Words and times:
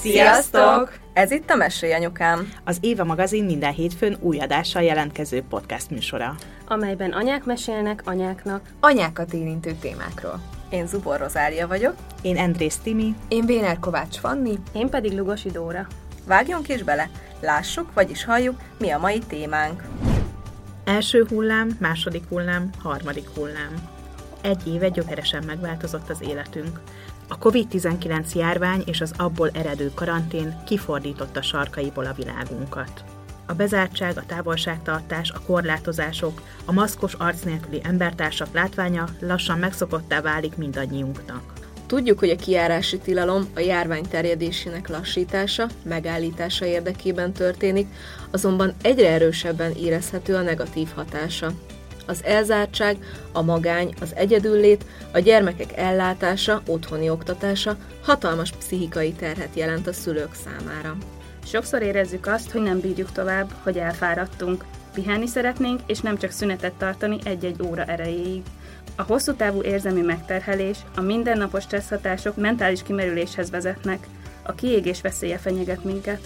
Sziasztok! 0.00 0.98
Ez 1.12 1.30
itt 1.30 1.50
a 1.50 1.54
Mesélj 1.54 1.92
Anyukám. 1.92 2.52
Az 2.64 2.78
Éva 2.80 3.04
magazin 3.04 3.44
minden 3.44 3.72
hétfőn 3.72 4.16
új 4.20 4.38
adással 4.38 4.82
jelentkező 4.82 5.42
podcast 5.48 5.90
műsora. 5.90 6.34
amelyben 6.66 7.12
anyák 7.12 7.44
mesélnek 7.44 8.02
anyáknak. 8.04 8.60
anyákat 8.80 9.32
érintő 9.32 9.72
témákról. 9.80 10.40
Én 10.70 10.86
Zubor 10.86 11.18
Rozália 11.18 11.66
vagyok. 11.66 11.94
Én 12.22 12.36
Andrész 12.36 12.76
Timi, 12.82 13.14
Én 13.28 13.46
Béner 13.46 13.78
Kovács 13.78 14.16
Fanni, 14.18 14.58
Én 14.72 14.88
pedig 14.88 15.12
Lugosi 15.12 15.50
Dóra. 15.50 15.86
Vágjunk 16.26 16.68
is 16.68 16.82
bele, 16.82 17.10
lássuk, 17.40 17.94
vagyis 17.94 18.24
halljuk, 18.24 18.60
mi 18.78 18.90
a 18.90 18.98
mai 18.98 19.18
témánk. 19.18 19.82
első 20.84 21.26
hullám, 21.28 21.76
második 21.80 22.22
hullám, 22.28 22.70
harmadik 22.82 23.28
hullám. 23.34 23.74
Egy 24.42 24.66
éve 24.74 24.88
gyökeresen 24.88 25.44
megváltozott 25.46 26.10
az 26.10 26.22
életünk. 26.22 26.80
A 27.28 27.38
COVID-19 27.38 28.34
járvány 28.34 28.82
és 28.86 29.00
az 29.00 29.12
abból 29.16 29.50
eredő 29.52 29.90
karantén 29.94 30.62
kifordította 30.66 31.42
sarkaiból 31.42 32.06
a 32.06 32.12
világunkat. 32.12 33.04
A 33.46 33.52
bezártság, 33.52 34.16
a 34.16 34.26
távolságtartás, 34.26 35.30
a 35.30 35.40
korlátozások, 35.46 36.42
a 36.64 36.72
maszkos 36.72 37.14
arc 37.14 37.42
nélküli 37.42 37.80
embertársak 37.82 38.48
látványa 38.52 39.08
lassan 39.20 39.58
megszokottá 39.58 40.20
válik 40.20 40.56
mindannyiunknak. 40.56 41.52
Tudjuk, 41.86 42.18
hogy 42.18 42.30
a 42.30 42.36
kiárási 42.36 42.98
tilalom 42.98 43.46
a 43.54 43.60
járvány 43.60 44.08
terjedésének 44.08 44.88
lassítása, 44.88 45.66
megállítása 45.82 46.64
érdekében 46.64 47.32
történik, 47.32 47.86
azonban 48.30 48.74
egyre 48.82 49.10
erősebben 49.10 49.72
érezhető 49.72 50.34
a 50.34 50.42
negatív 50.42 50.88
hatása. 50.94 51.52
Az 52.06 52.24
elzártság, 52.24 52.96
a 53.32 53.42
magány, 53.42 53.94
az 54.00 54.14
egyedüllét, 54.14 54.84
a 55.12 55.18
gyermekek 55.18 55.76
ellátása, 55.76 56.62
otthoni 56.66 57.10
oktatása 57.10 57.76
hatalmas 58.02 58.50
pszichikai 58.50 59.12
terhet 59.12 59.54
jelent 59.54 59.86
a 59.86 59.92
szülők 59.92 60.34
számára. 60.44 60.96
Sokszor 61.44 61.82
érezzük 61.82 62.26
azt, 62.26 62.50
hogy 62.50 62.62
nem 62.62 62.80
bírjuk 62.80 63.12
tovább, 63.12 63.52
hogy 63.62 63.78
elfáradtunk. 63.78 64.64
Pihenni 64.94 65.26
szeretnénk, 65.26 65.80
és 65.86 66.00
nem 66.00 66.18
csak 66.18 66.30
szünetet 66.30 66.72
tartani 66.72 67.18
egy-egy 67.24 67.62
óra 67.62 67.84
erejéig. 67.84 68.42
A 68.96 69.02
hosszú 69.02 69.34
távú 69.34 69.62
érzelmi 69.62 70.00
megterhelés, 70.00 70.78
a 70.96 71.00
mindennapos 71.00 71.62
stresszhatások 71.62 72.36
mentális 72.36 72.82
kimerüléshez 72.82 73.50
vezetnek. 73.50 74.06
A 74.42 74.52
kiégés 74.52 75.00
veszélye 75.00 75.38
fenyeget 75.38 75.84
minket. 75.84 76.20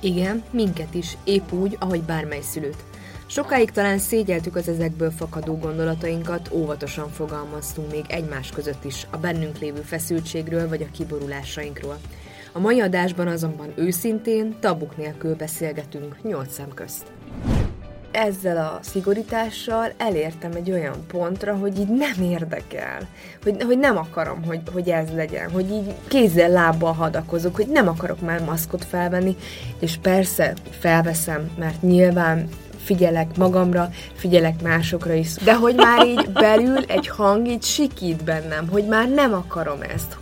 igen, 0.00 0.44
minket 0.50 0.94
is, 0.94 1.16
épp 1.24 1.52
úgy, 1.52 1.76
ahogy 1.80 2.02
bármely 2.02 2.40
szülőt. 2.40 2.84
Sokáig 3.28 3.70
talán 3.70 3.98
szégyeltük 3.98 4.56
az 4.56 4.68
ezekből 4.68 5.10
fakadó 5.10 5.58
gondolatainkat, 5.58 6.50
óvatosan 6.52 7.10
fogalmaztunk 7.10 7.90
még 7.90 8.04
egymás 8.08 8.50
között 8.50 8.84
is 8.84 9.06
a 9.10 9.16
bennünk 9.16 9.58
lévő 9.58 9.80
feszültségről 9.80 10.68
vagy 10.68 10.82
a 10.82 10.90
kiborulásainkról. 10.92 11.96
A 12.52 12.58
mai 12.58 12.80
adásban 12.80 13.26
azonban 13.26 13.72
őszintén, 13.74 14.56
tabuk 14.60 14.96
nélkül 14.96 15.34
beszélgetünk 15.34 16.22
nyolc 16.22 16.52
szem 16.52 16.68
közt. 16.74 17.04
Ezzel 18.10 18.56
a 18.56 18.78
szigorítással 18.82 19.92
elértem 19.96 20.52
egy 20.52 20.70
olyan 20.70 21.06
pontra, 21.06 21.54
hogy 21.54 21.78
így 21.78 21.88
nem 21.88 22.22
érdekel, 22.22 23.08
hogy, 23.42 23.62
hogy 23.62 23.78
nem 23.78 23.96
akarom, 23.96 24.44
hogy, 24.44 24.60
hogy 24.72 24.88
ez 24.88 25.08
legyen, 25.14 25.50
hogy 25.50 25.70
így 25.70 25.94
kézzel, 26.08 26.50
lábbal 26.50 26.92
hadakozok, 26.92 27.56
hogy 27.56 27.68
nem 27.68 27.88
akarok 27.88 28.20
már 28.20 28.44
maszkot 28.44 28.84
felvenni, 28.84 29.36
és 29.78 29.96
persze 30.02 30.54
felveszem, 30.70 31.50
mert 31.58 31.82
nyilván 31.82 32.48
figyelek 32.86 33.36
magamra, 33.36 33.90
figyelek 34.14 34.62
másokra 34.62 35.12
is, 35.12 35.34
de 35.34 35.54
hogy 35.54 35.74
már 35.74 36.06
így 36.06 36.30
belül 36.32 36.84
egy 36.86 37.08
hang 37.08 37.46
így 37.46 37.62
sikít 37.62 38.24
bennem, 38.24 38.68
hogy 38.68 38.86
már 38.86 39.08
nem 39.08 39.32
akarom 39.32 39.82
ezt. 39.82 40.16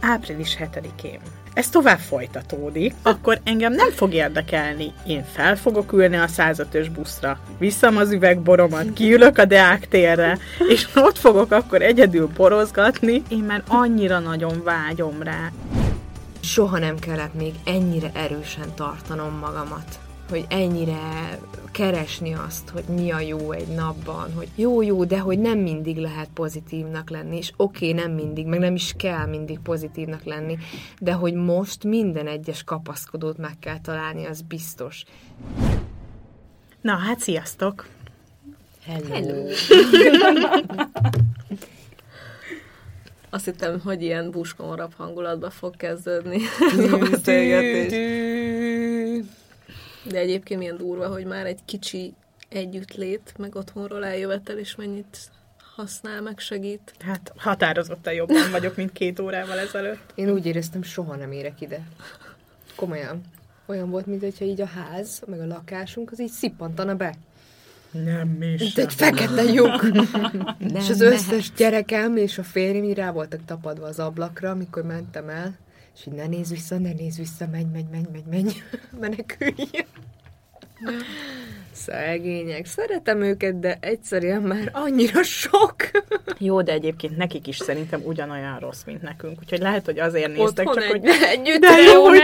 április 0.00 0.56
7-én 0.60 1.20
ez 1.56 1.68
tovább 1.68 1.98
folytatódik, 1.98 2.94
akkor 3.02 3.40
engem 3.44 3.72
nem 3.72 3.90
fog 3.90 4.14
érdekelni. 4.14 4.92
Én 5.06 5.24
fel 5.32 5.56
fogok 5.56 5.92
ülni 5.92 6.16
a 6.16 6.26
105-ös 6.26 6.86
buszra, 6.94 7.38
viszem 7.58 7.96
az 7.96 8.12
üvegboromat, 8.12 8.92
kiülök 8.92 9.38
a 9.38 9.44
Deák 9.44 9.88
térre, 9.88 10.38
és 10.68 10.88
ott 10.94 11.18
fogok 11.18 11.52
akkor 11.52 11.82
egyedül 11.82 12.30
borozgatni. 12.36 13.22
Én 13.28 13.44
már 13.44 13.62
annyira 13.68 14.18
nagyon 14.18 14.62
vágyom 14.64 15.22
rá. 15.22 15.50
Soha 16.40 16.78
nem 16.78 16.98
kellett 16.98 17.34
még 17.34 17.54
ennyire 17.64 18.10
erősen 18.14 18.74
tartanom 18.74 19.38
magamat 19.38 20.05
hogy 20.28 20.44
ennyire 20.48 21.38
keresni 21.72 22.34
azt, 22.34 22.68
hogy 22.68 22.84
mi 22.84 23.10
a 23.10 23.20
jó 23.20 23.52
egy 23.52 23.68
napban, 23.68 24.32
hogy 24.32 24.48
jó-jó, 24.54 25.04
de 25.04 25.18
hogy 25.18 25.38
nem 25.38 25.58
mindig 25.58 25.96
lehet 25.96 26.28
pozitívnak 26.34 27.10
lenni, 27.10 27.36
és 27.36 27.52
oké, 27.56 27.90
okay, 27.90 28.02
nem 28.02 28.14
mindig, 28.14 28.46
meg 28.46 28.58
nem 28.58 28.74
is 28.74 28.94
kell 28.96 29.26
mindig 29.26 29.58
pozitívnak 29.58 30.24
lenni, 30.24 30.58
de 30.98 31.12
hogy 31.12 31.34
most 31.34 31.84
minden 31.84 32.26
egyes 32.26 32.64
kapaszkodót 32.64 33.38
meg 33.38 33.58
kell 33.60 33.80
találni, 33.80 34.26
az 34.26 34.40
biztos. 34.40 35.04
Na 36.80 36.96
hát, 36.96 37.20
sziasztok! 37.20 37.86
Hello! 38.84 39.08
Hello. 39.08 39.48
Azt 43.30 43.44
hittem, 43.44 43.80
hogy 43.80 44.02
ilyen 44.02 44.30
buskomorabb 44.30 44.92
hangulatba 44.96 45.50
fog 45.50 45.76
kezdődni 45.76 46.40
ez 46.78 46.92
a 46.92 46.98
beszélgetés. 46.98 47.92
De 50.08 50.18
egyébként 50.18 50.60
milyen 50.60 50.76
durva, 50.76 51.08
hogy 51.08 51.24
már 51.24 51.46
egy 51.46 51.60
kicsi 51.64 52.14
együttlét, 52.48 53.34
meg 53.38 53.54
otthonról 53.54 54.04
eljövetel, 54.04 54.58
és 54.58 54.76
mennyit 54.76 55.30
használ, 55.74 56.20
meg 56.20 56.38
segít. 56.38 56.94
Hát 56.98 57.32
határozottan 57.36 58.12
jobban 58.12 58.50
vagyok, 58.50 58.76
mint 58.76 58.92
két 58.92 59.20
órával 59.20 59.58
ezelőtt. 59.58 60.12
Én 60.14 60.30
úgy 60.30 60.46
éreztem, 60.46 60.82
soha 60.82 61.16
nem 61.16 61.32
érek 61.32 61.60
ide. 61.60 61.80
Komolyan. 62.76 63.20
Olyan 63.66 63.90
volt, 63.90 64.06
mint 64.06 64.20
hogyha 64.20 64.44
így 64.44 64.60
a 64.60 64.66
ház, 64.66 65.22
meg 65.26 65.40
a 65.40 65.46
lakásunk, 65.46 66.12
az 66.12 66.20
így 66.20 66.30
szippantana 66.30 66.94
be. 66.94 67.14
Nem 67.90 68.42
is. 68.42 68.60
Mint 68.60 68.78
egy 68.78 68.94
fekete 68.94 69.42
lyuk. 69.42 69.86
és 70.74 70.90
az 70.90 71.00
összes 71.00 71.52
gyerekem 71.52 72.16
és 72.16 72.38
a 72.38 72.42
férjem 72.42 72.84
így 72.84 72.96
rá 72.96 73.10
voltak 73.10 73.44
tapadva 73.44 73.86
az 73.86 73.98
ablakra, 73.98 74.50
amikor 74.50 74.82
mentem 74.82 75.28
el, 75.28 75.56
és 75.96 76.06
így 76.06 76.14
ne 76.14 76.26
nézz 76.26 76.50
vissza, 76.50 76.78
ne 76.78 76.92
nézz 76.92 77.16
vissza, 77.16 77.46
menj, 77.46 77.66
menj, 77.72 77.86
menj, 77.90 78.06
menj, 78.12 78.24
menj, 78.30 78.52
menekülj. 79.00 79.68
Szegények, 81.72 82.66
szeretem 82.66 83.22
őket, 83.22 83.58
de 83.58 83.78
egyszerűen 83.80 84.42
már 84.42 84.70
annyira 84.72 85.22
sok. 85.22 85.74
Jó, 86.38 86.62
de 86.62 86.72
egyébként 86.72 87.16
nekik 87.16 87.46
is 87.46 87.56
szerintem 87.56 88.00
ugyanolyan 88.04 88.58
rossz, 88.58 88.84
mint 88.84 89.02
nekünk. 89.02 89.38
Úgyhogy 89.40 89.58
lehet, 89.58 89.84
hogy 89.84 89.98
azért 89.98 90.36
néztek, 90.36 90.68
Otthon 90.68 90.74
csak 90.74 90.84
egy, 90.84 90.90
hogy... 90.90 91.08
együtt 91.34 91.60
De 91.60 91.76
jó, 91.92 92.04
hogy 92.04 92.22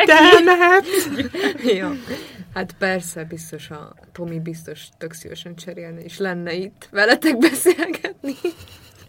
ja. 1.78 1.92
Hát 2.54 2.74
persze, 2.78 3.24
biztos 3.24 3.70
a 3.70 3.94
Tomi 4.12 4.40
biztos 4.40 4.88
tök 4.98 5.12
szívesen 5.12 5.54
cserélne, 5.54 6.00
és 6.00 6.18
lenne 6.18 6.54
itt 6.54 6.88
veletek 6.90 7.38
beszélgetni. 7.38 8.34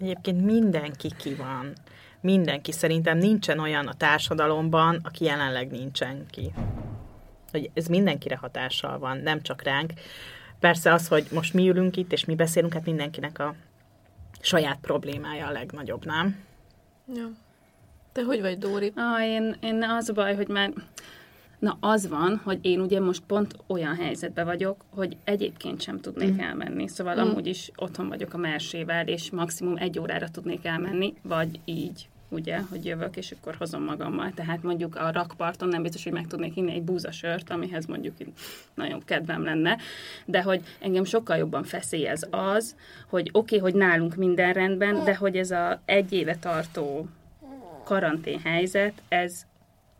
Egyébként 0.02 0.46
mindenki 0.46 1.12
ki 1.18 1.34
van. 1.34 1.74
Mindenki 2.24 2.72
szerintem 2.72 3.18
nincsen 3.18 3.60
olyan 3.60 3.88
a 3.88 3.94
társadalomban, 3.94 5.00
aki 5.04 5.26
jelenleg 5.26 5.72
nincsen 5.72 6.26
ki. 6.30 6.54
Hogy 7.52 7.70
ez 7.74 7.86
mindenkire 7.86 8.36
hatással 8.36 9.00
van, 9.00 9.18
nem 9.18 9.42
csak 9.42 9.62
ránk. 9.62 9.94
Persze 10.60 10.94
az, 10.94 11.08
hogy 11.08 11.28
most 11.32 11.54
mi 11.54 11.70
ülünk 11.70 11.98
itt, 11.98 12.12
és 12.12 12.26
mi 12.26 12.36
beszélünk, 12.36 12.74
hát 12.74 12.86
mindenkinek 12.86 13.40
a 13.40 13.56
saját 14.42 14.78
problémája 14.82 15.48
a 15.48 15.52
legnagyobb, 15.52 16.06
nem? 16.06 16.44
Ja. 17.16 17.32
Te 18.12 18.24
hogy 18.24 18.42
vagy, 18.42 18.58
Dóri? 18.58 18.92
Ah, 18.96 19.26
én, 19.26 19.56
én 19.62 19.84
az 19.84 20.10
a 20.10 20.14
baj, 20.14 20.36
hogy 20.36 20.48
már... 20.48 20.74
Na, 21.60 21.78
az 21.80 22.08
van, 22.08 22.42
hogy 22.44 22.60
én 22.62 22.80
ugye 22.80 23.00
most 23.00 23.24
pont 23.28 23.56
olyan 23.68 23.96
helyzetben 23.96 24.46
vagyok, 24.46 24.84
hogy 24.90 25.18
egyébként 25.24 25.82
sem 25.82 26.00
tudnék 26.00 26.34
mm. 26.34 26.40
elmenni. 26.40 26.88
Szóval 26.88 27.16
mm. 27.16 27.20
amúgy 27.20 27.48
is 27.48 27.72
otthon 27.76 28.08
vagyok 28.08 28.34
a 28.34 28.38
mersével, 28.38 29.08
és 29.08 29.32
maximum 29.32 29.78
egy 29.78 30.00
órára 30.00 30.30
tudnék 30.30 30.66
elmenni, 30.66 31.14
vagy 31.22 31.60
így 31.66 32.08
ugye, 32.34 32.60
hogy 32.70 32.86
jövök, 32.86 33.16
és 33.18 33.32
akkor 33.32 33.56
hozom 33.56 33.84
magammal. 33.84 34.32
Tehát 34.36 34.64
mondjuk 34.64 34.96
a 34.96 35.12
rakparton 35.12 35.68
nem 35.68 35.82
biztos, 35.82 36.04
hogy 36.04 36.14
meg 36.14 36.28
tudnék 36.28 36.56
inni 36.56 36.72
egy 36.72 36.84
búzasört, 36.84 37.50
amihez 37.50 37.86
mondjuk 37.86 38.16
nagyon 38.74 39.02
kedvem 39.06 39.44
lenne, 39.44 39.78
de 40.26 40.42
hogy 40.42 40.62
engem 40.80 41.04
sokkal 41.04 41.38
jobban 41.38 41.64
feszélyez 41.64 42.28
az, 42.30 42.76
hogy 43.08 43.30
oké, 43.32 43.58
okay, 43.58 43.72
hogy 43.72 43.80
nálunk 43.80 44.16
minden 44.16 44.54
rendben, 44.54 45.04
de 45.04 45.16
hogy 45.16 45.38
ez 45.38 45.52
a 45.52 45.82
egy 45.86 46.12
éve 46.14 46.36
tartó 46.36 47.08
karantén 47.84 48.40
helyzet, 48.40 49.02
ez 49.08 49.46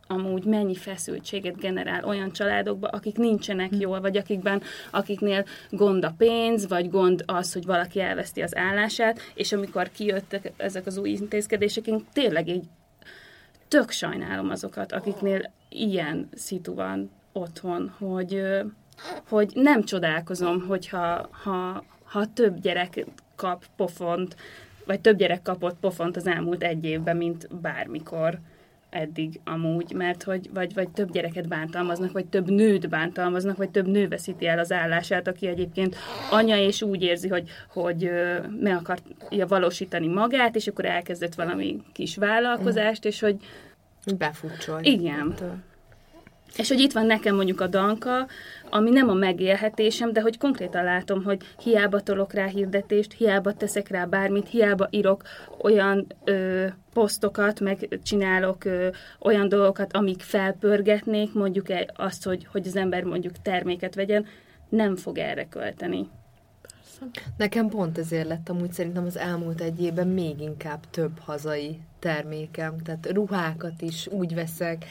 amúgy 0.06 0.44
mennyi 0.44 0.74
feszültséget 0.74 1.58
generál 1.58 2.04
olyan 2.04 2.32
családokba, 2.32 2.88
akik 2.88 3.16
nincsenek 3.16 3.70
jól, 3.78 4.00
vagy 4.00 4.16
akikben, 4.16 4.62
akiknél 4.90 5.44
gond 5.70 6.04
a 6.04 6.14
pénz, 6.18 6.68
vagy 6.68 6.90
gond 6.90 7.22
az, 7.26 7.52
hogy 7.52 7.64
valaki 7.64 8.00
elveszti 8.00 8.40
az 8.42 8.56
állását, 8.56 9.20
és 9.34 9.52
amikor 9.52 9.90
kijöttek 9.90 10.52
ezek 10.56 10.86
az 10.86 10.96
új 10.96 11.10
intézkedések, 11.10 11.86
én 11.86 12.04
tényleg 12.12 12.48
így 12.48 12.64
tök 13.68 13.90
sajnálom 13.90 14.50
azokat, 14.50 14.92
akiknél 14.92 15.52
ilyen 15.68 16.28
szitu 16.34 16.74
van 16.74 17.10
otthon, 17.32 17.94
hogy, 17.98 18.42
hogy 19.28 19.50
nem 19.54 19.84
csodálkozom, 19.84 20.66
hogyha 20.66 21.28
ha, 21.30 21.84
ha 22.04 22.32
több 22.32 22.60
gyerek 22.60 23.06
kap 23.36 23.64
pofont, 23.76 24.36
vagy 24.86 25.00
több 25.00 25.16
gyerek 25.16 25.42
kapott 25.42 25.76
pofont 25.80 26.16
az 26.16 26.26
elmúlt 26.26 26.62
egy 26.62 26.84
évben, 26.84 27.16
mint 27.16 27.60
bármikor 27.60 28.38
eddig 28.94 29.40
amúgy, 29.44 29.92
mert 29.92 30.22
hogy 30.22 30.50
vagy, 30.54 30.74
vagy 30.74 30.88
több 30.88 31.12
gyereket 31.12 31.48
bántalmaznak, 31.48 32.12
vagy 32.12 32.26
több 32.26 32.50
nőt 32.50 32.88
bántalmaznak, 32.88 33.56
vagy 33.56 33.70
több 33.70 33.86
nő 33.86 34.08
veszíti 34.08 34.46
el 34.46 34.58
az 34.58 34.72
állását, 34.72 35.28
aki 35.28 35.46
egyébként 35.46 35.96
anya, 36.30 36.56
és 36.56 36.82
úgy 36.82 37.02
érzi, 37.02 37.28
hogy, 37.28 37.48
hogy 37.68 38.10
meg 38.60 38.76
akarja 38.76 39.46
valósítani 39.46 40.06
magát, 40.06 40.56
és 40.56 40.66
akkor 40.66 40.84
elkezdett 40.84 41.34
valami 41.34 41.82
kis 41.92 42.16
vállalkozást, 42.16 43.04
és 43.04 43.20
hogy 43.20 43.36
Befutcsol. 44.18 44.80
Igen. 44.82 45.34
És 46.56 46.68
hogy 46.68 46.80
itt 46.80 46.92
van 46.92 47.06
nekem 47.06 47.34
mondjuk 47.34 47.60
a 47.60 47.66
danka, 47.66 48.26
ami 48.70 48.90
nem 48.90 49.08
a 49.08 49.14
megélhetésem, 49.14 50.12
de 50.12 50.20
hogy 50.20 50.38
konkrétan 50.38 50.84
látom, 50.84 51.24
hogy 51.24 51.42
hiába 51.62 52.00
tolok 52.00 52.32
rá 52.32 52.46
hirdetést, 52.46 53.12
hiába 53.12 53.52
teszek 53.52 53.88
rá 53.88 54.04
bármit, 54.04 54.48
hiába 54.48 54.86
írok 54.90 55.22
olyan 55.62 56.06
ö, 56.24 56.66
posztokat, 56.92 57.60
meg 57.60 57.88
csinálok 58.02 58.64
ö, 58.64 58.88
olyan 59.20 59.48
dolgokat, 59.48 59.92
amik 59.92 60.20
felpörgetnék 60.20 61.32
mondjuk 61.32 61.66
azt, 61.94 62.24
hogy, 62.24 62.46
hogy 62.52 62.66
az 62.66 62.76
ember 62.76 63.02
mondjuk 63.02 63.42
terméket 63.42 63.94
vegyen, 63.94 64.26
nem 64.68 64.96
fog 64.96 65.18
erre 65.18 65.48
költeni. 65.48 66.08
Nekem 67.36 67.68
pont 67.68 67.98
ezért 67.98 68.28
lett 68.28 68.48
amúgy 68.48 68.72
szerintem 68.72 69.04
az 69.04 69.16
elmúlt 69.16 69.60
egy 69.60 69.82
évben 69.82 70.08
még 70.08 70.40
inkább 70.40 70.90
több 70.90 71.18
hazai 71.18 71.78
termékem, 71.98 72.78
tehát 72.78 73.10
ruhákat 73.12 73.82
is 73.82 74.06
úgy 74.06 74.34
veszek, 74.34 74.84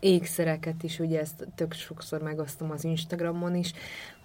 ékszereket 0.00 0.82
is, 0.82 0.98
ugye 0.98 1.20
ezt 1.20 1.46
tök 1.54 1.72
sokszor 1.72 2.22
megosztom 2.22 2.70
az 2.70 2.84
Instagramon 2.84 3.54
is, 3.54 3.72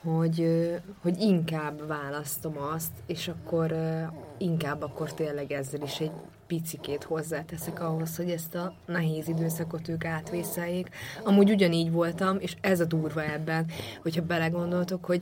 hogy, 0.03 0.69
hogy 1.01 1.19
inkább 1.19 1.87
választom 1.87 2.57
azt, 2.57 2.91
és 3.05 3.27
akkor 3.27 3.75
inkább 4.37 4.81
akkor 4.81 5.13
tényleg 5.13 5.51
ezzel 5.51 5.81
is 5.81 5.99
egy 5.99 6.11
picikét 6.47 7.03
hozzáteszek 7.03 7.81
ahhoz, 7.81 8.15
hogy 8.15 8.29
ezt 8.29 8.55
a 8.55 8.73
nehéz 8.85 9.27
időszakot 9.27 9.87
ők 9.87 10.05
átvészeljék. 10.05 10.89
Amúgy 11.23 11.51
ugyanígy 11.51 11.91
voltam, 11.91 12.37
és 12.39 12.55
ez 12.61 12.79
a 12.79 12.85
durva 12.85 13.23
ebben, 13.23 13.65
hogyha 14.01 14.21
belegondoltok, 14.21 15.05
hogy 15.05 15.21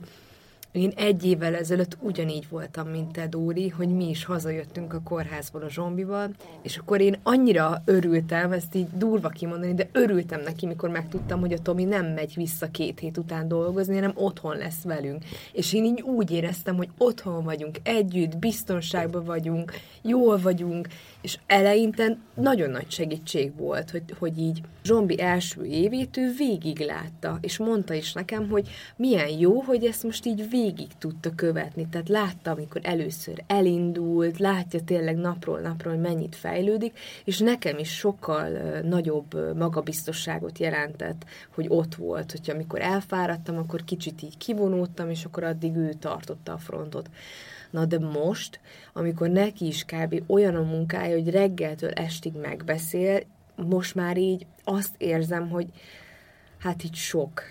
én 0.72 0.92
egy 0.96 1.24
évvel 1.24 1.54
ezelőtt 1.54 1.96
ugyanígy 2.00 2.48
voltam, 2.48 2.88
mint 2.88 3.12
te, 3.12 3.26
Dóri, 3.26 3.68
hogy 3.68 3.88
mi 3.88 4.08
is 4.08 4.24
hazajöttünk 4.24 4.92
a 4.92 5.00
kórházból 5.04 5.62
a 5.62 5.68
zombival, 5.68 6.30
és 6.62 6.76
akkor 6.76 7.00
én 7.00 7.18
annyira 7.22 7.82
örültem, 7.84 8.52
ezt 8.52 8.74
így 8.74 8.86
durva 8.96 9.28
kimondani, 9.28 9.74
de 9.74 9.88
örültem 9.92 10.40
neki, 10.40 10.66
mikor 10.66 10.90
megtudtam, 10.90 11.40
hogy 11.40 11.52
a 11.52 11.58
Tomi 11.58 11.84
nem 11.84 12.06
megy 12.06 12.32
vissza 12.34 12.70
két 12.70 12.98
hét 12.98 13.18
után 13.18 13.48
dolgozni, 13.48 13.94
hanem 13.94 14.12
otthon 14.14 14.56
lesz 14.56 14.82
velünk. 14.82 15.24
És 15.52 15.72
én 15.72 15.84
így 15.84 16.00
úgy 16.00 16.30
éreztem, 16.30 16.76
hogy 16.76 16.88
otthon 16.98 17.44
vagyunk, 17.44 17.78
együtt, 17.82 18.38
biztonságban 18.38 19.24
vagyunk, 19.24 19.72
jól 20.02 20.38
vagyunk, 20.38 20.88
és 21.20 21.38
eleinte 21.46 22.16
nagyon 22.34 22.70
nagy 22.70 22.90
segítség 22.90 23.56
volt, 23.56 23.90
hogy, 23.90 24.02
hogy 24.18 24.38
így 24.38 24.60
Zsombi 24.84 25.20
első 25.20 25.64
évét 25.64 26.16
ő 26.16 26.34
végig 26.38 26.78
látta, 26.78 27.38
és 27.40 27.58
mondta 27.58 27.94
is 27.94 28.12
nekem, 28.12 28.48
hogy 28.48 28.68
milyen 28.96 29.28
jó, 29.28 29.60
hogy 29.60 29.84
ezt 29.84 30.02
most 30.02 30.26
így 30.26 30.36
végig 30.48 30.60
tudta 30.98 31.34
követni. 31.34 31.86
Tehát 31.90 32.08
látta, 32.08 32.50
amikor 32.50 32.80
először 32.84 33.44
elindult, 33.46 34.38
látja 34.38 34.80
tényleg 34.80 35.16
napról 35.16 35.60
napról, 35.60 35.92
hogy 35.92 36.02
mennyit 36.02 36.36
fejlődik, 36.36 36.98
és 37.24 37.38
nekem 37.38 37.78
is 37.78 37.96
sokkal 37.96 38.48
nagyobb 38.82 39.56
magabiztosságot 39.56 40.58
jelentett, 40.58 41.24
hogy 41.54 41.66
ott 41.68 41.94
volt, 41.94 42.30
hogyha 42.30 42.52
amikor 42.52 42.80
elfáradtam, 42.80 43.56
akkor 43.56 43.84
kicsit 43.84 44.22
így 44.22 44.36
kivonultam, 44.36 45.10
és 45.10 45.24
akkor 45.24 45.44
addig 45.44 45.76
ő 45.76 45.92
tartotta 45.92 46.52
a 46.52 46.58
frontot. 46.58 47.10
Na 47.70 47.84
de 47.84 47.98
most, 47.98 48.60
amikor 48.92 49.28
neki 49.28 49.66
is 49.66 49.84
kb. 49.84 50.22
olyan 50.26 50.54
a 50.54 50.62
munkája, 50.62 51.14
hogy 51.14 51.30
reggeltől 51.30 51.90
estig 51.90 52.32
megbeszél, 52.34 53.22
most 53.56 53.94
már 53.94 54.16
így 54.16 54.46
azt 54.64 54.94
érzem, 54.98 55.50
hogy 55.50 55.66
hát 56.58 56.84
így 56.84 56.94
sok. 56.94 57.42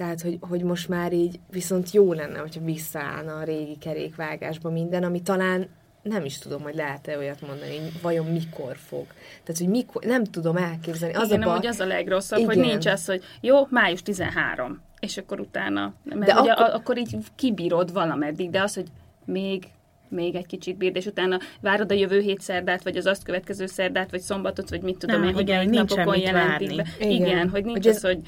Tehát, 0.00 0.20
hogy, 0.20 0.38
hogy 0.40 0.62
most 0.62 0.88
már 0.88 1.12
így 1.12 1.40
viszont 1.50 1.90
jó 1.90 2.12
lenne, 2.12 2.38
hogyha 2.38 2.60
visszaállna 2.64 3.36
a 3.36 3.42
régi 3.42 3.76
kerékvágásba 3.80 4.70
minden, 4.70 5.04
ami 5.04 5.22
talán 5.22 5.68
nem 6.02 6.24
is 6.24 6.38
tudom, 6.38 6.62
hogy 6.62 6.74
lehet-e 6.74 7.16
olyat 7.16 7.40
mondani, 7.40 7.78
hogy 7.78 8.00
vajon 8.02 8.26
mikor 8.26 8.76
fog. 8.76 9.06
Tehát, 9.44 9.60
hogy 9.60 9.68
mikor, 9.68 10.02
nem 10.02 10.24
tudom 10.24 10.56
elképzelni. 10.56 11.14
Az 11.14 11.28
Igen, 11.28 11.42
a 11.42 11.56
baj... 11.56 11.66
az 11.66 11.80
a 11.80 11.86
legrosszabb, 11.86 12.38
Igen. 12.38 12.54
hogy 12.54 12.64
nincs 12.64 12.86
az, 12.86 13.06
hogy 13.06 13.22
jó, 13.40 13.66
május 13.70 14.02
13, 14.02 14.80
és 15.00 15.16
akkor 15.16 15.40
utána, 15.40 15.94
mert 16.04 16.32
de 16.32 16.40
ugye 16.40 16.52
akkor... 16.52 16.74
akkor 16.74 16.98
így 16.98 17.16
kibírod 17.36 17.92
valameddig, 17.92 18.50
de 18.50 18.62
az, 18.62 18.74
hogy 18.74 18.86
még 19.24 19.68
még 20.08 20.34
egy 20.34 20.46
kicsit 20.46 20.76
bírd, 20.76 20.96
és 20.96 21.06
utána 21.06 21.38
várod 21.60 21.90
a 21.90 21.94
jövő 21.94 22.20
hét 22.20 22.40
szerdát, 22.40 22.82
vagy 22.82 22.96
az 22.96 23.06
azt 23.06 23.22
következő 23.22 23.66
szerdát, 23.66 24.10
vagy 24.10 24.20
szombatot, 24.20 24.70
vagy 24.70 24.82
mit 24.82 24.98
tudom 24.98 25.22
én, 25.22 25.32
hogy 25.32 25.42
igen, 25.42 25.68
napokon 25.68 26.18
jelentik 26.18 26.76
be. 26.76 26.86
Igen. 26.98 27.10
igen, 27.10 27.48
hogy 27.48 27.64
nincs 27.64 27.76
hogy 27.76 27.88
az, 27.88 28.02
hogy 28.02 28.18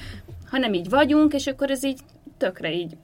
ha 0.53 0.59
nem 0.59 0.73
így 0.73 0.89
vagyunk, 0.89 1.33
és 1.33 1.47
akkor 1.47 1.71
ez 1.71 1.83
így 1.83 1.99
tökre 2.37 2.73
így 2.73 2.97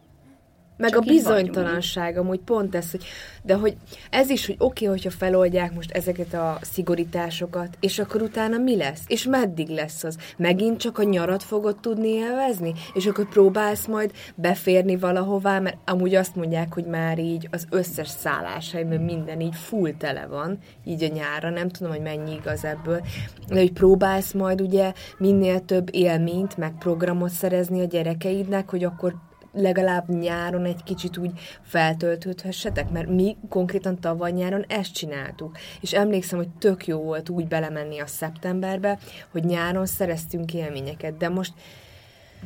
meg 0.79 0.89
Csak 0.89 0.99
a 0.99 1.03
bizonytalanság, 1.03 2.17
amúgy 2.17 2.39
pont 2.39 2.75
ez, 2.75 2.91
hogy, 2.91 3.03
de 3.43 3.53
hogy 3.53 3.75
ez 4.09 4.29
is, 4.29 4.45
hogy 4.45 4.55
oké, 4.57 4.85
okay, 4.85 4.97
hogyha 4.97 5.17
feloldják 5.17 5.73
most 5.73 5.91
ezeket 5.91 6.33
a 6.33 6.57
szigorításokat, 6.61 7.77
és 7.79 7.99
akkor 7.99 8.21
utána 8.21 8.57
mi 8.57 8.75
lesz? 8.75 9.01
És 9.07 9.23
meddig 9.23 9.69
lesz 9.69 10.03
az? 10.03 10.17
Megint 10.37 10.79
csak 10.79 10.97
a 10.97 11.03
nyarat 11.03 11.43
fogod 11.43 11.79
tudni 11.79 12.07
élvezni? 12.07 12.73
És 12.93 13.05
akkor 13.05 13.29
próbálsz 13.29 13.85
majd 13.85 14.11
beférni 14.35 14.97
valahová, 14.97 15.59
mert 15.59 15.77
amúgy 15.85 16.15
azt 16.15 16.35
mondják, 16.35 16.73
hogy 16.73 16.85
már 16.85 17.19
így 17.19 17.47
az 17.51 17.67
összes 17.69 18.07
szálláshelyben 18.07 19.01
minden 19.01 19.39
így 19.39 19.55
full 19.55 19.93
tele 19.97 20.25
van, 20.27 20.57
így 20.85 21.03
a 21.03 21.13
nyára, 21.13 21.49
nem 21.49 21.69
tudom, 21.69 21.91
hogy 21.91 22.01
mennyi 22.01 22.33
igaz 22.33 22.65
ebből, 22.65 23.01
de 23.47 23.59
hogy 23.59 23.73
próbálsz 23.73 24.33
majd 24.33 24.61
ugye 24.61 24.93
minél 25.17 25.65
több 25.65 25.87
élményt, 25.91 26.57
meg 26.57 26.73
programot 26.79 27.29
szerezni 27.29 27.81
a 27.81 27.85
gyerekeidnek, 27.85 28.69
hogy 28.69 28.83
akkor 28.83 29.15
legalább 29.59 30.09
nyáron 30.09 30.65
egy 30.65 30.83
kicsit 30.83 31.17
úgy 31.17 31.31
feltöltődhessetek, 31.61 32.89
mert 32.89 33.09
mi 33.09 33.37
konkrétan 33.49 33.99
tavaly 33.99 34.31
nyáron 34.31 34.65
ezt 34.67 34.93
csináltuk. 34.93 35.57
És 35.81 35.93
emlékszem, 35.93 36.37
hogy 36.37 36.49
tök 36.49 36.87
jó 36.87 37.01
volt 37.01 37.29
úgy 37.29 37.47
belemenni 37.47 37.99
a 37.99 38.07
szeptemberbe, 38.07 38.99
hogy 39.31 39.43
nyáron 39.43 39.85
szereztünk 39.85 40.53
élményeket, 40.53 41.17
de 41.17 41.29
most 41.29 41.53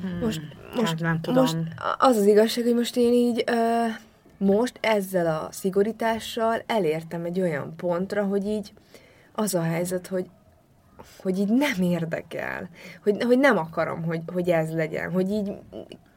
hmm, 0.02 0.18
most, 0.20 0.42
most, 0.76 0.88
hát 0.88 1.00
nem 1.00 1.22
tudom. 1.22 1.42
most 1.42 1.58
az 1.98 2.18
az 2.18 2.26
igazság, 2.26 2.64
hogy 2.64 2.76
most 2.76 2.98
én 2.98 3.14
így 3.14 3.44
uh, 3.52 3.96
most 4.38 4.78
ezzel 4.82 5.28
a 5.28 5.48
szigorítással 5.52 6.62
elértem 6.66 7.26
egy 7.26 7.40
olyan 7.40 7.76
pontra, 7.76 8.24
hogy 8.24 8.46
így 8.46 8.74
az 9.34 9.54
a 9.54 9.62
helyzet, 9.62 10.08
hogy 10.08 10.26
hogy 11.22 11.40
így 11.40 11.50
nem 11.50 11.82
érdekel, 11.82 12.70
hogy, 13.04 13.24
hogy 13.24 13.40
nem 13.40 13.58
akarom, 13.58 14.04
hogy, 14.04 14.22
hogy 14.34 14.50
ez 14.50 14.74
legyen, 14.74 15.12
hogy 15.12 15.32
így 15.32 15.52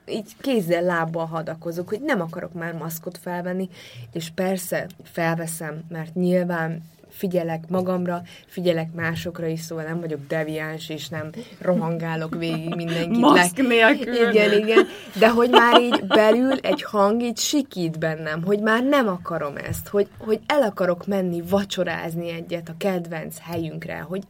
így 0.06 0.36
kézzel, 0.40 0.82
lábbal 0.82 1.26
hadakozok, 1.26 1.88
hogy 1.88 2.00
nem 2.00 2.20
akarok 2.20 2.52
már 2.52 2.72
maszkot 2.72 3.18
felvenni, 3.18 3.68
és 4.12 4.30
persze 4.34 4.86
felveszem, 5.02 5.84
mert 5.88 6.14
nyilván 6.14 6.82
figyelek 7.16 7.68
magamra, 7.68 8.22
figyelek 8.46 8.92
másokra 8.92 9.46
is, 9.46 9.60
szóval 9.60 9.84
nem 9.84 10.00
vagyok 10.00 10.20
deviáns, 10.28 10.88
és 10.88 11.08
nem 11.08 11.30
rohangálok 11.58 12.34
végig 12.34 12.74
mindenkit. 12.74 13.20
Maszk 13.20 13.56
nélkül. 13.56 14.28
Igen, 14.28 14.52
igen. 14.52 14.86
De 15.18 15.30
hogy 15.30 15.50
már 15.50 15.80
így 15.80 16.06
belül 16.06 16.52
egy 16.52 16.82
hang 16.82 17.22
így 17.22 17.38
sikít 17.38 17.98
bennem, 17.98 18.42
hogy 18.44 18.60
már 18.60 18.84
nem 18.84 19.08
akarom 19.08 19.56
ezt, 19.56 19.88
hogy, 19.88 20.08
hogy 20.18 20.40
el 20.46 20.62
akarok 20.62 21.06
menni 21.06 21.42
vacsorázni 21.48 22.30
egyet 22.30 22.68
a 22.68 22.74
kedvenc 22.78 23.36
helyünkre, 23.40 23.98
hogy 23.98 24.22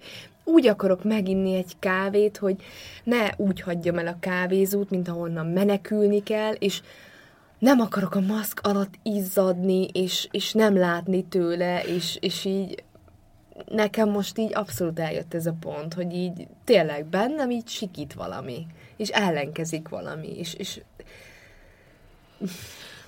úgy 0.49 0.67
akarok 0.67 1.05
meginni 1.05 1.55
egy 1.55 1.73
kávét, 1.79 2.37
hogy 2.37 2.57
ne 3.05 3.29
úgy 3.37 3.61
hagyjam 3.61 3.99
el 3.99 4.07
a 4.07 4.17
kávézót, 4.21 4.91
mint 4.91 5.09
ahonnan 5.09 5.47
menekülni 5.47 6.23
kell, 6.23 6.53
és 6.53 6.81
nem 7.59 7.81
akarok 7.81 8.15
a 8.15 8.21
maszk 8.21 8.61
alatt 8.63 8.95
izzadni, 9.03 9.89
és, 9.93 10.29
és 10.31 10.53
nem 10.53 10.77
látni 10.77 11.25
tőle, 11.25 11.83
és, 11.83 12.19
és 12.21 12.45
így 12.45 12.85
nekem 13.69 14.11
most 14.11 14.39
így 14.39 14.55
abszolút 14.55 14.99
eljött 14.99 15.35
ez 15.35 15.47
a 15.47 15.57
pont, 15.61 15.95
hogy 15.95 16.15
így 16.15 16.47
tényleg 16.65 17.07
bennem 17.07 17.51
így 17.51 17.69
sikít 17.69 18.13
valami, 18.13 18.67
és 18.97 19.09
ellenkezik 19.09 19.89
valami, 19.89 20.39
és, 20.39 20.55
és... 20.55 20.81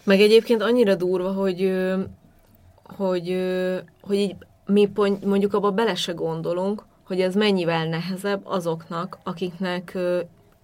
Meg 0.02 0.21
egyébként 0.21 0.62
annyira 0.62 0.95
durva, 0.95 1.33
hogy, 1.33 1.73
hogy, 2.83 3.37
hogy 4.00 4.16
így 4.16 4.37
mi 4.66 4.90
mondjuk 5.25 5.54
abba 5.54 5.71
bele 5.71 5.95
se 5.95 6.12
gondolunk, 6.12 6.87
hogy 7.08 7.20
ez 7.20 7.34
mennyivel 7.34 7.86
nehezebb 7.86 8.40
azoknak, 8.44 9.18
akiknek 9.22 9.98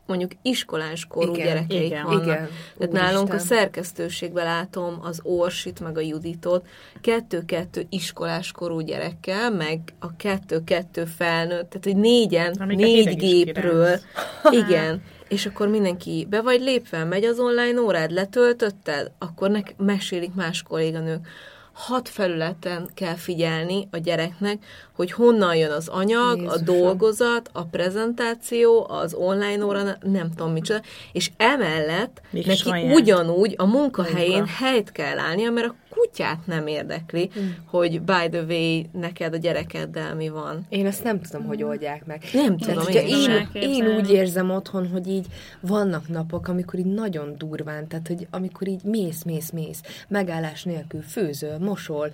mondjuk 0.06 0.30
iskolás 0.42 1.06
korú 1.06 1.34
igen, 1.34 1.46
gyerekeik 1.46 1.84
igen, 1.84 2.04
vannak. 2.04 2.22
Igen, 2.22 2.48
Tehát 2.78 2.92
nálunk 2.92 3.32
Isten. 3.32 3.40
a 3.40 3.42
szerkesztőségben 3.42 4.44
látom 4.44 4.98
az 5.02 5.20
Orsit, 5.22 5.80
meg 5.80 5.96
a 5.98 6.00
Juditot, 6.00 6.66
kettő-kettő 7.00 7.86
iskolás 7.88 8.52
korú 8.52 8.80
gyerekkel, 8.80 9.50
meg 9.50 9.80
a 9.98 10.16
kettő-kettő 10.16 11.04
felnőtt, 11.04 11.70
tehát 11.70 11.84
hogy 11.84 11.96
négyen, 11.96 12.54
Amik 12.58 12.76
négy 12.76 13.16
gépről, 13.16 13.98
igen, 14.66 15.02
és 15.28 15.46
akkor 15.46 15.68
mindenki 15.68 16.26
be 16.30 16.40
vagy 16.40 16.60
lépve, 16.60 17.04
megy 17.04 17.24
az 17.24 17.38
online 17.38 17.80
órád, 17.80 18.10
letöltötted, 18.10 19.10
akkor 19.18 19.50
nek 19.50 19.74
mesélik 19.76 20.34
más 20.34 20.62
kolléganők 20.62 21.26
hat 21.74 22.08
felületen 22.08 22.88
kell 22.94 23.14
figyelni 23.14 23.88
a 23.90 23.96
gyereknek, 23.98 24.64
hogy 24.92 25.12
honnan 25.12 25.56
jön 25.56 25.70
az 25.70 25.88
anyag, 25.88 26.36
Jézusom. 26.36 26.60
a 26.60 26.64
dolgozat, 26.64 27.50
a 27.52 27.64
prezentáció, 27.64 28.86
az 28.90 29.14
online 29.14 29.64
óra, 29.64 29.82
nem 30.02 30.30
tudom 30.36 30.52
micsoda, 30.52 30.80
és 31.12 31.30
emellett 31.36 32.20
Még 32.30 32.46
neki 32.46 32.58
saját. 32.58 32.94
ugyanúgy 32.94 33.54
a 33.56 33.66
munkahelyén 33.66 34.36
Munka. 34.36 34.64
helyt 34.64 34.92
kell 34.92 35.18
állnia, 35.18 35.50
mert 35.50 35.66
a 35.66 35.74
kutyát 35.94 36.46
nem 36.46 36.66
érdekli, 36.66 37.30
mm. 37.38 37.48
hogy 37.64 38.02
by 38.02 38.28
the 38.30 38.42
way, 38.48 38.82
neked 38.92 39.34
a 39.34 39.36
gyerekeddel 39.36 40.14
mi 40.14 40.28
van. 40.28 40.66
Én 40.68 40.86
ezt 40.86 41.04
nem 41.04 41.20
tudom, 41.20 41.46
hogy 41.46 41.62
oldják 41.62 42.06
meg. 42.06 42.22
Nem 42.32 42.58
tudom, 42.58 42.86
én, 42.86 43.06
én, 43.06 43.48
én 43.52 43.96
úgy 43.96 44.10
érzem 44.10 44.50
otthon, 44.50 44.88
hogy 44.88 45.08
így 45.08 45.26
vannak 45.60 46.08
napok, 46.08 46.48
amikor 46.48 46.78
így 46.78 46.86
nagyon 46.86 47.34
durván, 47.38 47.88
tehát 47.88 48.06
hogy 48.08 48.26
amikor 48.30 48.68
így 48.68 48.82
mész, 48.84 49.22
mész, 49.22 49.50
mész, 49.50 49.80
megállás 50.08 50.62
nélkül 50.62 51.02
főzöl, 51.02 51.58
mosol, 51.58 52.10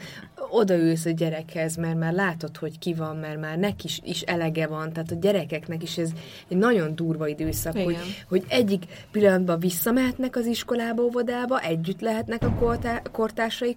odaülsz 0.51 1.05
a 1.05 1.11
gyerekhez, 1.11 1.77
mert 1.77 1.99
már 1.99 2.13
látod, 2.13 2.57
hogy 2.57 2.79
ki 2.79 2.95
van, 2.95 3.17
mert 3.17 3.41
már 3.41 3.59
neki 3.59 3.87
is, 3.87 4.01
is 4.05 4.21
elege 4.21 4.67
van, 4.67 4.93
tehát 4.93 5.11
a 5.11 5.15
gyerekeknek 5.15 5.83
is 5.83 5.99
ez 5.99 6.11
egy 6.49 6.57
nagyon 6.57 6.95
durva 6.95 7.29
időszak, 7.29 7.77
hogy, 7.79 7.97
hogy 8.29 8.45
egyik 8.49 8.85
pillanatban 9.11 9.59
visszamehetnek 9.59 10.37
az 10.37 10.47
iskolába, 10.47 11.03
óvodába, 11.03 11.61
együtt 11.61 12.01
lehetnek 12.01 12.43
a 12.43 12.55
kortá- 12.55 13.11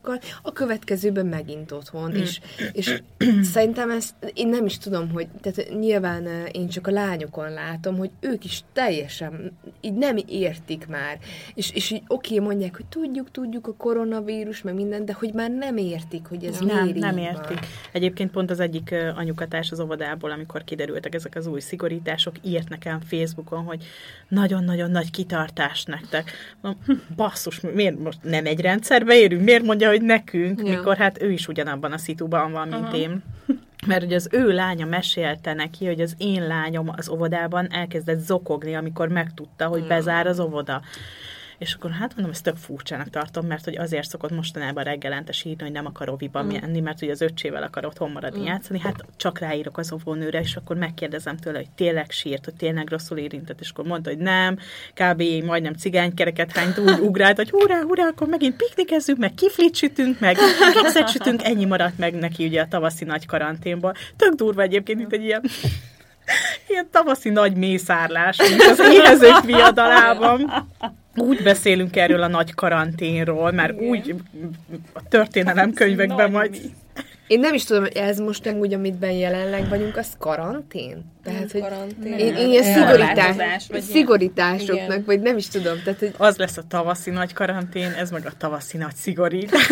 kortársaikkal, 0.02 0.20
a 0.42 0.52
következőben 0.52 1.26
megint 1.26 1.72
otthon, 1.72 2.12
mm. 2.12 2.16
és, 2.16 2.40
és 2.72 3.02
szerintem 3.54 3.90
ezt 3.90 4.14
én 4.34 4.48
nem 4.48 4.66
is 4.66 4.78
tudom, 4.78 5.12
hogy 5.12 5.28
tehát 5.42 5.80
nyilván 5.80 6.28
eh, 6.28 6.44
én 6.52 6.68
csak 6.68 6.88
a 6.88 6.92
lányokon 6.92 7.52
látom, 7.52 7.98
hogy 7.98 8.10
ők 8.20 8.46
is 8.46 8.64
teljesen 8.74 9.52
így 9.82 9.94
nem 9.94 10.18
értik 10.28 10.88
már, 10.88 11.20
és, 11.56 11.72
és 11.72 11.92
így 11.92 12.04
oké, 12.08 12.34
okay, 12.34 12.48
mondják, 12.48 12.76
hogy 12.76 12.86
tudjuk, 12.86 13.32
tudjuk 13.32 13.68
a 13.68 13.74
koronavírus, 13.74 14.62
meg 14.62 14.74
minden, 14.74 15.06
de 15.06 15.14
hogy 15.14 15.34
már 15.34 15.52
nem 15.52 15.78
értik, 15.78 16.26
hogy 16.26 16.44
ez 16.44 16.60
nem, 16.60 16.84
miért 16.84 17.00
Nem 17.00 17.18
értik. 17.18 17.60
Van. 17.60 17.70
Egyébként 17.92 18.32
pont 18.32 18.52
az 18.52 18.60
egyik 18.60 18.92
eh, 18.92 19.18
anyukatárs 19.18 19.72
az 19.72 19.80
óvodából, 19.80 20.32
amikor 20.32 20.64
kiderültek 20.64 21.16
ezek 21.16 21.36
az 21.36 21.48
új 21.48 21.60
szigorítások, 21.60 22.36
írt 22.42 22.70
nekem 22.70 23.00
Facebookon, 23.00 23.64
hogy 23.64 23.84
nagyon-nagyon 24.28 24.92
nagy 24.92 25.12
kitartás 25.12 25.84
nektek. 25.84 26.32
Basszus, 27.16 27.60
miért 27.60 28.00
most 28.00 28.18
nem 28.22 28.46
egy 28.46 28.60
rendszerbe 28.60 29.18
érünk? 29.18 29.44
Miért 29.44 29.64
mondja, 29.64 29.83
hogy 29.88 30.02
nekünk, 30.02 30.60
ja. 30.60 30.76
mikor 30.76 30.98
hát 30.98 31.22
ő 31.22 31.32
is 31.32 31.48
ugyanabban 31.48 31.92
a 31.92 31.98
szituban 31.98 32.52
van, 32.52 32.68
mint 32.68 32.84
Aha. 32.84 32.96
én. 32.96 33.24
Mert 33.88 34.04
ugye 34.04 34.16
az 34.16 34.30
ő 34.32 34.52
lánya 34.52 34.86
mesélte 34.86 35.54
neki, 35.54 35.86
hogy 35.86 36.02
az 36.02 36.16
én 36.18 36.48
lányom 36.48 36.90
az 36.96 37.10
óvodában 37.10 37.72
elkezdett 37.72 38.20
zokogni, 38.20 38.76
amikor 38.76 39.08
megtudta, 39.08 39.68
hogy 39.68 39.88
bezár 39.88 40.28
az 40.28 40.40
óvoda. 40.40 40.82
És 41.58 41.74
akkor 41.74 41.92
hát 41.92 42.14
mondom, 42.14 42.32
ezt 42.32 42.44
tök 42.44 42.58
furcsának 42.58 43.10
tartom, 43.10 43.46
mert 43.46 43.64
hogy 43.64 43.78
azért 43.78 44.10
szokott 44.10 44.32
mostanában 44.32 44.84
reggelente 44.84 45.32
sírni, 45.32 45.64
hogy 45.64 45.72
nem 45.72 45.86
akar 45.86 46.10
oviba 46.10 46.44
mm. 46.44 46.48
menni, 46.48 46.80
mert 46.80 47.00
hogy 47.00 47.10
az 47.10 47.22
öccsével 47.22 47.64
akar 47.64 47.86
otthon 47.86 48.12
maradni 48.12 48.42
mm. 48.42 48.46
játszani. 48.46 48.80
Hát 48.80 49.06
csak 49.18 49.40
ráírok 49.40 49.78
az 49.78 49.94
óvónőre, 49.94 50.40
és 50.40 50.56
akkor 50.56 50.76
megkérdezem 50.76 51.38
tőle, 51.38 51.58
hogy 51.58 51.70
tényleg 51.76 52.12
sírt, 52.12 52.46
hogy 52.46 52.56
tényleg 52.56 52.90
rosszul 52.90 53.18
érintett, 53.18 53.60
és 53.60 53.70
akkor 53.70 53.86
mondta, 53.86 54.10
hogy 54.10 54.20
nem, 54.20 54.58
kb. 54.94 55.24
majdnem 55.46 55.74
cigánykereket 55.74 56.52
hányt 56.52 56.78
úgy 56.78 57.00
ugrált, 57.00 57.38
hogy 57.38 57.50
hurrá, 57.50 57.82
hurrá, 57.82 58.08
akkor 58.08 58.28
megint 58.28 58.56
piknikezzünk, 58.56 59.18
meg 59.18 59.34
kiflit 59.34 59.76
sütünk, 59.76 60.20
meg 60.20 60.38
kekszet 60.74 61.10
sütünk, 61.10 61.44
ennyi 61.44 61.66
maradt 61.66 61.98
meg 61.98 62.14
neki 62.14 62.46
ugye 62.46 62.62
a 62.62 62.68
tavaszi 62.68 63.06
nagy 63.06 63.26
karanténból. 63.26 63.94
Tök 64.16 64.34
durva 64.34 64.62
egyébként, 64.62 64.98
mint 64.98 65.14
egy 65.14 65.24
ilyen 65.24 65.42
ilyen 66.68 66.88
tavaszi 66.92 67.30
nagy 67.30 67.56
mészárlás, 67.56 68.38
mint 68.38 68.62
az 68.62 68.80
éhezők 68.80 69.42
viadalában 69.42 70.66
úgy 71.16 71.44
beszélünk 71.44 71.96
erről 71.96 72.22
a 72.22 72.28
nagy 72.28 72.54
karanténról, 72.54 73.52
mert 73.52 73.74
Igen. 73.74 73.90
úgy 73.90 74.16
a 74.94 75.08
történelemkönyvekben 75.08 76.32
majd... 76.32 76.60
Én 77.28 77.40
nem 77.40 77.54
is 77.54 77.64
tudom, 77.64 77.84
hogy 77.84 77.96
ez 77.96 78.20
most 78.20 78.44
nem 78.44 78.56
úgy, 78.56 78.74
amitben 78.74 79.12
jelenleg 79.12 79.70
vagyunk, 79.70 79.98
az 79.98 80.08
karantén? 80.18 81.12
Tehát, 81.24 81.52
hogy 81.52 81.62
karantén. 81.62 82.14
Én, 82.14 82.36
én 82.36 82.50
ilyen 82.50 82.64
szigorítás, 82.64 83.68
vagy 83.68 83.82
szigorításoknak, 83.82 84.88
igen. 84.88 85.04
vagy 85.06 85.22
nem 85.22 85.38
is 85.38 85.48
tudom. 85.48 85.82
Tehát, 85.84 86.00
hogy... 86.00 86.14
Az 86.18 86.38
lesz 86.38 86.58
a 86.58 86.64
tavaszi 86.68 87.10
nagy 87.10 87.34
karantén, 87.34 87.92
ez 87.92 88.12
meg 88.12 88.26
a 88.26 88.32
tavaszi 88.38 88.78
nagy 88.78 88.96
szigorítás. 88.96 89.68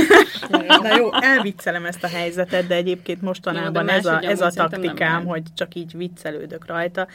Na 0.49 0.97
jó, 0.97 1.09
elviccelem 1.35 1.85
ezt 1.85 2.03
a 2.03 2.07
helyzetet, 2.07 2.67
de 2.67 2.75
egyébként 2.75 3.21
mostanában 3.21 3.87
jó, 3.87 3.93
ez 3.95 4.05
a, 4.05 4.21
ez 4.21 4.41
a 4.41 4.49
taktikám, 4.49 5.25
hogy 5.25 5.43
csak 5.55 5.75
így 5.75 5.97
viccelődök 5.97 6.65
rajta. 6.65 7.07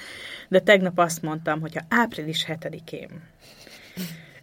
De 0.48 0.60
tegnap 0.60 0.98
azt 0.98 1.22
mondtam, 1.22 1.60
hogy 1.60 1.78
a 1.78 1.84
április 1.88 2.46
7-én 2.48 3.08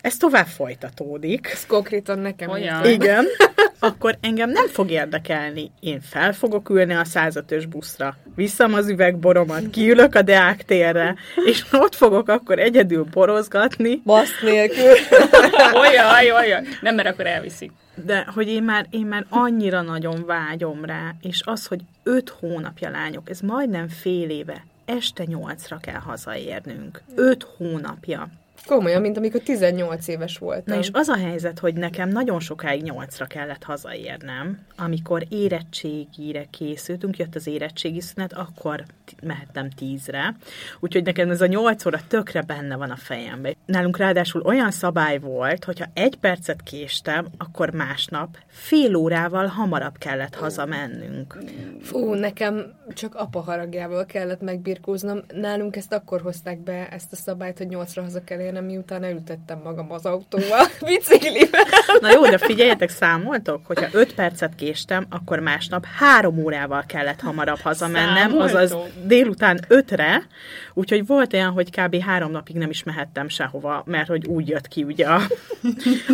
ez 0.03 0.17
tovább 0.17 0.45
folytatódik. 0.45 1.49
Ez 1.51 1.65
konkrétan 1.65 2.19
nekem 2.19 2.49
Olyan. 2.49 2.85
Igen. 2.85 3.25
Akkor 3.79 4.17
engem 4.21 4.49
nem 4.49 4.67
fog 4.67 4.91
érdekelni. 4.91 5.71
Én 5.79 6.01
fel 6.01 6.33
fogok 6.33 6.69
ülni 6.69 6.93
a 6.93 7.03
105-ös 7.03 7.65
buszra, 7.69 8.17
viszem 8.35 8.73
az 8.73 8.89
üvegboromat, 8.89 9.69
kiülök 9.69 10.15
a 10.15 10.21
Deák 10.21 10.63
térre, 10.63 11.15
és 11.45 11.65
ott 11.71 11.95
fogok 11.95 12.29
akkor 12.29 12.59
egyedül 12.59 13.03
borozgatni. 13.11 14.01
Basz 14.05 14.41
nélkül. 14.41 14.93
olyan, 15.83 16.35
olyan. 16.35 16.63
Nem, 16.81 16.95
mert 16.95 17.07
akkor 17.07 17.27
elviszik. 17.27 17.71
De 17.95 18.27
hogy 18.33 18.47
én 18.47 18.63
már, 18.63 18.85
én 18.89 19.05
már 19.05 19.25
annyira 19.29 19.81
nagyon 19.81 20.25
vágyom 20.25 20.85
rá, 20.85 21.15
és 21.21 21.41
az, 21.45 21.65
hogy 21.65 21.81
öt 22.03 22.29
hónapja 22.39 22.89
lányok, 22.89 23.29
ez 23.29 23.39
majdnem 23.39 23.87
fél 23.87 24.29
éve, 24.29 24.65
este 24.85 25.23
nyolcra 25.23 25.77
kell 25.77 25.99
hazaérnünk. 25.99 27.01
Öt 27.15 27.47
hónapja. 27.57 28.29
Komolyan, 28.65 29.01
mint 29.01 29.17
amikor 29.17 29.41
18 29.41 30.07
éves 30.07 30.37
voltam. 30.37 30.75
Na 30.75 30.79
és 30.79 30.89
az 30.93 31.07
a 31.07 31.17
helyzet, 31.17 31.59
hogy 31.59 31.73
nekem 31.73 32.09
nagyon 32.09 32.39
sokáig 32.39 32.81
nyolcra 32.81 33.25
kellett 33.25 33.63
hazaérnem, 33.63 34.59
amikor 34.77 35.25
érettségire 35.29 36.45
készültünk, 36.49 37.17
jött 37.17 37.35
az 37.35 37.47
érettségi 37.47 38.01
szünet, 38.01 38.33
akkor 38.33 38.83
mehettem 39.23 39.69
tízre. 39.69 40.35
Úgyhogy 40.79 41.03
nekem 41.03 41.29
ez 41.29 41.41
a 41.41 41.45
nyolc 41.45 41.85
óra 41.85 41.99
tökre 42.07 42.41
benne 42.41 42.75
van 42.75 42.89
a 42.89 42.95
fejemben. 42.95 43.55
Nálunk 43.65 43.97
ráadásul 43.97 44.41
olyan 44.41 44.71
szabály 44.71 45.19
volt, 45.19 45.63
hogyha 45.63 45.85
egy 45.93 46.15
percet 46.15 46.61
késtem, 46.63 47.27
akkor 47.37 47.69
másnap 47.69 48.37
fél 48.47 48.95
órával 48.95 49.45
hamarabb 49.45 49.97
kellett 49.97 50.35
hazamennünk. 50.35 51.37
Fú, 51.81 52.13
nekem 52.13 52.73
csak 52.93 53.15
apa 53.15 53.39
haragjával 53.39 54.05
kellett 54.05 54.41
megbirkóznom. 54.41 55.19
Nálunk 55.33 55.75
ezt 55.75 55.93
akkor 55.93 56.21
hozták 56.21 56.59
be, 56.59 56.89
ezt 56.89 57.11
a 57.11 57.15
szabályt, 57.15 57.57
hogy 57.57 57.67
nyolcra 57.67 58.01
haza 58.01 58.23
kell 58.23 58.39
érnem, 58.53 58.69
miután 58.69 59.03
elütettem 59.03 59.59
magam 59.63 59.91
az 59.91 60.05
autóval, 60.05 60.65
biciklivel. 60.87 61.65
Na 61.99 62.11
jó, 62.11 62.25
de 62.25 62.37
figyeljetek, 62.37 62.89
számoltok, 62.89 63.65
hogyha 63.65 63.87
öt 63.91 64.13
percet 64.13 64.55
késtem, 64.55 65.05
akkor 65.09 65.39
másnap 65.39 65.85
három 65.85 66.37
órával 66.37 66.83
kellett 66.87 67.19
hamarabb 67.19 67.59
hazamennem, 67.59 68.29
Számoltok? 68.29 68.55
azaz 68.55 68.75
délután 69.03 69.59
ötre, 69.67 70.27
úgyhogy 70.73 71.05
volt 71.05 71.33
olyan, 71.33 71.51
hogy 71.51 71.69
kb. 71.69 72.01
három 72.01 72.31
napig 72.31 72.55
nem 72.55 72.69
is 72.69 72.83
mehettem 72.83 73.27
sehova, 73.27 73.83
mert 73.85 74.07
hogy 74.07 74.25
úgy 74.25 74.47
jött 74.47 74.67
ki 74.67 74.83
ugye 74.83 75.05
a, 75.07 75.21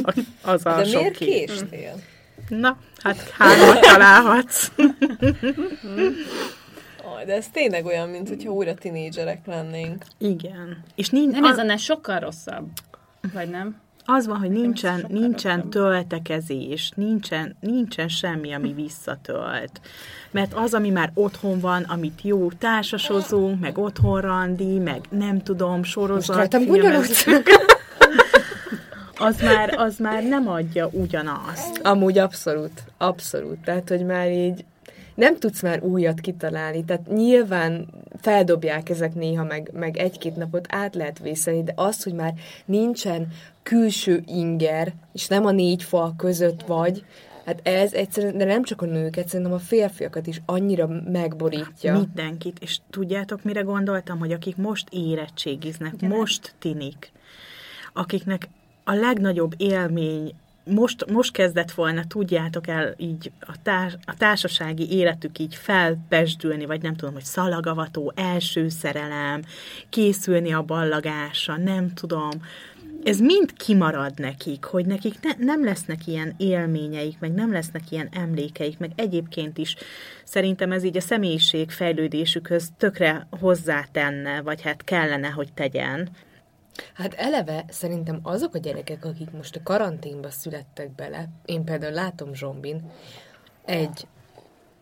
a, 0.04 0.14
az 0.42 0.66
a 0.66 0.76
De 0.76 0.84
sok 0.84 1.00
miért 1.02 1.18
késtél? 1.18 1.94
Na, 2.48 2.78
hát 3.04 3.30
hármat 3.38 3.80
találhatsz. 3.80 4.72
de 7.26 7.34
ez 7.36 7.48
tényleg 7.48 7.86
olyan, 7.86 8.10
mint 8.10 8.28
hogyha 8.28 8.52
újra 8.52 8.74
tinédzserek 8.74 9.46
lennénk. 9.46 10.04
Igen. 10.18 10.84
És 10.96 11.10
nincs, 11.10 11.34
nem, 11.34 11.44
ez 11.44 11.58
annál 11.58 11.78
sokkal 11.78 12.20
rosszabb. 12.20 12.68
Vagy 13.34 13.50
nem? 13.50 13.76
Az 14.12 14.28
van, 14.28 14.38
hogy 14.38 14.50
nincsen, 14.50 15.06
nincsen 15.08 15.70
töltekezés, 15.70 16.92
nincsen, 16.96 17.56
nincsen 17.60 18.08
semmi, 18.08 18.54
ami 18.54 18.74
visszatölt. 18.74 19.82
Mert 20.32 20.54
az, 20.54 20.74
ami 20.74 20.90
már 20.90 21.12
otthon 21.14 21.60
van, 21.60 21.84
amit 21.84 22.22
jó 22.22 22.52
társasozunk, 22.52 23.60
meg 23.60 23.78
otthon 23.78 24.22
randi, 24.22 24.80
meg 24.80 25.02
nem 25.10 25.42
tudom, 25.44 25.84
sorozat, 25.84 26.54
az 29.18 29.42
már, 29.42 29.74
az 29.78 29.98
már 29.98 30.24
nem 30.24 30.48
adja 30.48 30.90
ugyanazt. 30.92 31.80
Amúgy 31.84 32.18
abszolút, 32.18 32.84
abszolút. 32.98 33.58
Tehát, 33.64 33.90
hogy 33.90 34.06
már 34.06 34.32
így 34.32 34.66
nem 35.20 35.38
tudsz 35.38 35.62
már 35.62 35.84
újat 35.84 36.20
kitalálni, 36.20 36.86
tehát 36.86 37.08
nyilván 37.08 37.88
feldobják 38.22 38.90
ezek 38.90 39.14
néha, 39.14 39.44
meg, 39.44 39.70
meg 39.74 39.98
egy-két 39.98 40.36
napot 40.36 40.68
át 40.70 40.96
lehet 40.96 41.20
vészelni, 41.20 41.64
de 41.64 41.74
az, 41.76 42.04
hogy 42.04 42.14
már 42.14 42.34
nincsen 42.66 43.28
külső 43.64 44.24
inger, 44.26 44.94
és 45.14 45.28
nem 45.28 45.46
a 45.46 45.52
négy 45.52 45.84
fal 45.84 46.14
között 46.18 46.62
vagy, 46.66 47.04
Hát 47.46 47.68
ez 47.68 47.94
egyszerűen, 47.94 48.38
de 48.38 48.46
nem 48.46 48.64
csak 48.64 48.82
a 48.82 48.86
nőket, 48.86 49.28
szerintem 49.28 49.54
a 49.54 49.60
férfiakat 49.60 50.28
is 50.28 50.42
annyira 50.46 50.88
megborítja. 51.12 51.98
Mindenkit. 51.98 52.60
És 52.60 52.80
tudjátok, 52.90 53.44
mire 53.44 53.62
gondoltam, 53.62 54.20
hogy 54.20 54.32
akik 54.32 54.56
most 54.56 54.88
érettségiznek, 54.92 55.94
Igen. 55.94 56.10
most 56.10 56.54
tinik, 56.60 57.12
akiknek 57.94 58.50
a 58.84 58.94
legnagyobb 58.94 59.54
élmény 59.58 60.34
most, 60.70 61.12
most 61.12 61.32
kezdett 61.32 61.72
volna, 61.72 62.08
tudjátok 62.08 62.68
el, 62.68 62.94
így 62.98 63.32
a, 63.40 63.62
társ, 63.64 63.98
a 64.06 64.18
társasági 64.18 64.92
életük 64.92 65.40
így 65.40 65.56
felpesdülni, 65.56 66.66
vagy 66.66 66.82
nem 66.82 66.96
tudom, 66.96 67.14
hogy 67.14 67.24
szalagavató, 67.24 68.12
első 68.16 68.70
szerelem, 68.70 69.42
készülni 69.90 70.54
a 70.54 70.62
ballagásra, 70.62 71.58
nem 71.58 71.94
tudom, 71.94 72.30
ez 73.04 73.20
mind 73.20 73.54
kimarad 73.54 74.20
nekik, 74.20 74.64
hogy 74.64 74.86
nekik 74.86 75.14
ne, 75.22 75.46
nem 75.46 75.64
lesznek 75.64 76.08
ilyen 76.08 76.34
élményeik, 76.38 77.20
meg 77.20 77.32
nem 77.32 77.52
lesznek 77.52 77.92
ilyen 77.92 78.10
emlékeik, 78.12 78.78
meg 78.78 78.92
egyébként 78.96 79.58
is 79.58 79.76
szerintem 80.24 80.72
ez 80.72 80.84
így 80.84 80.98
a 80.98 81.02
személyiség 81.02 81.72
fejlődésükhöz 81.72 82.70
tökre 82.78 83.28
hozzátenne, 83.40 84.42
vagy 84.42 84.62
hát 84.62 84.84
kellene, 84.84 85.28
hogy 85.28 85.54
tegyen. 85.54 86.10
Hát 86.94 87.14
eleve 87.14 87.66
szerintem 87.70 88.20
azok 88.24 88.56
a 88.56 88.58
gyerekek, 88.58 89.06
akik 89.06 89.32
most 89.32 89.56
a 89.56 89.64
karanténba 89.64 90.30
születtek 90.30 90.92
bele, 90.96 91.30
én 91.46 91.64
például 91.64 91.94
látom 91.94 92.34
Zsombin, 92.34 92.92
egy 93.66 94.08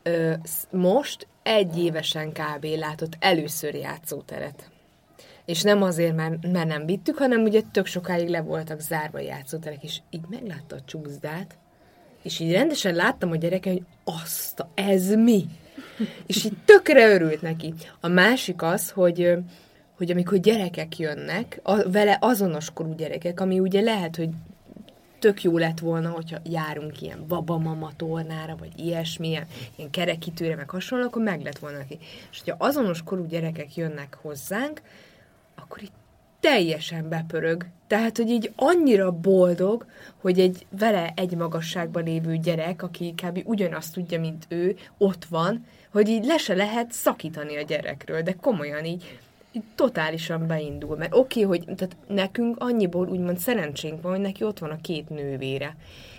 ö, 0.03 0.33
most 0.71 1.27
egy 1.43 1.77
évesen 1.77 2.31
kb. 2.31 2.65
látott 2.65 3.13
először 3.19 3.75
játszóteret. 3.75 4.69
És 5.45 5.61
nem 5.61 5.81
azért, 5.81 6.15
mert, 6.15 6.51
mert 6.51 6.67
nem 6.67 6.85
vittük, 6.85 7.17
hanem 7.17 7.43
ugye 7.43 7.61
tök 7.71 7.85
sokáig 7.85 8.29
le 8.29 8.41
voltak 8.41 8.79
zárva 8.79 9.19
játszóterek, 9.19 9.83
és 9.83 9.99
így 10.09 10.25
meglátta 10.29 10.75
a 10.75 10.83
csúszdát, 10.85 11.57
és 12.21 12.39
így 12.39 12.51
rendesen 12.51 12.95
láttam 12.95 13.31
a 13.31 13.35
gyereke, 13.35 13.69
hogy 13.69 13.83
azt, 14.03 14.65
ez 14.73 15.09
mi? 15.09 15.45
És 16.25 16.45
így 16.45 16.57
tökre 16.65 17.13
örült 17.13 17.41
neki. 17.41 17.73
A 17.99 18.07
másik 18.07 18.61
az, 18.61 18.89
hogy 18.89 19.37
hogy 19.97 20.11
amikor 20.11 20.37
gyerekek 20.37 20.97
jönnek, 20.97 21.59
a, 21.63 21.89
vele 21.89 22.17
azonos 22.21 22.69
korú 22.73 22.95
gyerekek, 22.95 23.39
ami 23.39 23.59
ugye 23.59 23.81
lehet, 23.81 24.15
hogy 24.15 24.29
tök 25.19 25.43
jó 25.43 25.57
lett 25.57 25.79
volna, 25.79 26.09
hogyha 26.09 26.37
járunk 26.43 27.01
ilyen 27.01 27.25
babamama 27.27 27.91
tornára, 27.95 28.55
vagy 28.55 28.71
ilyesmi, 28.75 29.27
ilyen, 29.27 29.47
ilyen 29.75 29.89
kerekítőre, 29.89 30.55
meg 30.55 30.69
hasonló, 30.69 31.05
akkor 31.05 31.21
meg 31.21 31.41
lett 31.41 31.59
volna 31.59 31.77
neki. 31.77 31.97
És 32.31 32.41
hogyha 32.43 32.65
azonos 32.65 33.03
korú 33.03 33.25
gyerekek 33.25 33.75
jönnek 33.75 34.17
hozzánk, 34.21 34.81
akkor 35.55 35.81
itt 35.81 35.93
teljesen 36.39 37.09
bepörög. 37.09 37.65
Tehát, 37.87 38.17
hogy 38.17 38.29
így 38.29 38.51
annyira 38.55 39.11
boldog, 39.11 39.85
hogy 40.21 40.39
egy 40.39 40.65
vele 40.69 41.13
egy 41.15 41.35
magasságban 41.35 42.03
lévő 42.03 42.37
gyerek, 42.37 42.83
aki 42.83 43.13
kb. 43.23 43.41
ugyanazt 43.45 43.93
tudja, 43.93 44.19
mint 44.19 44.45
ő, 44.49 44.77
ott 44.97 45.25
van, 45.25 45.65
hogy 45.91 46.09
így 46.09 46.25
le 46.25 46.37
se 46.37 46.53
lehet 46.53 46.91
szakítani 46.91 47.57
a 47.57 47.61
gyerekről, 47.61 48.21
de 48.21 48.33
komolyan 48.33 48.85
így 48.85 49.19
totálisan 49.75 50.47
beindul. 50.47 50.97
Mert 50.97 51.15
oké, 51.15 51.43
okay, 51.43 51.57
hogy 51.57 51.75
tehát 51.75 51.97
nekünk 52.07 52.55
annyiból 52.59 53.07
úgymond 53.07 53.37
szerencsénk 53.37 54.01
van, 54.01 54.11
hogy 54.11 54.21
neki 54.21 54.43
ott 54.43 54.59
van 54.59 54.69
a 54.69 54.81
két 54.81 55.09
nővére 55.09 55.75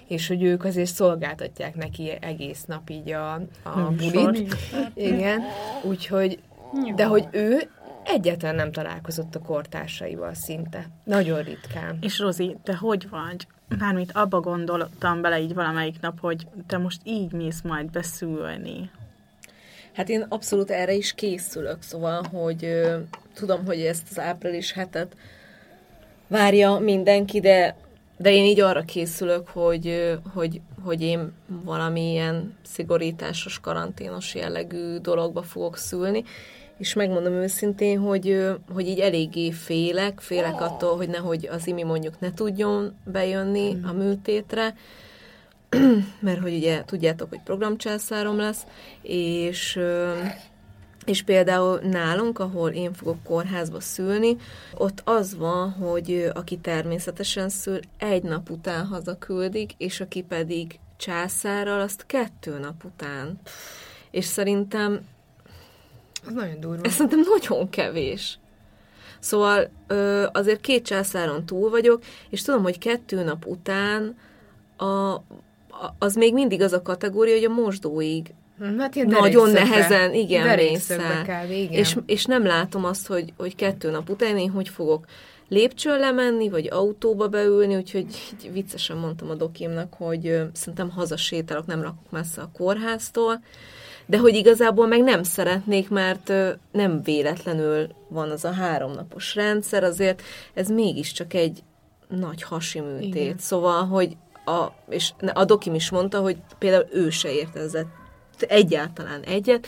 és 0.09 0.29
hogy 0.29 0.43
ők 0.43 0.65
azért 0.65 0.95
szolgáltatják 0.95 1.75
neki 1.75 2.19
egész 2.21 2.65
nap 2.65 2.91
így 2.91 3.11
a, 3.11 3.33
a 3.63 3.81
bulit. 3.97 4.57
Igen, 4.95 5.43
úgyhogy, 5.83 6.39
de 6.95 7.05
hogy 7.05 7.29
ő 7.31 7.71
egyáltalán 8.05 8.55
nem 8.55 8.73
találkozott 8.73 9.35
a 9.35 9.41
kortársaival 9.41 10.35
szinte. 10.35 10.87
Nagyon 11.05 11.43
ritkán. 11.43 11.99
És 12.01 12.19
Rozi, 12.19 12.57
te 12.63 12.77
hogy 12.77 13.09
vagy? 13.09 13.47
Mármint 13.79 14.13
abba 14.13 14.41
gondoltam 14.41 15.21
bele 15.21 15.41
így 15.41 15.55
valamelyik 15.55 16.01
nap, 16.01 16.21
hogy 16.21 16.47
te 16.67 16.79
most 16.79 17.01
így 17.05 17.33
mész 17.33 17.61
majd 17.63 17.91
beszülni. 17.91 18.91
Hát 19.99 20.09
én 20.09 20.27
abszolút 20.29 20.71
erre 20.71 20.93
is 20.93 21.13
készülök, 21.13 21.83
szóval, 21.83 22.23
hogy 22.33 22.65
ö, 22.65 22.97
tudom, 23.35 23.65
hogy 23.65 23.81
ezt 23.81 24.07
az 24.11 24.19
április 24.19 24.73
hetet 24.73 25.17
várja 26.27 26.79
mindenki, 26.79 27.41
de, 27.41 27.77
de 28.17 28.33
én 28.33 28.45
így 28.45 28.61
arra 28.61 28.83
készülök, 28.83 29.49
hogy, 29.49 30.19
hogy, 30.35 30.61
hogy 30.85 31.03
én 31.03 31.33
valamilyen 31.47 32.57
szigorításos, 32.63 33.61
karanténos 33.61 34.35
jellegű 34.35 34.97
dologba 34.97 35.43
fogok 35.43 35.77
szülni, 35.77 36.25
és 36.77 36.95
megmondom 36.95 37.33
őszintén, 37.33 37.99
hogy, 37.99 38.47
hogy 38.73 38.89
így 38.89 39.01
eléggé 39.01 39.51
félek, 39.51 40.21
félek 40.21 40.61
attól, 40.61 40.97
hogy 40.97 41.09
nehogy 41.09 41.49
az 41.53 41.67
imi 41.67 41.83
mondjuk 41.83 42.21
ne 42.21 42.35
tudjon 42.35 42.97
bejönni 43.05 43.81
a 43.83 43.93
műtétre, 43.93 44.75
mert 46.21 46.41
hogy 46.41 46.55
ugye 46.55 46.85
tudjátok, 46.85 47.29
hogy 47.29 47.43
programcsászárom 47.43 48.37
lesz, 48.37 48.67
és 49.03 49.81
és 51.09 51.23
például 51.23 51.79
nálunk, 51.79 52.39
ahol 52.39 52.71
én 52.71 52.93
fogok 52.93 53.23
kórházba 53.23 53.81
szülni, 53.81 54.37
ott 54.75 55.03
az 55.05 55.37
van, 55.37 55.71
hogy 55.71 56.31
aki 56.35 56.57
természetesen 56.57 57.49
szül, 57.49 57.81
egy 57.99 58.23
nap 58.23 58.51
után 58.51 58.87
hazaküldik, 58.87 59.73
és 59.77 60.01
aki 60.01 60.23
pedig 60.23 60.79
császárral, 60.97 61.81
azt 61.81 62.07
kettő 62.07 62.59
nap 62.59 62.85
után. 62.85 63.41
És 64.11 64.25
szerintem... 64.25 65.01
Az 66.27 66.33
nagyon 66.33 66.61
durva. 66.61 66.83
Ez 66.83 66.93
szerintem 66.93 67.21
nagyon 67.39 67.71
kevés. 67.71 68.39
Szóval 69.19 69.71
azért 70.33 70.61
két 70.61 70.85
császáron 70.85 71.47
túl 71.47 71.71
vagyok, 71.71 72.03
és 72.31 72.43
tudom, 72.43 72.63
hogy 72.63 72.79
kettő 72.79 73.23
nap 73.23 73.47
után 73.47 74.17
a 74.77 75.21
az 75.99 76.15
még 76.15 76.33
mindig 76.33 76.63
az 76.63 76.73
a 76.73 76.83
kategória, 76.83 77.35
hogy 77.35 77.45
a 77.45 77.63
mosdóig 77.63 78.35
hm, 78.59 78.79
Hát 78.79 78.95
nagyon 78.95 79.51
nehezen, 79.51 80.15
igen, 80.15 80.57
mész 80.57 80.91
És, 81.71 81.97
és 82.07 82.25
nem 82.25 82.47
látom 82.47 82.85
azt, 82.85 83.07
hogy, 83.07 83.33
hogy 83.37 83.55
kettő 83.55 83.91
nap 83.91 84.11
után 84.11 84.39
én 84.39 84.51
hogy 84.51 84.69
fogok 84.69 85.05
lépcsőn 85.49 85.99
lemenni, 85.99 86.49
vagy 86.49 86.69
autóba 86.71 87.29
beülni, 87.29 87.77
úgyhogy 87.77 88.07
így 88.33 88.53
viccesen 88.53 88.97
mondtam 88.97 89.31
a 89.31 89.35
dokimnak, 89.35 89.95
hogy 89.95 90.43
szerintem 90.53 90.91
hazasétálok, 90.91 91.67
nem 91.67 91.83
lakok 91.83 92.11
messze 92.11 92.41
a 92.41 92.51
kórháztól, 92.53 93.41
de 94.07 94.19
hogy 94.19 94.35
igazából 94.35 94.87
meg 94.87 95.03
nem 95.03 95.23
szeretnék, 95.23 95.89
mert 95.89 96.33
nem 96.73 97.03
véletlenül 97.03 97.89
van 98.09 98.31
az 98.31 98.45
a 98.45 98.53
háromnapos 98.53 99.35
rendszer, 99.35 99.85
azért 99.85 100.23
ez 100.55 100.69
mégiscsak 100.69 101.35
egy 101.35 101.63
nagy 102.09 102.43
hasi 102.43 102.81
műtét. 102.81 103.15
Igen. 103.15 103.39
Szóval, 103.39 103.87
hogy 103.87 104.17
a, 104.49 104.75
és 104.89 105.13
a 105.33 105.45
dokim 105.45 105.75
is 105.75 105.91
mondta, 105.91 106.21
hogy 106.21 106.37
például 106.59 106.87
ő 106.93 107.11
se 107.11 107.33
értezett 107.33 107.87
egyáltalán 108.39 109.23
egyet, 109.23 109.67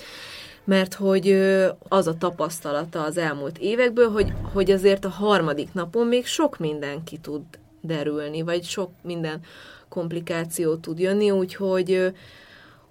mert 0.64 0.94
hogy 0.94 1.30
az 1.88 2.06
a 2.06 2.16
tapasztalata 2.18 3.02
az 3.02 3.16
elmúlt 3.16 3.58
évekből, 3.58 4.10
hogy, 4.10 4.32
hogy 4.52 4.70
azért 4.70 5.04
a 5.04 5.08
harmadik 5.08 5.72
napon 5.72 6.06
még 6.06 6.26
sok 6.26 6.58
minden 6.58 7.04
ki 7.04 7.16
tud 7.16 7.42
derülni, 7.80 8.42
vagy 8.42 8.64
sok 8.64 8.90
minden 9.02 9.40
komplikáció 9.88 10.76
tud 10.76 10.98
jönni, 10.98 11.30
úgyhogy 11.30 12.12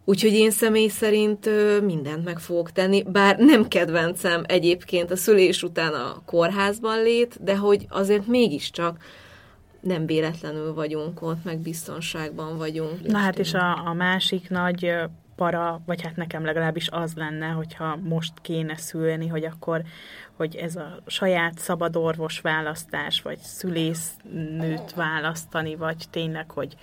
Úgyhogy 0.06 0.34
én 0.34 0.52
személy 0.52 0.88
szerint 0.88 1.49
mindent 1.82 2.23
meg 2.23 2.39
fogok 2.39 2.71
tenni, 2.71 3.04
bár 3.04 3.38
nem 3.38 3.67
kedvencem 3.67 4.43
egyébként 4.47 5.12
a 5.12 5.15
szülés 5.15 5.63
után 5.63 5.93
a 5.93 6.21
kórházban 6.25 7.04
lét, 7.04 7.43
de 7.43 7.58
hogy 7.58 7.86
azért 7.89 8.28
mégiscsak 8.28 8.97
nem 9.82 10.06
véletlenül 10.06 10.74
vagyunk 10.74 11.22
ott, 11.22 11.44
meg 11.44 11.60
biztonságban 11.60 12.58
vagyunk. 12.58 13.08
Na 13.08 13.18
hát 13.18 13.39
és 13.39 13.54
a, 13.54 13.88
a 13.88 13.94
másik 13.94 14.50
nagy 14.50 14.94
para, 15.36 15.82
vagy 15.86 16.02
hát 16.02 16.15
nekem 16.15 16.46
legalábbis 16.46 16.89
az 16.89 17.13
lenne, 17.15 17.48
hogyha 17.48 17.96
most 17.96 18.34
kéne 18.42 18.78
szülni, 18.78 19.28
hogy 19.28 19.46
akkor, 19.46 19.82
hogy 20.36 20.56
ez 20.56 20.76
a 20.76 21.00
saját 21.08 21.58
szabadorvos 21.58 22.39
választás, 22.39 23.22
vagy 23.22 23.38
szülésznőt 23.38 24.94
választani, 24.96 25.76
vagy 25.76 26.06
tényleg, 26.10 26.52
hogy 26.52 26.76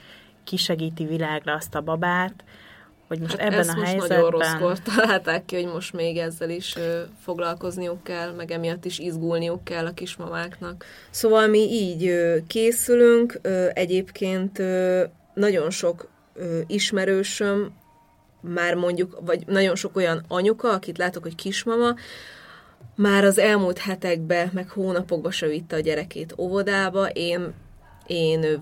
kisegíti 0.44 1.06
világra 1.06 1.52
azt 1.52 1.74
a 1.74 1.80
babát, 1.80 2.44
hogy 3.08 3.20
most 3.20 3.36
hát 3.36 3.52
ebben 3.52 3.68
a 3.68 3.74
most 3.74 3.86
helyzetben... 3.86 4.18
nagyon 4.18 4.30
rosszkor 4.30 4.78
találták 4.94 5.44
ki, 5.44 5.54
hogy 5.54 5.72
most 5.72 5.92
még 5.92 6.16
ezzel 6.16 6.50
is 6.50 6.76
ö, 6.76 7.00
foglalkozniuk 7.24 8.02
kell, 8.02 8.32
meg 8.32 8.50
emiatt 8.50 8.84
is 8.84 8.98
izgulniuk 8.98 9.64
kell 9.64 9.86
a 9.86 9.94
kismamáknak. 9.94 10.84
Szóval 11.10 11.46
mi 11.46 11.58
így 11.58 12.06
ö, 12.06 12.36
készülünk, 12.46 13.38
ö, 13.42 13.66
egyébként 13.72 14.58
ö, 14.58 15.04
nagyon 15.34 15.70
sok 15.70 16.08
ö, 16.34 16.60
ismerősöm, 16.66 17.74
már 18.40 18.74
mondjuk, 18.74 19.18
vagy 19.20 19.46
nagyon 19.46 19.74
sok 19.76 19.96
olyan 19.96 20.24
anyuka, 20.28 20.72
akit 20.72 20.98
látok, 20.98 21.22
hogy 21.22 21.34
kismama, 21.34 21.94
már 22.94 23.24
az 23.24 23.38
elmúlt 23.38 23.78
hetekben, 23.78 24.50
meg 24.52 24.68
hónapokban 24.68 25.30
se 25.30 25.46
vitte 25.46 25.76
a 25.76 25.80
gyerekét 25.80 26.34
óvodába, 26.38 27.08
én, 27.08 27.54
én 28.06 28.60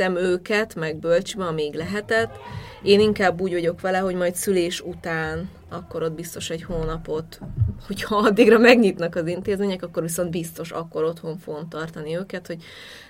vittem 0.00 0.16
őket, 0.16 0.74
meg 0.74 0.96
bölcsiba, 0.96 1.46
amíg 1.46 1.74
lehetett, 1.74 2.36
én 2.82 3.00
inkább 3.00 3.40
úgy 3.40 3.52
vagyok 3.52 3.80
vele, 3.80 3.98
hogy 3.98 4.14
majd 4.14 4.34
szülés 4.34 4.80
után, 4.80 5.48
akkor 5.68 6.02
ott 6.02 6.12
biztos 6.12 6.50
egy 6.50 6.62
hónapot, 6.62 7.40
hogyha 7.86 8.16
addigra 8.16 8.58
megnyitnak 8.58 9.14
az 9.14 9.26
intézmények, 9.26 9.82
akkor 9.82 10.02
viszont 10.02 10.30
biztos 10.30 10.70
akkor 10.70 11.04
otthon 11.04 11.38
fogom 11.38 11.68
tartani 11.68 12.16
őket, 12.16 12.46
hogy 12.46 12.62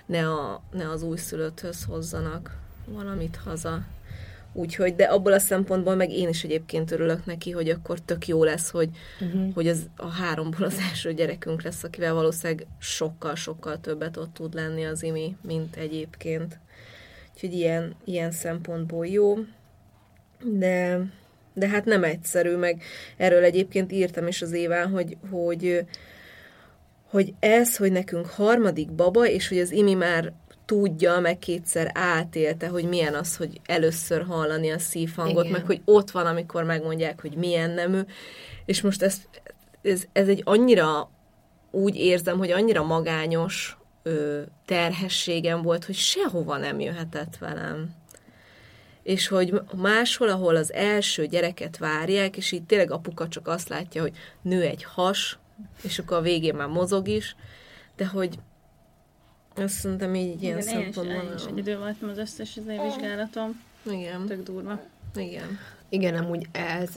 ne, 0.05 0.29
a, 0.29 0.61
ne 0.71 0.89
az 0.89 1.03
újszülötthöz 1.03 1.83
hozzanak 1.83 2.57
valamit 2.85 3.39
haza. 3.45 3.81
Úgyhogy, 4.53 4.95
de 4.95 5.03
abból 5.03 5.33
a 5.33 5.39
szempontból 5.39 5.95
meg 5.95 6.11
én 6.11 6.29
is 6.29 6.43
egyébként 6.43 6.91
örülök 6.91 7.25
neki, 7.25 7.51
hogy 7.51 7.69
akkor 7.69 7.99
tök 7.99 8.27
jó 8.27 8.43
lesz, 8.43 8.69
hogy, 8.69 8.89
uh-huh. 9.19 9.53
hogy 9.53 9.67
az, 9.67 9.89
a 9.95 10.07
háromból 10.07 10.65
az 10.65 10.77
első 10.89 11.13
gyerekünk 11.13 11.61
lesz, 11.61 11.83
akivel 11.83 12.13
valószínűleg 12.13 12.65
sokkal-sokkal 12.79 13.79
többet 13.79 14.17
ott 14.17 14.33
tud 14.33 14.53
lenni 14.53 14.85
az 14.85 15.03
imi, 15.03 15.35
mint 15.41 15.75
egyébként. 15.75 16.59
Úgyhogy 17.33 17.53
ilyen, 17.53 17.95
ilyen 18.05 18.31
szempontból 18.31 19.07
jó 19.07 19.35
de, 20.43 20.99
de 21.53 21.67
hát 21.67 21.85
nem 21.85 22.03
egyszerű, 22.03 22.55
meg 22.55 22.83
erről 23.17 23.43
egyébként 23.43 23.91
írtam 23.91 24.27
is 24.27 24.41
az 24.41 24.51
éván, 24.51 24.89
hogy, 24.89 25.17
hogy 25.31 25.85
hogy 27.09 27.33
ez, 27.39 27.77
hogy 27.77 27.91
nekünk 27.91 28.25
harmadik 28.25 28.91
baba, 28.91 29.27
és 29.27 29.47
hogy 29.47 29.59
az 29.59 29.71
Imi 29.71 29.93
már 29.93 30.33
tudja, 30.65 31.19
meg 31.19 31.39
kétszer 31.39 31.91
átélte, 31.93 32.67
hogy 32.67 32.83
milyen 32.83 33.13
az, 33.13 33.35
hogy 33.35 33.61
először 33.65 34.25
hallani 34.25 34.69
a 34.69 34.79
szívhangot, 34.79 35.45
Igen. 35.45 35.57
meg 35.57 35.65
hogy 35.65 35.81
ott 35.85 36.11
van, 36.11 36.25
amikor 36.25 36.63
megmondják, 36.63 37.21
hogy 37.21 37.35
milyen 37.35 37.69
nemű, 37.69 37.99
és 38.65 38.81
most 38.81 39.01
ez, 39.01 39.21
ez, 39.81 40.03
ez 40.11 40.27
egy 40.27 40.41
annyira 40.45 41.09
úgy 41.71 41.95
érzem, 41.95 42.37
hogy 42.37 42.51
annyira 42.51 42.83
magányos 42.83 43.77
ö, 44.03 44.41
terhességem 44.65 45.61
volt, 45.61 45.85
hogy 45.85 45.95
sehova 45.95 46.57
nem 46.57 46.79
jöhetett 46.79 47.37
velem. 47.37 47.95
És 49.03 49.27
hogy 49.27 49.61
máshol, 49.75 50.29
ahol 50.29 50.55
az 50.55 50.73
első 50.73 51.25
gyereket 51.25 51.77
várják, 51.77 52.37
és 52.37 52.51
így 52.51 52.63
tényleg 52.63 52.91
apuka 52.91 53.27
csak 53.27 53.47
azt 53.47 53.69
látja, 53.69 54.01
hogy 54.01 54.15
nő 54.41 54.61
egy 54.61 54.83
has, 54.83 55.37
és 55.81 55.99
akkor 55.99 56.17
a 56.17 56.21
végén 56.21 56.55
már 56.55 56.67
mozog 56.67 57.07
is, 57.07 57.35
de 57.95 58.05
hogy 58.05 58.39
azt 59.55 59.73
szerintem 59.73 60.15
így 60.15 60.43
ilyen 60.43 60.59
Igen, 60.59 60.73
szempontból... 60.73 61.23
Én 61.23 61.33
is, 61.35 61.43
egyedül 61.45 61.77
voltam 61.77 62.09
az 62.09 62.17
összes 62.17 62.59
vizsgálatom. 62.83 63.61
Igen. 63.83 64.25
Tök 64.25 64.43
durva. 64.43 64.79
Igen. 65.15 65.59
Igen, 65.89 66.15
amúgy 66.15 66.47
ez, 66.51 66.89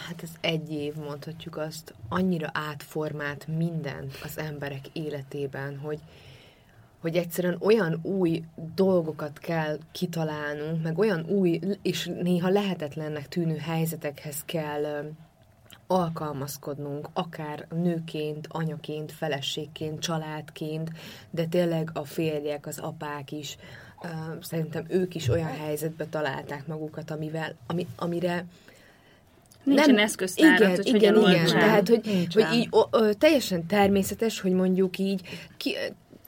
hát 0.00 0.22
ez 0.22 0.30
egy 0.40 0.72
év, 0.72 0.94
mondhatjuk 0.94 1.56
azt, 1.56 1.94
annyira 2.08 2.50
átformált 2.52 3.46
mindent 3.46 4.18
az 4.22 4.38
emberek 4.38 4.86
életében, 4.92 5.78
hogy, 5.78 5.98
hogy 7.00 7.16
egyszerűen 7.16 7.56
olyan 7.60 7.98
új 8.02 8.42
dolgokat 8.74 9.38
kell 9.38 9.78
kitalálnunk, 9.92 10.82
meg 10.82 10.98
olyan 10.98 11.26
új 11.28 11.60
és 11.82 12.10
néha 12.22 12.48
lehetetlennek 12.48 13.28
tűnő 13.28 13.56
helyzetekhez 13.56 14.42
kell 14.44 15.12
alkalmazkodnunk, 15.86 17.08
akár 17.12 17.66
nőként, 17.70 18.46
anyaként, 18.50 19.12
feleségként, 19.12 20.00
családként, 20.00 20.90
de 21.30 21.46
tényleg 21.46 21.90
a 21.92 22.04
férjek, 22.04 22.66
az 22.66 22.78
apák 22.78 23.32
is, 23.32 23.56
szerintem 24.40 24.84
ők 24.88 25.14
is 25.14 25.28
olyan 25.28 25.56
helyzetbe 25.56 26.06
találták 26.06 26.66
magukat, 26.66 27.10
amivel, 27.10 27.54
ami, 27.66 27.86
amire 27.96 28.46
Nincsen 29.64 29.94
nem, 29.94 30.04
eszköztárat, 30.04 30.60
igen, 30.60 30.70
hogy 30.70 30.86
igen, 30.86 31.16
igen, 31.16 31.30
igen. 31.30 31.58
tehát, 31.58 31.88
hogy, 31.88 32.26
hogy 32.32 32.46
így 32.54 32.68
o, 32.70 32.78
o, 32.78 33.14
teljesen 33.18 33.66
természetes, 33.66 34.40
hogy 34.40 34.52
mondjuk 34.52 34.98
így, 34.98 35.20
ki, 35.56 35.76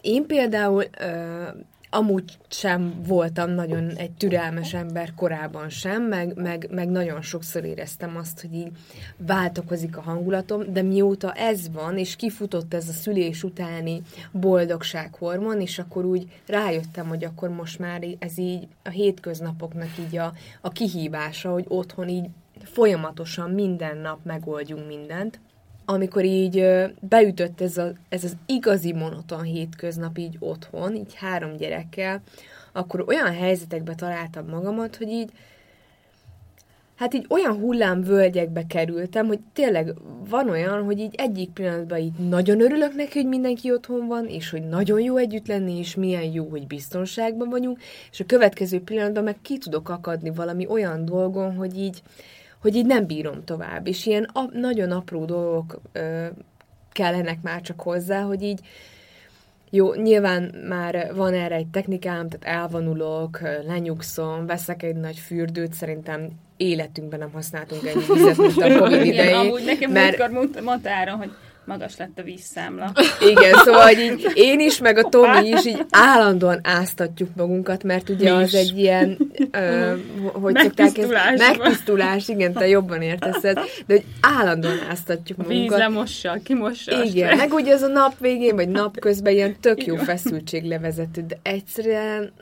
én 0.01 0.27
például 0.27 0.85
ö, 1.01 1.43
amúgy 1.91 2.39
sem 2.49 3.03
voltam 3.07 3.51
nagyon 3.51 3.91
egy 3.91 4.11
türelmes 4.11 4.75
ember 4.75 5.15
korábban 5.15 5.69
sem, 5.69 6.03
meg, 6.03 6.35
meg, 6.35 6.69
meg 6.71 6.89
nagyon 6.89 7.23
sokszor 7.23 7.65
éreztem 7.65 8.17
azt, 8.17 8.41
hogy 8.41 8.55
így 8.55 8.71
változik 9.17 9.97
a 9.97 10.01
hangulatom, 10.01 10.73
de 10.73 10.83
mióta 10.83 11.33
ez 11.33 11.71
van, 11.73 11.99
és 11.99 12.17
kifutott 12.17 12.75
ez 12.75 12.89
a 12.89 12.93
szülés 12.93 13.43
utáni 13.43 14.03
boldogsághormon, 14.31 15.61
és 15.61 15.79
akkor 15.79 16.05
úgy 16.05 16.27
rájöttem, 16.47 17.09
hogy 17.09 17.25
akkor 17.25 17.49
most 17.49 17.79
már 17.79 18.05
ez 18.19 18.39
így 18.39 18.69
a 18.85 18.89
hétköznapoknak 18.89 19.91
így 20.07 20.17
a, 20.17 20.33
a 20.61 20.69
kihívása, 20.69 21.51
hogy 21.51 21.65
otthon 21.69 22.09
így 22.09 22.27
folyamatosan 22.65 23.51
minden 23.51 23.97
nap 23.97 24.19
megoldjunk 24.25 24.87
mindent, 24.87 25.41
amikor 25.85 26.25
így 26.25 26.67
beütött 27.01 27.61
ez, 27.61 27.77
a, 27.77 27.93
ez 28.09 28.25
az 28.25 28.37
igazi 28.47 28.93
monoton 28.93 29.43
hétköznap 29.43 30.19
így 30.19 30.37
otthon, 30.39 30.95
így 30.95 31.15
három 31.15 31.57
gyerekkel, 31.57 32.23
akkor 32.73 33.05
olyan 33.07 33.35
helyzetekbe 33.35 33.95
találtam 33.95 34.49
magamat, 34.49 34.97
hogy 34.97 35.09
így 35.09 35.31
hát 36.97 37.15
így 37.15 37.27
olyan 37.29 37.57
hullámvölgyekbe 37.57 38.67
kerültem, 38.67 39.27
hogy 39.27 39.39
tényleg 39.53 39.95
van 40.29 40.49
olyan, 40.49 40.85
hogy 40.85 40.99
így 40.99 41.15
egyik 41.17 41.51
pillanatban 41.51 41.99
így 41.99 42.13
nagyon 42.29 42.61
örülök 42.61 42.95
neki, 42.95 43.19
hogy 43.19 43.29
mindenki 43.29 43.73
otthon 43.73 44.07
van, 44.07 44.27
és 44.27 44.51
hogy 44.51 44.63
nagyon 44.63 45.01
jó 45.01 45.17
együtt 45.17 45.47
lenni, 45.47 45.79
és 45.79 45.95
milyen 45.95 46.33
jó, 46.33 46.49
hogy 46.49 46.67
biztonságban 46.67 47.49
vagyunk, 47.49 47.79
és 48.11 48.21
a 48.21 48.27
következő 48.27 48.81
pillanatban 48.81 49.25
meg 49.25 49.37
ki 49.43 49.59
tudok 49.59 49.89
akadni 49.89 50.31
valami 50.31 50.67
olyan 50.67 51.05
dolgon, 51.05 51.55
hogy 51.55 51.79
így 51.79 52.03
hogy 52.61 52.75
így 52.75 52.87
nem 52.87 53.07
bírom 53.07 53.45
tovább. 53.45 53.87
És 53.87 54.07
ilyen 54.07 54.31
a, 54.33 54.45
nagyon 54.53 54.91
apró 54.91 55.25
dolgok 55.25 55.81
ö, 55.93 56.27
kellenek 56.93 57.43
már 57.43 57.61
csak 57.61 57.81
hozzá, 57.81 58.21
hogy 58.21 58.43
így 58.43 58.61
jó, 59.71 59.95
nyilván 59.95 60.55
már 60.69 61.13
van 61.15 61.35
erre 61.35 61.55
egy 61.55 61.67
technikám, 61.67 62.29
tehát 62.29 62.59
elvonulok, 62.59 63.41
lenyugszom, 63.67 64.47
veszek 64.47 64.83
egy 64.83 64.97
nagy 64.97 65.17
fürdőt, 65.17 65.73
szerintem 65.73 66.29
életünkben 66.57 67.19
nem 67.19 67.33
használtunk 67.33 67.87
ennyi 67.87 68.05
vizet, 68.15 68.37
mint 68.37 68.57
a 68.57 68.79
Covid 68.79 69.05
idején. 69.05 69.35
Amúgy 69.35 69.65
nekem 69.65 69.93
mert... 69.93 70.31
múltkor 70.31 70.63
mondta 70.63 70.91
Áron, 70.91 71.17
hogy 71.17 71.31
magas 71.67 71.97
lett 71.97 72.19
a 72.19 72.23
vízszámla. 72.23 72.93
Igen, 73.31 73.55
szóval 73.65 73.83
hogy 73.83 73.99
így 73.99 74.31
én 74.35 74.61
is, 74.61 74.79
meg 74.79 74.99
a 74.99 75.03
Tomi 75.03 75.49
is 75.49 75.67
így 75.67 75.85
állandóan 75.91 76.61
áztatjuk 76.63 77.29
magunkat, 77.37 77.83
mert 77.83 78.09
ugye 78.09 78.33
az 78.33 78.55
egy 78.55 78.79
ilyen, 78.79 79.19
ö, 79.51 79.95
hogy 80.43 80.57
szokták 80.57 80.99
ezt, 80.99 81.39
megtisztulás, 81.39 82.29
igen, 82.29 82.53
te 82.53 82.69
jobban 82.69 83.03
értesz 83.03 83.41
de 83.41 83.65
hogy 83.87 84.05
állandóan 84.21 84.79
áztatjuk 84.91 85.39
magunkat. 85.39 85.69
Vízre 85.69 85.89
mossa, 85.89 86.39
kimossa. 86.45 87.03
Igen, 87.05 87.37
meg 87.37 87.53
ugye 87.53 87.75
az 87.75 87.83
a 87.83 87.89
nap 87.89 88.19
végén, 88.19 88.55
vagy 88.55 88.69
nap 88.69 88.99
közben 88.99 89.33
ilyen 89.33 89.57
tök 89.61 89.87
jó 89.87 89.97
feszültség 89.97 90.65
levezető, 90.65 91.25
de 91.29 91.39
egyszerűen 91.43 92.33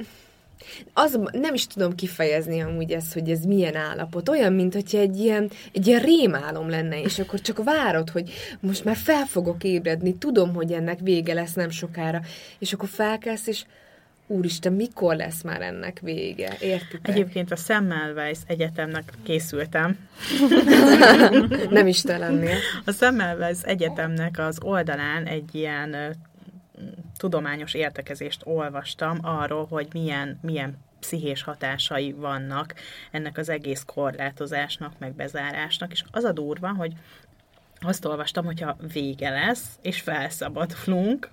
az, 0.93 1.19
nem 1.33 1.55
is 1.55 1.67
tudom 1.67 1.95
kifejezni 1.95 2.61
amúgy 2.61 2.91
ezt, 2.91 3.13
hogy 3.13 3.31
ez 3.31 3.45
milyen 3.45 3.77
állapot. 3.77 4.29
Olyan, 4.29 4.53
mint 4.53 4.75
hogyha 4.75 4.99
egy 4.99 5.19
ilyen, 5.19 5.51
egy 5.73 5.87
ilyen 5.87 6.01
rémálom 6.01 6.69
lenne, 6.69 7.01
és 7.01 7.19
akkor 7.19 7.41
csak 7.41 7.65
várod, 7.65 8.11
hogy 8.11 8.33
most 8.61 8.85
már 8.85 8.97
fel 8.97 9.25
fogok 9.25 9.65
ébredni, 9.65 10.15
tudom, 10.15 10.55
hogy 10.55 10.73
ennek 10.73 10.99
vége 11.03 11.35
lesz 11.35 11.53
nem 11.53 11.71
sokára, 11.71 12.21
és 12.59 12.73
akkor 12.73 12.89
felkelsz, 12.89 13.47
és 13.47 13.65
Úristen, 14.27 14.73
mikor 14.73 15.17
lesz 15.17 15.43
már 15.43 15.63
ennek 15.63 16.01
vége? 16.03 16.57
Értitek? 16.61 17.09
Egyébként 17.09 17.53
a 17.53 17.57
Semmelweis 17.57 18.39
Egyetemnek 18.47 19.13
készültem. 19.23 19.99
Nem 21.71 21.87
is 21.87 22.01
te 22.01 22.19
lennél. 22.19 22.57
A 22.85 22.93
Semmelweis 22.93 23.59
Egyetemnek 23.63 24.39
az 24.39 24.59
oldalán 24.63 25.25
egy 25.25 25.55
ilyen 25.55 26.17
tudományos 27.17 27.75
értekezést 27.75 28.41
olvastam 28.45 29.19
arról, 29.23 29.67
hogy 29.67 29.89
milyen, 29.93 30.39
milyen 30.43 30.79
pszichés 31.01 31.43
hatásai 31.43 32.13
vannak 32.13 32.75
ennek 33.11 33.39
az 33.39 33.49
egész 33.49 33.83
korlátozásnak, 33.87 34.99
meg 34.99 35.13
bezárásnak, 35.15 35.93
és 35.93 36.05
az 36.11 36.25
a 36.25 36.33
durva, 36.33 36.69
hogy 36.69 36.93
azt 37.81 38.05
olvastam, 38.05 38.45
hogyha 38.45 38.77
vége 38.93 39.31
lesz, 39.31 39.79
és 39.83 40.01
felszabadulunk, 40.01 41.31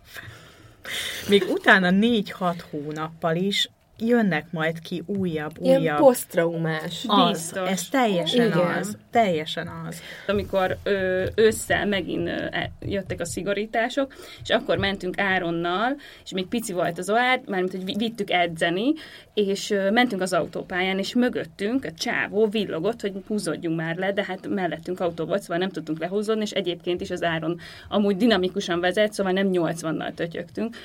még 1.30 1.44
utána 1.50 1.90
négy-hat 1.90 2.62
hónappal 2.62 3.36
is 3.36 3.70
jönnek 4.02 4.46
majd 4.52 4.80
ki 4.80 5.04
újabb, 5.06 5.52
Ilyen 5.62 5.82
újabb. 5.82 5.98
posztraumás. 5.98 7.04
Az, 7.08 7.56
ez 7.66 7.90
teljesen 7.90 8.46
Igen. 8.46 8.58
az. 8.58 8.98
Teljesen 9.12 9.70
az. 9.88 10.02
Amikor 10.28 10.78
ö, 10.84 11.26
ősszel 11.36 11.86
megint 11.86 12.28
ö, 12.28 12.46
e, 12.52 12.72
jöttek 12.80 13.20
a 13.20 13.26
szigorítások, 13.26 14.14
és 14.44 14.50
akkor 14.50 14.78
mentünk 14.78 15.20
Áronnal, 15.20 15.96
és 16.24 16.32
még 16.32 16.48
pici 16.48 16.74
volt 16.74 16.98
az 16.98 17.10
oár, 17.10 17.42
mármint, 17.46 17.72
hogy 17.72 17.98
vittük 17.98 18.32
edzeni, 18.32 18.94
és 19.34 19.70
ö, 19.70 19.92
mentünk 19.92 20.22
az 20.22 20.34
autópályán, 20.34 20.98
és 21.00 21.14
mögöttünk 21.16 21.86
a 21.86 21.92
csávó 21.92 22.48
villogott, 22.48 23.02
hogy 23.02 23.14
húzódjunk 23.28 23.78
már 23.78 23.96
le, 23.96 24.14
de 24.14 24.24
hát 24.24 24.48
mellettünk 24.48 25.00
autó 25.00 25.26
volt, 25.26 25.42
szóval 25.42 25.58
nem 25.58 25.70
tudtunk 25.70 26.00
lehúzódni, 26.00 26.42
és 26.42 26.52
egyébként 26.52 27.02
is 27.02 27.12
az 27.12 27.24
Áron 27.24 27.60
amúgy 27.90 28.18
dinamikusan 28.18 28.80
vezet, 28.80 29.14
szóval 29.14 29.32
nem 29.32 29.50
80-nal 29.52 30.14
tötyögtünk. 30.14 30.76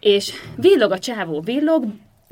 És 0.00 0.32
villog 0.56 0.92
a 0.92 0.98
csávó, 0.98 1.40
villog, 1.40 1.84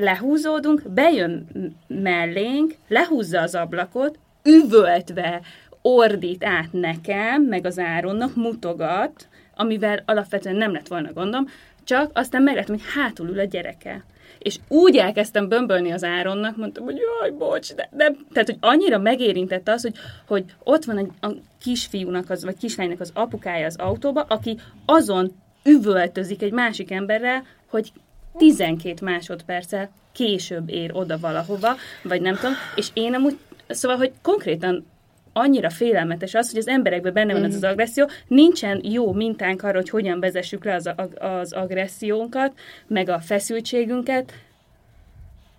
lehúzódunk, 0.02 0.82
bejön 0.90 1.46
mellénk, 1.86 2.74
lehúzza 2.88 3.40
az 3.40 3.54
ablakot, 3.54 4.18
üvöltve 4.44 5.40
ordít 5.82 6.44
át 6.44 6.72
nekem, 6.72 7.42
meg 7.42 7.66
az 7.66 7.78
Áronnak, 7.78 8.34
mutogat, 8.34 9.28
amivel 9.54 10.02
alapvetően 10.06 10.56
nem 10.56 10.72
lett 10.72 10.88
volna 10.88 11.12
gondom, 11.12 11.46
csak 11.84 12.10
aztán 12.14 12.42
meglettem, 12.42 12.74
hogy 12.74 12.84
hátul 12.94 13.28
ül 13.28 13.38
a 13.38 13.44
gyereke. 13.44 14.04
És 14.38 14.58
úgy 14.68 14.96
elkezdtem 14.96 15.48
bömbölni 15.48 15.90
az 15.90 16.04
Áronnak, 16.04 16.56
mondtam, 16.56 16.84
hogy 16.84 16.96
jaj, 16.96 17.30
bocs, 17.30 17.74
de 17.74 17.88
nem. 17.96 18.26
Tehát, 18.32 18.48
hogy 18.48 18.58
annyira 18.60 18.98
megérintette 18.98 19.72
az, 19.72 19.82
hogy, 19.82 19.94
hogy 20.26 20.44
ott 20.64 20.84
van 20.84 20.98
egy, 20.98 21.10
a 21.20 21.28
kisfiúnak, 21.62 22.30
az, 22.30 22.44
vagy 22.44 22.56
kislánynak 22.56 23.00
az 23.00 23.10
apukája 23.14 23.66
az 23.66 23.76
autóba, 23.76 24.20
aki 24.28 24.58
azon 24.84 25.32
üvöltözik 25.64 26.42
egy 26.42 26.52
másik 26.52 26.90
emberrel, 26.90 27.44
hogy 27.66 27.92
12 28.38 29.04
másodperccel 29.04 29.90
később 30.12 30.70
ér 30.70 30.90
oda 30.94 31.18
valahova, 31.18 31.76
vagy 32.02 32.20
nem 32.20 32.34
tudom, 32.34 32.52
és 32.74 32.88
én 32.92 33.14
amúgy, 33.14 33.38
szóval, 33.68 33.96
hogy 33.96 34.12
konkrétan 34.22 34.86
annyira 35.32 35.70
félelmetes 35.70 36.34
az, 36.34 36.50
hogy 36.50 36.58
az 36.58 36.68
emberekben 36.68 37.12
benne 37.12 37.32
van 37.32 37.44
az 37.44 37.54
mhm. 37.54 37.64
agresszió, 37.64 38.08
nincsen 38.26 38.80
jó 38.84 39.12
mintánk 39.12 39.62
arra, 39.62 39.76
hogy 39.76 39.90
hogyan 39.90 40.20
vezessük 40.20 40.64
le 40.64 40.74
az, 40.74 40.90
az 41.18 41.52
agressziónkat, 41.52 42.52
meg 42.86 43.08
a 43.08 43.20
feszültségünket, 43.20 44.32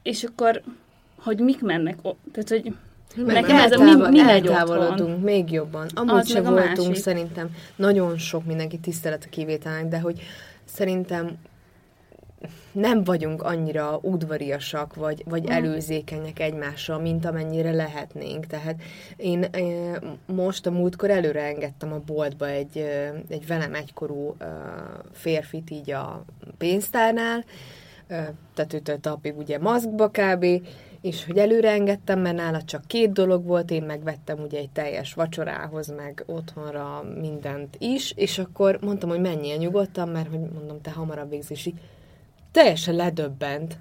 és 0.03 0.23
akkor, 0.23 0.61
hogy 1.17 1.39
mik 1.39 1.61
mennek, 1.61 1.97
tehát, 2.31 2.49
hogy 2.49 2.73
Nekem 3.15 3.57
ez 3.57 3.71
a 3.71 3.83
mi, 3.83 4.09
mi 4.09 4.19
eltávolodunk 4.19 4.99
otthon. 4.99 5.19
még 5.19 5.51
jobban. 5.51 5.87
Amúgy 5.93 6.19
Az 6.19 6.29
se 6.29 6.41
voltunk 6.41 6.87
másik. 6.87 7.03
szerintem 7.03 7.49
nagyon 7.75 8.17
sok 8.17 8.45
mindenki 8.45 8.77
tisztelet 8.77 9.23
a 9.25 9.29
kivételnek, 9.29 9.87
de 9.87 9.99
hogy 9.99 10.21
szerintem 10.65 11.37
nem 12.71 13.03
vagyunk 13.03 13.43
annyira 13.43 13.99
udvariasak, 14.01 14.95
vagy, 14.95 15.23
vagy 15.25 15.43
Mm. 15.43 15.51
előzékenyek 15.51 16.39
egymással, 16.39 16.99
mint 16.99 17.25
amennyire 17.25 17.71
lehetnénk. 17.71 18.45
Tehát 18.45 18.81
én 19.17 19.43
eh, 19.43 19.95
most 20.25 20.65
a 20.65 20.71
múltkor 20.71 21.09
előre 21.09 21.41
engedtem 21.43 21.93
a 21.93 22.01
boltba 22.05 22.47
egy, 22.47 22.77
eh, 22.77 23.11
egy 23.29 23.47
velem 23.47 23.73
egykorú 23.73 24.35
eh, 24.37 24.47
férfit 25.11 25.69
így 25.69 25.91
a 25.91 26.25
pénztárnál, 26.57 27.45
eh, 28.07 28.27
tetőtől 28.53 28.99
talpig 28.99 29.37
ugye 29.37 29.59
maszkba 29.59 30.09
kb., 30.09 30.45
és 31.01 31.25
hogy 31.25 31.37
előre 31.37 31.71
engedtem, 31.71 32.19
mert 32.19 32.35
nála 32.35 32.61
csak 32.61 32.87
két 32.87 33.11
dolog 33.11 33.45
volt, 33.45 33.71
én 33.71 33.83
megvettem 33.83 34.39
ugye 34.39 34.57
egy 34.57 34.69
teljes 34.69 35.13
vacsorához, 35.13 35.93
meg 35.95 36.23
otthonra 36.25 37.03
mindent 37.19 37.75
is, 37.77 38.11
és 38.15 38.39
akkor 38.39 38.77
mondtam, 38.81 39.09
hogy 39.09 39.19
menjél 39.21 39.57
nyugodtan, 39.57 40.09
mert 40.09 40.29
hogy 40.29 40.39
mondom, 40.39 40.81
te 40.81 40.91
hamarabb 40.91 41.29
végzés, 41.29 41.57
és 41.57 41.65
így 41.65 41.79
teljesen 42.51 42.95
ledöbbent. 42.95 43.77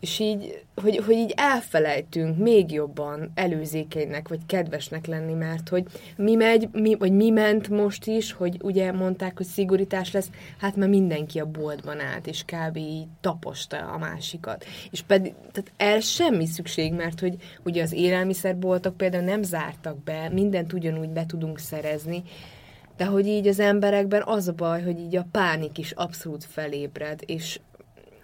És 0.00 0.18
így, 0.18 0.64
hogy, 0.74 0.96
hogy 0.96 1.14
így 1.14 1.32
elfelejtünk 1.36 2.38
még 2.38 2.72
jobban 2.72 3.30
előzékenynek, 3.34 4.28
vagy 4.28 4.46
kedvesnek 4.46 5.06
lenni, 5.06 5.32
mert 5.32 5.68
hogy 5.68 5.84
mi 6.16 6.34
megy, 6.34 6.68
mi, 6.72 6.94
vagy 6.94 7.12
mi 7.12 7.30
ment 7.30 7.68
most 7.68 8.06
is, 8.06 8.32
hogy 8.32 8.56
ugye 8.62 8.92
mondták, 8.92 9.36
hogy 9.36 9.46
szigorítás 9.46 10.12
lesz, 10.12 10.30
hát 10.58 10.76
már 10.76 10.88
mindenki 10.88 11.40
a 11.40 11.46
boltban 11.46 12.00
állt, 12.00 12.26
és 12.26 12.44
kb. 12.44 12.76
így 12.76 13.06
taposta 13.20 13.76
a 13.76 13.98
másikat. 13.98 14.64
És 14.90 15.02
pedig, 15.02 15.34
tehát 15.52 15.72
el 15.76 16.00
semmi 16.00 16.46
szükség, 16.46 16.92
mert 16.92 17.20
hogy 17.20 17.34
ugye 17.64 17.82
az 17.82 17.92
élelmiszerboltok 17.92 18.96
például 18.96 19.24
nem 19.24 19.42
zártak 19.42 20.02
be, 20.02 20.28
mindent 20.32 20.72
ugyanúgy 20.72 21.10
be 21.10 21.26
tudunk 21.26 21.58
szerezni, 21.58 22.22
de 22.96 23.04
hogy 23.04 23.26
így 23.26 23.46
az 23.46 23.60
emberekben 23.60 24.22
az 24.24 24.48
a 24.48 24.52
baj, 24.52 24.82
hogy 24.82 24.98
így 24.98 25.16
a 25.16 25.26
pánik 25.30 25.78
is 25.78 25.90
abszolút 25.90 26.44
felébred, 26.44 27.20
és 27.26 27.60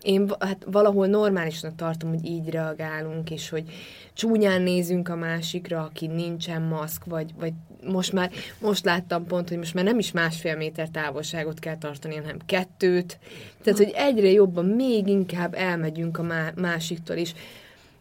én 0.09 0.31
hát 0.39 0.65
valahol 0.67 1.07
normálisnak 1.07 1.75
tartom, 1.75 2.11
hogy 2.11 2.25
így 2.25 2.49
reagálunk, 2.51 3.31
és 3.31 3.49
hogy 3.49 3.65
csúnyán 4.13 4.63
nézünk 4.63 5.09
a 5.09 5.17
másikra, 5.17 5.83
aki 5.83 6.07
nincsen 6.07 6.63
maszk, 6.63 7.05
vagy, 7.05 7.31
vagy 7.39 7.53
most 7.87 8.13
már, 8.13 8.31
most 8.61 8.85
láttam 8.85 9.27
pont, 9.27 9.49
hogy 9.49 9.59
most 9.59 9.75
már 9.75 9.85
nem 9.85 9.99
is 9.99 10.13
másfél 10.13 10.57
méter 10.57 10.89
távolságot 10.89 11.59
kell 11.59 11.77
tartani, 11.77 12.17
hanem 12.17 12.37
kettőt. 12.47 13.19
Tehát, 13.63 13.79
hogy 13.79 13.93
egyre 13.95 14.31
jobban, 14.31 14.65
még 14.65 15.07
inkább 15.07 15.55
elmegyünk 15.55 16.19
a 16.19 16.23
má- 16.23 16.57
másiktól 16.57 17.17
is. 17.17 17.35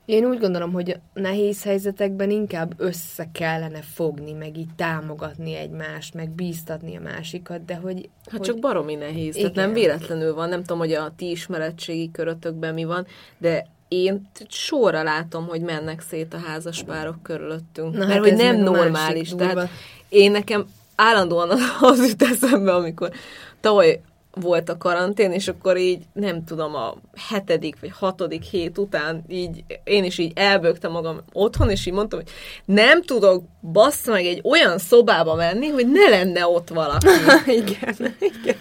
Én 0.07 0.25
úgy 0.25 0.39
gondolom, 0.39 0.71
hogy 0.71 0.99
nehéz 1.13 1.63
helyzetekben 1.63 2.29
inkább 2.29 2.73
össze 2.77 3.29
kellene 3.31 3.81
fogni, 3.81 4.33
meg 4.33 4.57
így 4.57 4.69
támogatni 4.75 5.55
egymást, 5.55 6.13
meg 6.13 6.29
bíztatni 6.29 6.95
a 6.95 6.99
másikat, 6.99 7.65
de 7.65 7.75
hogy... 7.75 8.09
Hát 8.25 8.37
hogy... 8.37 8.41
csak 8.41 8.59
baromi 8.59 8.95
nehéz. 8.95 9.35
Tehát 9.35 9.51
Igen. 9.51 9.65
nem 9.65 9.73
véletlenül 9.73 10.33
van. 10.33 10.49
Nem 10.49 10.59
tudom, 10.59 10.77
hogy 10.77 10.93
a 10.93 11.13
ti 11.15 11.29
ismeretségi 11.29 12.11
körötökben 12.11 12.73
mi 12.73 12.83
van, 12.83 13.05
de 13.37 13.67
én 13.87 14.29
sorra 14.47 15.03
látom, 15.03 15.47
hogy 15.47 15.61
mennek 15.61 16.01
szét 16.01 16.33
a 16.33 16.37
házaspárok 16.37 17.23
körülöttünk. 17.23 17.93
Na 17.93 17.99
Mert 17.99 18.11
hát 18.11 18.19
hogy 18.19 18.35
nem 18.35 18.55
normális. 18.55 19.29
Tehát 19.29 19.69
én 20.09 20.31
nekem 20.31 20.65
állandóan 20.95 21.49
az 21.81 22.07
jut 22.07 22.21
eszembe, 22.21 22.73
amikor 22.73 23.11
tavaly 23.59 24.01
volt 24.39 24.69
a 24.69 24.77
karantén, 24.77 25.31
és 25.31 25.47
akkor 25.47 25.77
így, 25.77 26.03
nem 26.13 26.43
tudom, 26.43 26.75
a 26.75 26.95
hetedik 27.29 27.75
vagy 27.81 27.91
hatodik 27.99 28.43
hét 28.43 28.77
után 28.77 29.23
így, 29.27 29.63
én 29.83 30.03
is 30.03 30.17
így 30.17 30.31
elbögtem 30.35 30.91
magam 30.91 31.19
otthon, 31.33 31.69
és 31.69 31.85
így 31.85 31.93
mondtam, 31.93 32.19
hogy 32.19 32.29
nem 32.65 33.01
tudok 33.01 33.43
bassza 33.71 34.11
meg 34.11 34.25
egy 34.25 34.41
olyan 34.43 34.77
szobába 34.77 35.35
menni, 35.35 35.67
hogy 35.67 35.87
ne 35.87 36.09
lenne 36.09 36.47
ott 36.47 36.69
valaki. 36.69 37.07
igen, 37.61 38.15
igen. 38.19 38.55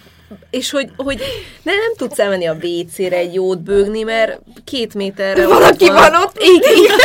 És 0.49 0.71
hogy, 0.71 0.89
hogy 0.97 1.21
ne, 1.63 1.71
nem 1.71 1.93
tudsz 1.97 2.19
elmenni 2.19 2.45
a 2.47 2.57
WC-re 2.61 3.15
egy 3.15 3.33
jót 3.33 3.61
bőgni, 3.61 4.03
mert 4.03 4.39
két 4.63 4.93
méterre 4.93 5.47
Valaki 5.47 5.87
van 5.87 6.15
ott? 6.15 6.37
Igen. 6.39 6.97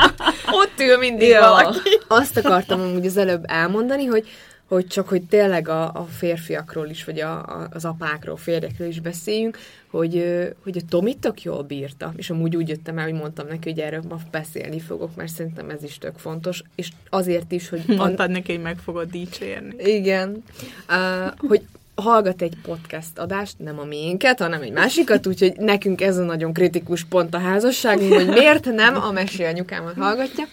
Ott 0.60 0.80
ül 0.80 0.96
mindig 0.96 1.28
Ja. 1.28 1.40
valaki. 1.40 1.78
Azt 2.08 2.36
akartam 2.36 2.80
amúgy 2.80 3.06
az 3.06 3.16
előbb 3.16 3.44
elmondani, 3.46 4.04
hogy 4.04 4.28
hogy 4.70 4.86
csak, 4.86 5.08
hogy 5.08 5.22
tényleg 5.22 5.68
a, 5.68 5.82
a 5.82 6.04
férfiakról 6.04 6.88
is, 6.88 7.04
vagy 7.04 7.20
a, 7.20 7.32
a, 7.32 7.68
az 7.72 7.84
apákról, 7.84 8.36
férjekről 8.36 8.88
is 8.88 9.00
beszéljünk, 9.00 9.58
hogy, 9.90 10.42
hogy 10.62 10.76
a 10.76 10.86
Tomi 10.88 11.14
tök 11.14 11.42
jól 11.42 11.62
bírta, 11.62 12.12
és 12.16 12.30
amúgy 12.30 12.56
úgy 12.56 12.68
jöttem 12.68 12.98
el, 12.98 13.04
hogy 13.04 13.20
mondtam 13.20 13.46
neki, 13.46 13.68
hogy 13.68 13.78
erről 13.78 14.02
ma 14.08 14.16
beszélni 14.30 14.80
fogok, 14.80 15.16
mert 15.16 15.32
szerintem 15.32 15.70
ez 15.70 15.82
is 15.82 15.98
tök 15.98 16.18
fontos, 16.18 16.62
és 16.74 16.88
azért 17.08 17.52
is, 17.52 17.68
hogy... 17.68 17.82
Mondtad 17.86 18.30
neki, 18.30 18.52
hogy 18.52 18.62
meg 18.62 18.78
fogod 18.78 19.10
dicsérni. 19.10 19.74
Igen. 19.78 20.42
Uh, 20.88 21.48
hogy 21.48 21.62
hallgat 21.94 22.42
egy 22.42 22.56
podcast 22.62 23.18
adást, 23.18 23.58
nem 23.58 23.78
a 23.78 23.84
miénket, 23.84 24.38
hanem 24.40 24.62
egy 24.62 24.72
másikat, 24.72 25.26
úgyhogy 25.26 25.54
nekünk 25.56 26.00
ez 26.00 26.16
a 26.16 26.24
nagyon 26.24 26.52
kritikus 26.52 27.04
pont 27.04 27.34
a 27.34 27.38
házasságunk, 27.38 28.12
hogy 28.12 28.28
miért 28.28 28.64
nem 28.64 28.96
a 28.96 29.12
mesél 29.12 29.46
anyukámat 29.46 29.94
hallgatja, 29.96 30.44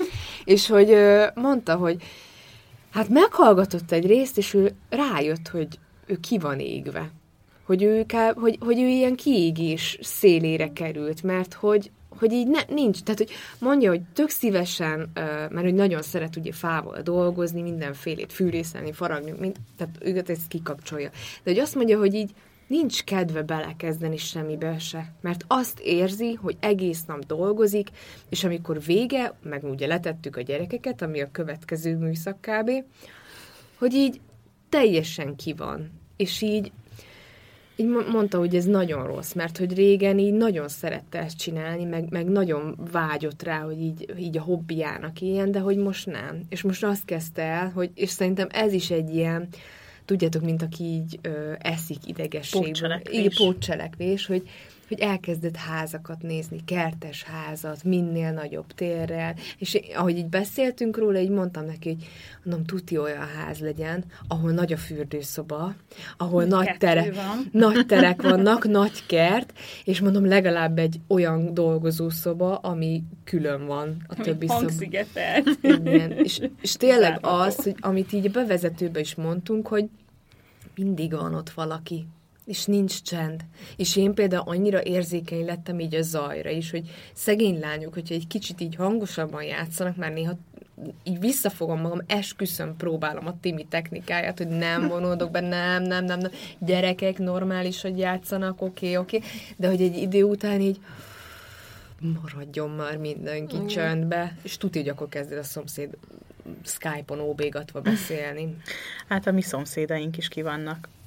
és 0.44 0.68
hogy 0.68 0.98
mondta, 1.34 1.76
hogy 1.76 1.98
hát 2.98 3.10
meghallgatott 3.10 3.92
egy 3.92 4.06
részt, 4.06 4.38
és 4.38 4.54
ő 4.54 4.76
rájött, 4.90 5.48
hogy 5.48 5.68
ő 6.06 6.20
ki 6.20 6.38
van 6.38 6.60
égve. 6.60 7.12
Hogy 7.64 7.84
ő, 7.84 8.06
ká, 8.06 8.34
hogy, 8.34 8.58
hogy 8.60 8.80
ő 8.80 8.88
ilyen 8.88 9.16
kiégés 9.16 9.98
szélére 10.02 10.74
került, 10.74 11.24
mert 11.24 11.54
hogy, 11.54 11.92
hogy 12.10 12.32
így 12.32 12.48
ne, 12.48 12.60
nincs, 12.68 13.00
tehát 13.00 13.20
hogy 13.20 13.32
mondja, 13.60 13.90
hogy 13.90 14.02
tök 14.14 14.30
szívesen, 14.30 15.12
mert 15.50 15.62
hogy 15.62 15.74
nagyon 15.74 16.02
szeret 16.02 16.36
ugye 16.36 16.52
fával 16.52 17.02
dolgozni, 17.02 17.62
mindenfélét 17.62 18.34
fűrészelni, 18.34 18.92
faragni, 18.92 19.34
mind, 19.40 19.56
tehát 19.78 19.96
őket 20.00 20.30
ezt 20.30 20.48
kikapcsolja. 20.48 21.10
De 21.44 21.52
hogy 21.52 21.60
azt 21.60 21.76
mondja, 21.76 21.98
hogy 21.98 22.14
így 22.14 22.32
nincs 22.68 23.04
kedve 23.04 23.42
belekezdeni 23.42 24.18
semmibe 24.18 24.80
se, 24.80 25.14
mert 25.22 25.44
azt 25.48 25.80
érzi, 25.80 26.34
hogy 26.34 26.58
egész 26.60 27.06
nap 27.06 27.26
dolgozik, 27.26 27.90
és 28.30 28.44
amikor 28.44 28.82
vége, 28.82 29.34
meg 29.44 29.64
ugye 29.64 29.88
letettük 29.88 30.36
a 30.36 30.42
gyerekeket, 30.42 31.02
ami 31.02 31.22
a 31.22 31.32
következő 31.32 31.98
műszak 31.98 32.38
kb., 32.42 32.72
hogy 33.78 33.94
így 33.94 34.20
teljesen 34.70 35.36
ki 35.36 35.54
van. 35.54 35.92
És 36.16 36.42
így 36.42 36.72
így 37.80 37.88
mo- 37.88 38.08
mondta, 38.08 38.38
hogy 38.38 38.56
ez 38.56 38.66
nagyon 38.66 39.06
rossz, 39.06 39.34
mert 39.34 39.58
hogy 39.58 39.74
régen 39.74 40.20
így 40.20 40.34
nagyon 40.34 40.68
szerette 40.68 41.20
ezt 41.20 41.38
csinálni, 41.38 41.84
meg, 41.84 42.06
meg 42.10 42.26
nagyon 42.26 42.78
vágyott 42.92 43.44
rá, 43.44 43.60
hogy 43.60 43.82
így, 43.82 44.14
így 44.20 44.38
a 44.38 44.42
hobbiának 44.42 45.22
ilyen, 45.22 45.52
de 45.52 45.60
hogy 45.60 45.78
most 45.78 46.06
nem. 46.06 46.42
És 46.50 46.62
most 46.62 46.84
azt 46.84 47.06
kezdte 47.06 47.42
el, 47.42 47.72
hogy, 47.72 47.92
és 47.96 48.10
szerintem 48.10 48.48
ez 48.52 48.74
is 48.74 48.92
egy 48.92 49.16
ilyen, 49.16 49.48
tudjátok, 50.08 50.42
mint 50.42 50.62
aki 50.62 50.84
így 50.84 51.20
ö, 51.22 51.54
eszik 51.60 51.98
idegességből. 52.06 52.70
Pótcselekvés. 52.70 53.20
Igen, 53.20 53.32
pótcselekvés, 53.36 54.26
hogy, 54.26 54.50
hogy 54.88 55.00
elkezdett 55.00 55.56
házakat 55.56 56.22
nézni, 56.22 56.64
kertes 56.66 57.24
házat, 57.24 57.84
minél 57.84 58.32
nagyobb 58.32 58.74
térrel, 58.74 59.36
és 59.58 59.80
ahogy 59.96 60.18
így 60.18 60.30
beszéltünk 60.30 60.98
róla, 60.98 61.20
így 61.20 61.30
mondtam 61.30 61.66
neki, 61.66 61.90
hogy 61.90 62.08
mondom, 62.44 62.66
tuti 62.66 62.98
olyan 62.98 63.28
ház 63.28 63.60
legyen, 63.60 64.04
ahol 64.28 64.52
nagy 64.52 64.74
a 64.74 64.78
fürdőszoba, 64.78 65.76
ahol 66.18 66.44
nagy, 66.44 66.66
Kettő 66.66 66.78
tere, 66.78 67.12
van. 67.12 67.50
nagy 67.68 67.86
terek 67.86 68.22
vannak, 68.32 68.68
nagy 68.68 69.06
kert, 69.06 69.54
és 69.84 70.00
mondom, 70.00 70.26
legalább 70.26 70.78
egy 70.78 71.00
olyan 71.08 71.54
dolgozószoba, 71.54 72.56
ami 72.56 73.04
külön 73.24 73.66
van 73.66 74.06
a 74.08 74.16
többi 74.16 74.48
szoba. 74.48 74.62
Igen, 75.62 76.12
és, 76.12 76.42
és 76.62 76.74
tényleg 76.74 77.18
az, 77.22 77.56
hogy 77.56 77.76
amit 77.80 78.14
így 78.14 78.26
a 78.26 78.30
bevezetőben 78.30 79.02
is 79.02 79.16
mondtunk, 79.16 79.68
hogy 79.68 79.90
mindig 80.76 81.12
van 81.12 81.34
ott 81.34 81.50
valaki, 81.50 82.08
és 82.48 82.66
nincs 82.66 83.02
csend. 83.02 83.46
És 83.76 83.96
én 83.96 84.14
például 84.14 84.44
annyira 84.46 84.84
érzékeny 84.84 85.46
lettem 85.46 85.80
így 85.80 85.96
a 85.96 86.02
zajra 86.02 86.50
is, 86.50 86.72
hogy 86.72 86.90
szegény 87.14 87.60
lányok, 87.60 87.94
hogyha 87.94 88.16
egy 88.16 88.28
kicsit 88.28 88.62
így 88.62 88.76
hangosabban 88.76 89.44
játszanak, 89.44 89.96
már 89.96 90.14
néha 90.14 90.34
így 91.04 91.20
visszafogom 91.20 91.82
magam, 91.82 92.02
esküszöm, 92.08 92.76
próbálom 92.78 93.28
a 93.28 93.40
Timi 93.42 93.66
technikáját, 93.70 94.38
hogy 94.38 94.48
nem 94.48 94.88
vonódok 94.88 95.32
be, 95.32 95.40
nem, 95.40 95.84
nem, 95.84 96.06
nem, 96.06 96.20
nem. 96.20 96.32
Gyerekek 96.60 97.18
normális, 97.18 97.82
hogy 97.82 97.98
játszanak, 97.98 98.62
oké, 98.62 98.98
okay, 98.98 98.98
oké, 98.98 99.18
okay. 99.18 99.30
de 99.56 99.68
hogy 99.68 99.82
egy 99.82 99.98
idő 99.98 100.24
után 100.24 100.62
így 100.62 100.80
maradjon 102.22 102.70
már 102.70 102.98
mindenki 102.98 103.66
csöndbe, 103.66 104.38
és 104.42 104.58
tudja, 104.58 104.82
hogy 104.82 104.90
akkor 104.90 105.10
kezded 105.10 105.38
a 105.38 105.44
szomszéd 105.44 105.98
Skype-on 106.64 107.20
óbégatva 107.20 107.82
beszélni. 107.82 108.58
Hát 109.08 109.28
a 109.28 109.32
mi 109.32 109.42
szomszédaink 109.42 110.18
is 110.18 110.28
ki 110.28 110.42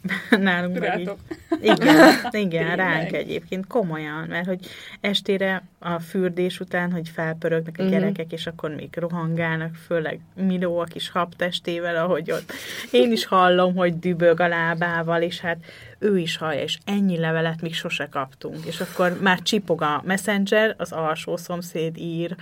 Nálunk 0.31 0.79
meg 0.79 0.99
így. 1.01 1.07
Rátok. 1.07 1.19
Igen, 1.63 2.15
igen, 2.47 2.77
ránk 2.77 3.13
egyébként, 3.13 3.67
komolyan, 3.67 4.27
mert 4.29 4.47
hogy 4.47 4.67
estére 5.01 5.63
a 5.79 5.99
fürdés 5.99 6.61
után, 6.61 6.93
hogy 6.93 7.09
felpörögnek 7.09 7.75
a 7.79 7.83
Mhm. 7.83 7.91
gyerekek, 7.93 8.33
és 8.33 8.47
akkor 8.47 8.75
még 8.75 8.89
rohangálnak, 8.97 9.75
főleg 9.75 10.21
Miló 10.35 10.79
a 10.79 10.85
kis 10.85 11.11
habtestével, 11.11 11.97
ahogy 11.97 12.31
ott. 12.31 12.53
Én 12.91 13.13
is 13.13 13.25
hallom, 13.27 13.75
hogy 13.75 13.99
dübög 13.99 14.41
a 14.41 14.49
lábával, 14.49 15.23
és 15.23 15.41
hát 15.41 15.57
ő 15.99 16.19
is 16.19 16.37
hallja, 16.37 16.63
és 16.63 16.79
ennyi 16.85 17.19
levelet 17.19 17.61
még 17.61 17.75
sose 17.75 18.09
kaptunk. 18.11 18.65
És 18.67 18.81
akkor 18.81 19.19
már 19.21 19.41
csipog 19.43 19.83
a 19.83 20.03
messenger, 20.05 20.75
az 20.79 20.93
alsó 20.93 21.37
szomszéd 21.37 21.97
ír, 21.97 22.37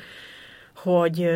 hogy 0.75 1.31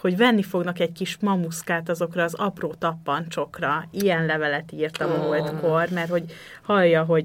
hogy 0.00 0.16
venni 0.16 0.42
fognak 0.42 0.78
egy 0.80 0.92
kis 0.92 1.16
mamuszkát 1.20 1.88
azokra 1.88 2.22
az 2.22 2.34
apró 2.34 2.74
tappancsokra. 2.78 3.88
Ilyen 3.90 4.26
levelet 4.26 4.72
írtam 4.72 5.10
a 5.10 5.24
múltkor, 5.24 5.88
mert 5.94 6.10
hogy 6.10 6.24
hallja, 6.62 7.02
hogy 7.02 7.24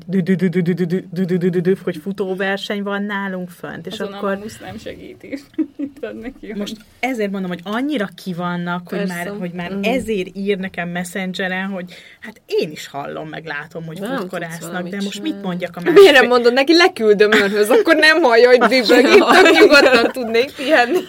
hogy 1.83 1.97
futóverseny 1.97 2.83
van 2.83 3.03
nálunk 3.03 3.49
fönt, 3.49 3.87
és 3.87 3.99
Azon 3.99 4.13
akkor... 4.13 4.31
a 4.31 4.63
nem 4.65 4.77
segíti. 4.77 5.39
Itt 5.77 5.97
van 6.01 6.15
neki. 6.15 6.53
Most 6.53 6.77
ezért 6.99 7.31
mondom, 7.31 7.49
hogy 7.49 7.61
annyira 7.63 8.09
kivannak, 8.23 8.87
hogy 8.89 9.07
már, 9.07 9.27
hogy 9.39 9.51
már 9.51 9.71
Mhm. 9.71 9.83
ezért 9.83 10.37
ír 10.37 10.57
nekem 10.57 10.89
messengeren, 10.89 11.67
hogy 11.67 11.93
hát 12.19 12.41
én 12.45 12.71
is 12.71 12.87
hallom, 12.87 13.27
meg 13.29 13.45
látom, 13.45 13.85
hogy 13.85 13.99
futkorásznak, 13.99 14.87
de 14.87 14.97
most 15.03 15.21
mit 15.21 15.41
mondjak 15.41 15.75
a 15.75 15.79
másik? 15.79 15.99
Miért 15.99 16.13
nem 16.13 16.27
mondod 16.27 16.53
neki, 16.53 16.75
leküldöm 16.75 17.31
önhöz, 17.31 17.69
akkor 17.69 17.95
nem 17.95 18.21
hallja, 18.21 18.47
hogy 18.47 18.59
dübög, 18.59 19.05
itt 19.05 19.59
nyugodtan 19.59 20.11
tudnék 20.11 20.51
pihenni. 20.55 20.99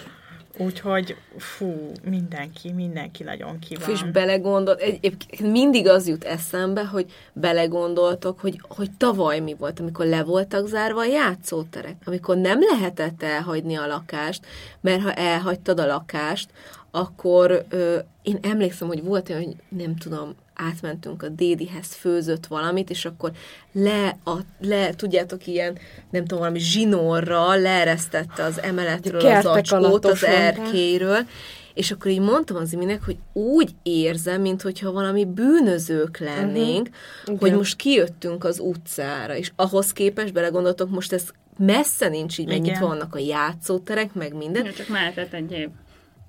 Úgyhogy 0.57 1.15
fú, 1.37 1.91
mindenki, 2.03 2.71
mindenki 2.71 3.23
nagyon 3.23 3.59
ki 3.59 3.75
van. 3.75 3.89
És 3.89 4.03
belegondolt, 4.03 4.81
egyébként 4.81 5.51
mindig 5.51 5.87
az 5.87 6.07
jut 6.07 6.23
eszembe, 6.23 6.85
hogy 6.85 7.11
belegondoltok, 7.33 8.39
hogy, 8.39 8.61
hogy 8.67 8.91
tavaly 8.97 9.39
mi 9.39 9.55
volt, 9.59 9.79
amikor 9.79 10.05
le 10.05 10.23
voltak 10.23 10.67
zárva 10.67 10.99
a 10.99 11.05
játszóterek, 11.05 11.95
amikor 12.05 12.37
nem 12.37 12.59
lehetett 12.59 13.23
elhagyni 13.23 13.75
a 13.75 13.87
lakást, 13.87 14.45
mert 14.81 15.01
ha 15.01 15.13
elhagytad 15.13 15.79
a 15.79 15.85
lakást, 15.85 16.49
akkor 16.91 17.65
ö, 17.69 17.97
én 18.21 18.37
emlékszem, 18.41 18.87
hogy 18.87 19.03
volt 19.03 19.29
olyan, 19.29 19.43
hogy 19.43 19.55
nem 19.69 19.95
tudom, 19.95 20.35
átmentünk 20.53 21.23
a 21.23 21.29
dédihez, 21.29 21.93
főzött 21.93 22.45
valamit, 22.45 22.89
és 22.89 23.05
akkor 23.05 23.31
le, 23.71 24.17
a, 24.23 24.37
le 24.59 24.93
tudjátok, 24.93 25.47
ilyen, 25.47 25.77
nem 26.09 26.21
tudom, 26.21 26.39
valami 26.39 26.59
zsinórral 26.59 27.59
leeresztette 27.59 28.43
az 28.43 28.61
emeletről 28.61 29.25
az 29.25 29.45
acskót, 29.45 30.05
az 30.05 30.23
erkélyről, 30.23 31.27
és 31.73 31.91
akkor 31.91 32.11
így 32.11 32.19
mondtam 32.19 32.57
az 32.57 32.73
iminek, 32.73 33.03
hogy 33.03 33.17
úgy 33.33 33.69
érzem, 33.83 34.41
mintha 34.41 34.91
valami 34.91 35.25
bűnözők 35.25 36.17
lennénk, 36.17 36.87
uh-huh. 36.87 37.39
hogy 37.39 37.47
Igen. 37.47 37.57
most 37.57 37.75
kijöttünk 37.75 38.43
az 38.43 38.59
utcára, 38.59 39.35
és 39.35 39.51
ahhoz 39.55 39.93
képest 39.93 40.33
belegondoltok, 40.33 40.89
most 40.89 41.13
ez 41.13 41.23
messze 41.57 42.07
nincs 42.07 42.37
így, 42.37 42.51
Igen. 42.51 42.79
vannak 42.79 43.15
a 43.15 43.19
játszóterek, 43.19 44.13
meg 44.13 44.33
minden, 44.33 44.65
Ja, 44.65 44.73
csak 44.73 44.87
mehetett 44.87 45.33
egy 45.33 45.51
év. 45.51 45.69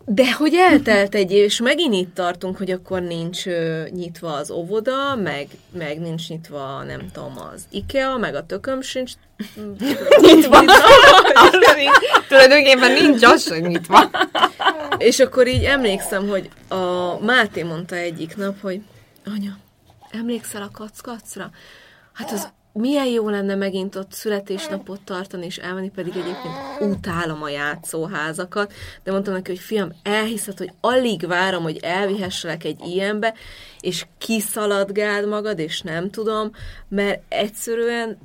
De 0.06 0.32
hogy 0.32 0.54
eltelt 0.54 1.14
egy 1.14 1.32
év, 1.32 1.44
és 1.44 1.60
megint 1.60 1.94
itt 1.94 2.14
tartunk, 2.14 2.56
hogy 2.56 2.70
akkor 2.70 3.02
nincs 3.02 3.46
ö, 3.46 3.82
nyitva 3.90 4.32
az 4.32 4.50
óvoda, 4.50 5.14
meg, 5.14 5.48
meg 5.72 6.00
nincs 6.00 6.28
nyitva, 6.28 6.82
nem 6.82 7.10
tudom, 7.12 7.32
az 7.54 7.64
IKEA, 7.70 8.16
meg 8.16 8.34
a 8.34 8.46
tököm 8.46 8.80
sincs 8.80 9.12
Nyitva. 10.20 10.64
Tulajdonképpen 12.28 12.92
nincs 12.92 13.22
az 13.22 13.42
sem 13.42 13.58
nyitva. 13.58 14.10
És 14.98 15.18
akkor 15.18 15.46
így 15.46 15.64
emlékszem, 15.64 16.28
hogy 16.28 16.50
a 16.68 17.18
Máté 17.20 17.62
mondta 17.62 17.96
egyik 17.96 18.36
nap, 18.36 18.60
hogy 18.60 18.80
anya, 19.24 19.58
emlékszel 20.10 20.62
a 20.62 20.70
kackacra? 20.72 21.50
Hát 22.12 22.32
az 22.32 22.48
milyen 22.74 23.06
jó 23.06 23.28
lenne 23.28 23.54
megint 23.54 23.96
ott 23.96 24.12
születésnapot 24.12 25.00
tartani 25.00 25.46
és 25.46 25.56
elmenni, 25.56 25.90
pedig 25.90 26.12
egyébként 26.12 26.54
utálom 26.80 27.42
a 27.42 27.48
játszóházakat, 27.48 28.72
de 29.02 29.10
mondtam 29.10 29.34
neki, 29.34 29.50
hogy 29.50 29.60
fiam, 29.60 29.92
elhiszed, 30.02 30.58
hogy 30.58 30.72
alig 30.80 31.26
várom, 31.26 31.62
hogy 31.62 31.78
elvihesselek 31.82 32.64
egy 32.64 32.80
ilyenbe, 32.84 33.34
és 33.80 34.06
kiszaladgáld 34.18 35.28
magad, 35.28 35.58
és 35.58 35.80
nem 35.80 36.10
tudom, 36.10 36.50
mert 36.88 37.22
egyszerűen 37.28 38.18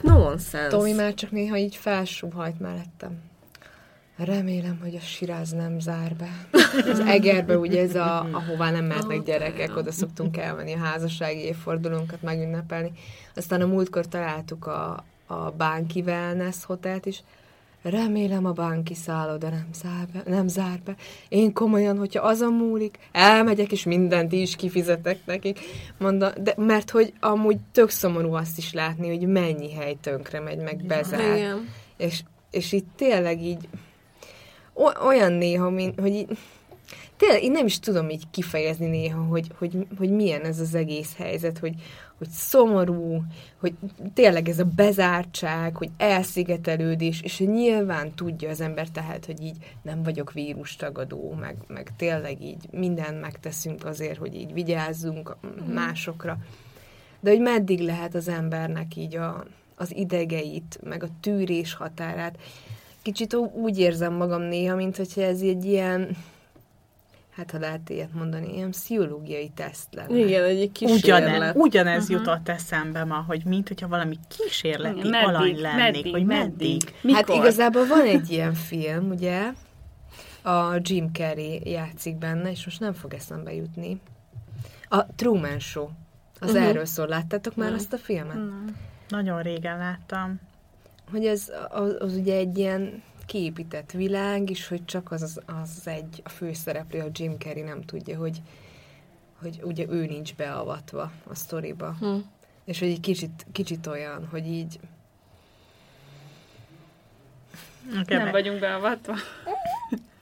nonsense. 0.00 0.68
Tomi 0.68 0.92
már 0.92 1.14
csak 1.14 1.30
néha 1.30 1.56
így 1.56 1.76
felsúhajt 1.76 2.60
mellettem. 2.60 3.24
Remélem, 4.16 4.78
hogy 4.82 4.94
a 4.94 5.00
siráz 5.00 5.50
nem 5.50 5.80
zár 5.80 6.14
be. 6.14 6.55
Az 6.90 7.00
Egerbe, 7.00 7.58
ugye 7.58 7.82
ez 7.82 7.94
a, 7.94 8.26
ahová 8.32 8.70
nem 8.70 8.84
mehetnek 8.84 9.22
gyerekek, 9.22 9.76
oda 9.76 9.92
szoktunk 9.92 10.36
elmenni 10.36 10.72
a 10.72 10.78
házassági 10.78 11.40
évfordulónkat 11.40 12.22
megünnepelni. 12.22 12.92
Aztán 13.34 13.60
a 13.60 13.66
múltkor 13.66 14.08
találtuk 14.08 14.66
a, 14.66 15.04
a 15.26 15.50
Bánki 15.50 16.00
Wellness 16.00 16.64
hotelt 16.64 17.06
is. 17.06 17.22
Remélem 17.82 18.46
a 18.46 18.52
bánki 18.52 18.94
szálloda 18.94 19.48
nem 19.48 19.68
zár, 19.72 20.06
be, 20.12 20.22
nem 20.30 20.48
zár 20.48 20.80
be. 20.84 20.94
Én 21.28 21.52
komolyan, 21.52 21.98
hogyha 21.98 22.22
azon 22.22 22.52
múlik, 22.52 22.98
elmegyek, 23.12 23.72
és 23.72 23.84
mindent 23.84 24.32
is 24.32 24.56
kifizetek 24.56 25.18
nekik. 25.24 25.58
Mondom, 25.98 26.30
de, 26.40 26.54
mert 26.56 26.90
hogy 26.90 27.12
amúgy 27.20 27.58
tök 27.72 27.90
szomorú 27.90 28.32
azt 28.32 28.58
is 28.58 28.72
látni, 28.72 29.08
hogy 29.08 29.28
mennyi 29.28 29.72
hely 29.72 29.96
tönkre 30.00 30.40
megy, 30.40 30.58
meg 30.58 30.84
bezár. 30.84 31.36
Igen. 31.36 31.68
És, 31.96 32.22
és 32.50 32.72
itt 32.72 32.88
tényleg 32.96 33.42
így 33.42 33.68
olyan 35.06 35.32
néha, 35.32 35.70
mint, 35.70 36.00
hogy 36.00 36.14
így, 36.14 36.38
tényleg 37.16 37.42
én 37.42 37.50
nem 37.50 37.66
is 37.66 37.78
tudom 37.78 38.10
így 38.10 38.30
kifejezni 38.30 38.86
néha, 38.86 39.22
hogy, 39.22 39.46
hogy, 39.58 39.86
hogy 39.98 40.10
milyen 40.10 40.42
ez 40.42 40.60
az 40.60 40.74
egész 40.74 41.16
helyzet, 41.16 41.58
hogy, 41.58 41.74
hogy 42.18 42.28
szomorú, 42.28 43.22
hogy 43.60 43.74
tényleg 44.14 44.48
ez 44.48 44.58
a 44.58 44.64
bezártság, 44.76 45.76
hogy 45.76 45.90
elszigetelődés, 45.96 47.20
és 47.20 47.38
nyilván 47.38 48.14
tudja 48.14 48.50
az 48.50 48.60
ember 48.60 48.88
tehát, 48.88 49.26
hogy 49.26 49.42
így 49.42 49.56
nem 49.82 50.02
vagyok 50.02 50.32
vírustagadó, 50.32 51.32
meg, 51.40 51.56
meg 51.66 51.90
tényleg 51.96 52.42
így 52.42 52.68
mindent 52.70 53.20
megteszünk 53.20 53.84
azért, 53.84 54.18
hogy 54.18 54.34
így 54.34 54.52
vigyázzunk 54.52 55.36
másokra. 55.74 56.38
De 57.20 57.30
hogy 57.30 57.40
meddig 57.40 57.80
lehet 57.80 58.14
az 58.14 58.28
embernek 58.28 58.96
így 58.96 59.16
a, 59.16 59.44
az 59.74 59.96
idegeit, 59.96 60.78
meg 60.82 61.02
a 61.02 61.08
tűrés 61.20 61.74
határát. 61.74 62.38
Kicsit 63.06 63.34
úgy 63.34 63.78
érzem 63.78 64.12
magam 64.12 64.42
néha, 64.42 64.74
mint 64.74 64.96
hogyha 64.96 65.20
ez 65.20 65.40
egy 65.40 65.64
ilyen, 65.64 66.16
hát 67.30 67.50
ha 67.50 67.58
lehet 67.58 67.90
ilyet 67.90 68.12
mondani, 68.12 68.54
ilyen 68.54 68.70
pszichológiai 68.70 69.50
teszt 69.54 69.94
lenne. 69.94 70.18
Igen, 70.18 70.44
egy 70.44 70.72
kísérlet. 70.72 71.28
Ugyanez, 71.28 71.54
ugyanez 71.56 72.02
uh-huh. 72.02 72.18
jutott 72.18 72.48
eszembe 72.48 73.04
ma, 73.04 73.24
hogy 73.26 73.44
mint 73.44 73.68
hogyha 73.68 73.88
valami 73.88 74.18
kísérleti 74.28 74.98
Igen, 74.98 75.10
meddig, 75.10 75.28
alany 75.28 75.40
meddig, 75.42 75.60
lennék, 75.60 75.82
meddig, 75.82 76.12
hogy 76.12 76.24
meddig. 76.24 76.82
meddig. 77.02 77.16
Hát 77.16 77.28
igazából 77.28 77.86
van 77.86 78.04
egy 78.04 78.30
ilyen 78.30 78.54
film, 78.54 79.10
ugye? 79.10 79.52
A 80.42 80.74
Jim 80.78 81.12
Carrey 81.12 81.70
játszik 81.70 82.16
benne, 82.16 82.50
és 82.50 82.64
most 82.64 82.80
nem 82.80 82.92
fog 82.92 83.14
eszembe 83.14 83.54
jutni. 83.54 84.00
A 84.88 85.06
Truman 85.14 85.58
Show. 85.58 85.88
Az 86.40 86.50
uh-huh. 86.50 86.66
erről 86.66 86.84
szól. 86.84 87.06
Láttátok 87.06 87.54
már 87.56 87.72
azt 87.72 87.92
a 87.92 87.98
filmet? 87.98 88.38
Nagyon 89.08 89.42
régen 89.42 89.78
láttam. 89.78 90.40
Hogy 91.10 91.26
ez 91.26 91.52
az, 91.68 91.96
az 91.98 92.14
ugye 92.14 92.36
egy 92.36 92.58
ilyen 92.58 93.02
kiépített 93.26 93.90
világ, 93.90 94.50
és 94.50 94.68
hogy 94.68 94.84
csak 94.84 95.12
az, 95.12 95.22
az, 95.22 95.40
az 95.46 95.82
egy, 95.84 96.20
a 96.24 96.28
főszereplő, 96.28 97.00
a 97.00 97.08
Jim 97.12 97.38
Carrey 97.38 97.62
nem 97.62 97.82
tudja, 97.82 98.18
hogy, 98.18 98.42
hogy 99.40 99.60
ugye 99.62 99.86
ő 99.88 100.06
nincs 100.06 100.34
beavatva 100.34 101.10
a 101.28 101.34
sztoriba. 101.34 101.96
Hm. 102.00 102.16
És 102.64 102.78
hogy 102.78 102.88
egy 102.88 103.00
kicsit, 103.00 103.46
kicsit 103.52 103.86
olyan, 103.86 104.28
hogy 104.30 104.46
így 104.46 104.78
Nekem 107.92 108.22
Nem 108.22 108.30
vagyunk 108.30 108.60
beavatva. 108.60 109.14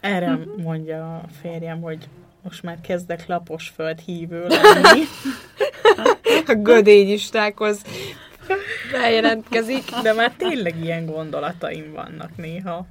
Erre 0.01 0.39
mondja 0.57 1.17
a 1.17 1.29
férjem, 1.41 1.81
hogy 1.81 2.09
most 2.43 2.63
már 2.63 2.81
kezdek 2.81 3.27
lapos 3.27 3.69
föld 3.69 3.99
hívő 3.99 4.47
lenni. 4.47 5.03
a 6.47 6.55
gödényistákhoz 6.55 7.83
bejelentkezik. 9.01 9.91
De 10.03 10.13
már 10.13 10.33
tényleg 10.37 10.83
ilyen 10.83 11.07
gondolataim 11.07 11.93
vannak 11.93 12.37
néha. 12.37 12.87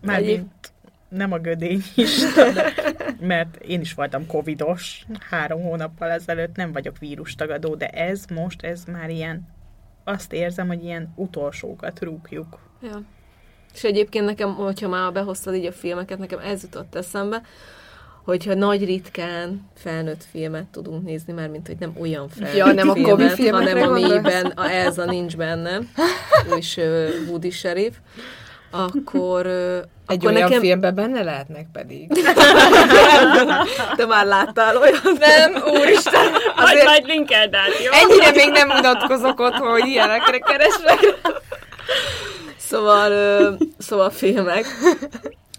Mármint 0.00 0.72
nem 1.08 1.32
a 1.32 1.38
gödény 1.38 1.82
is, 1.94 2.32
de, 2.34 2.72
mert 3.20 3.56
én 3.56 3.80
is 3.80 3.94
voltam 3.94 4.26
covidos 4.26 5.06
három 5.30 5.62
hónappal 5.62 6.10
ezelőtt, 6.10 6.56
nem 6.56 6.72
vagyok 6.72 6.98
vírustagadó, 6.98 7.74
de 7.74 7.88
ez 7.88 8.24
most, 8.34 8.62
ez 8.62 8.84
már 8.84 9.10
ilyen, 9.10 9.48
azt 10.04 10.32
érzem, 10.32 10.66
hogy 10.66 10.84
ilyen 10.84 11.12
utolsókat 11.16 12.00
rúgjuk. 12.00 12.58
Ja. 12.82 13.02
És 13.74 13.84
egyébként 13.84 14.24
nekem, 14.24 14.54
hogyha 14.54 14.88
már 14.88 15.12
behoztad 15.12 15.54
így 15.54 15.66
a 15.66 15.72
filmeket, 15.72 16.18
nekem 16.18 16.38
ez 16.38 16.62
jutott 16.62 16.94
eszembe, 16.94 17.42
hogyha 18.28 18.54
nagy 18.54 18.84
ritkán 18.84 19.70
felnőtt 19.76 20.24
filmet 20.30 20.64
tudunk 20.64 21.04
nézni, 21.04 21.32
már 21.32 21.48
mint 21.48 21.66
hogy 21.66 21.76
nem 21.78 21.92
olyan 22.00 22.28
felnőtt 22.28 22.56
Ja, 22.56 22.72
nem 22.72 22.88
a 22.88 22.92
filmet, 22.92 23.10
Covid 23.10 23.30
filmekre 23.30 23.70
hanem 23.70 23.88
gondolsz? 23.88 24.12
amiben 24.12 24.52
a 24.56 24.70
Elza 24.70 25.04
nincs 25.04 25.36
benne, 25.36 25.78
és 26.56 26.76
uh, 26.76 27.08
Woody 27.28 27.50
Sheriff, 27.50 27.92
akkor, 28.70 29.46
uh, 29.46 29.76
Egy 30.06 30.16
akkor 30.16 30.30
olyan 30.30 30.42
nekem... 30.42 30.60
filmben 30.60 30.94
benne 30.94 31.22
lehetnek 31.22 31.66
pedig. 31.72 32.08
Te 33.96 34.06
már 34.06 34.26
láttál 34.26 34.76
olyan? 34.76 35.00
Nem, 35.18 35.62
úristen, 35.80 36.30
Majd, 36.30 36.68
azért 36.68 36.84
majd 36.84 37.06
linkeld 37.06 37.54
át, 37.54 37.82
jó? 37.84 37.92
ennyire 37.92 38.30
még 38.30 38.50
nem 38.50 38.68
mutatkozok 38.68 39.40
otthon, 39.40 39.70
hogy 39.70 39.86
ilyenekre 39.86 40.38
keresek. 40.38 41.00
Szóval, 42.70 43.10
ö, 43.10 43.52
szóval 43.78 44.10
filmek, 44.10 44.66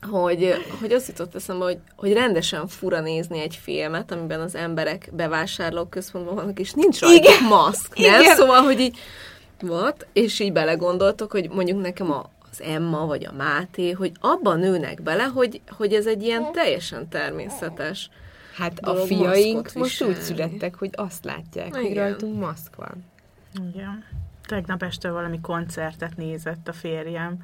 hogy, 0.02 0.54
hogy 0.80 0.92
azt 0.92 1.08
jutott 1.08 1.36
eszembe, 1.36 1.64
hogy, 1.64 1.78
hogy 1.96 2.14
rendesen 2.14 2.68
fura 2.68 3.00
nézni 3.00 3.40
egy 3.40 3.56
filmet, 3.56 4.12
amiben 4.12 4.40
az 4.40 4.56
emberek 4.56 5.10
bevásárlók 5.14 5.90
központban 5.90 6.36
vannak, 6.36 6.60
és 6.60 6.74
nincs 6.74 7.00
rajta 7.00 7.30
Igen. 7.30 7.44
maszk, 7.44 7.98
nem? 7.98 8.22
Igen. 8.22 8.36
Szóval, 8.36 8.62
hogy 8.62 8.80
így 8.80 8.98
what? 9.62 10.08
És 10.14 10.40
így 10.40 10.52
belegondoltok, 10.52 11.32
hogy 11.32 11.50
mondjuk 11.50 11.82
nekem 11.82 12.12
a 12.12 12.30
az 12.52 12.62
Emma 12.62 13.06
vagy 13.06 13.26
a 13.26 13.32
Máté, 13.32 13.92
hogy 13.92 14.12
abban 14.20 14.60
nőnek 14.60 15.02
bele, 15.02 15.24
hogy, 15.24 15.62
hogy 15.70 15.94
ez 15.94 16.06
egy 16.06 16.24
ilyen 16.24 16.52
teljesen 16.52 17.10
természetes 17.10 18.10
Hát 18.60 18.80
a 18.80 18.96
fiaink 18.96 19.74
most 19.74 20.04
úgy 20.04 20.16
születtek, 20.16 20.76
hogy 20.76 20.90
azt 20.96 21.24
látják, 21.24 21.76
hogy 21.76 21.84
Igen. 21.84 22.04
rajtunk 22.04 22.40
maszk 22.40 22.76
van. 22.76 23.06
Igen. 23.74 24.04
Tegnap 24.48 24.84
este 24.84 25.12
valami 25.12 25.40
koncertet 25.42 26.18
nézett 26.18 26.68
a 26.68 26.74
férjem, 26.74 27.44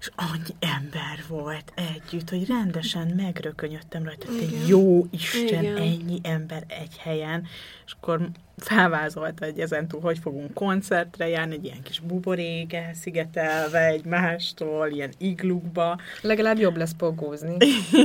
és 0.00 0.10
annyi 0.14 0.54
ember 0.58 1.24
volt 1.28 1.72
együtt, 1.74 2.30
hogy 2.30 2.46
rendesen 2.46 3.06
megrökönyödtem 3.16 4.04
rajta, 4.04 4.26
hogy 4.26 4.64
jó 4.66 5.06
Isten, 5.10 5.62
Igen. 5.62 5.76
ennyi 5.76 6.20
ember 6.22 6.64
egy 6.68 6.96
helyen, 6.96 7.46
és 7.86 7.92
akkor 7.92 8.30
felvázolta, 8.62 9.44
hogy 9.44 9.58
ezentúl 9.58 10.00
hogy 10.00 10.18
fogunk 10.18 10.54
koncertre 10.54 11.28
járni, 11.28 11.54
egy 11.54 11.64
ilyen 11.64 11.82
kis 11.82 12.00
buborék 12.00 12.72
elszigetelve 12.72 13.86
egymástól, 13.86 14.88
ilyen 14.88 15.12
iglukba, 15.18 15.98
Legalább 16.22 16.58
jobb 16.58 16.76
lesz 16.76 16.94
pogózni. 16.96 17.56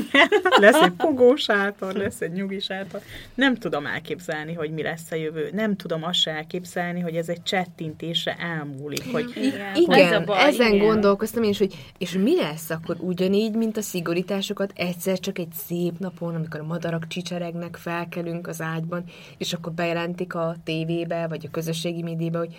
lesz 0.60 0.82
egy 0.82 0.92
pogósátor, 0.92 1.94
lesz 1.94 2.22
egy 2.22 2.32
nyugisátor. 2.32 3.02
Nem 3.36 3.56
tudom 3.56 3.86
elképzelni, 3.86 4.54
hogy 4.54 4.72
mi 4.72 4.82
lesz 4.82 5.12
a 5.12 5.16
jövő. 5.16 5.50
Nem 5.54 5.76
tudom 5.76 6.04
azt 6.04 6.20
se 6.20 6.32
elképzelni, 6.32 7.00
hogy 7.00 7.16
ez 7.16 7.30
egy 7.30 7.44
csettintésre 7.44 8.36
elmúlik, 8.36 9.12
hogy 9.12 9.34
Igen, 9.36 9.76
Igen, 9.76 10.14
ez 10.14 10.20
a 10.20 10.24
baj, 10.24 10.48
ezen 10.48 10.74
igen. 10.74 10.86
gondolkoztam 10.86 11.44
én 11.44 11.50
is, 11.50 11.58
hogy 11.58 11.76
és 11.98 12.12
mi 12.12 12.36
lesz 12.36 12.70
akkor 12.70 12.96
ugyanígy, 13.00 13.56
mint 13.56 13.78
a 13.78 13.82
szigorításokat, 13.82 14.72
egyszer 14.76 15.20
csak 15.20 15.40
egy 15.40 15.52
szép 15.66 16.00
napon, 16.00 16.36
amikor 16.36 16.60
a 16.60 16.64
madarak 16.64 17.08
csicseregnek, 17.08 17.76
felkelünk 17.76 18.48
az 18.48 18.62
ágyban, 18.62 19.04
és 19.38 19.54
akkor 19.54 19.72
bejelentik 19.72 20.34
a 20.34 20.43
tévébe, 20.64 21.28
vagy 21.28 21.46
a 21.46 21.52
közösségi 21.52 22.02
médiába, 22.02 22.38
hogy 22.38 22.56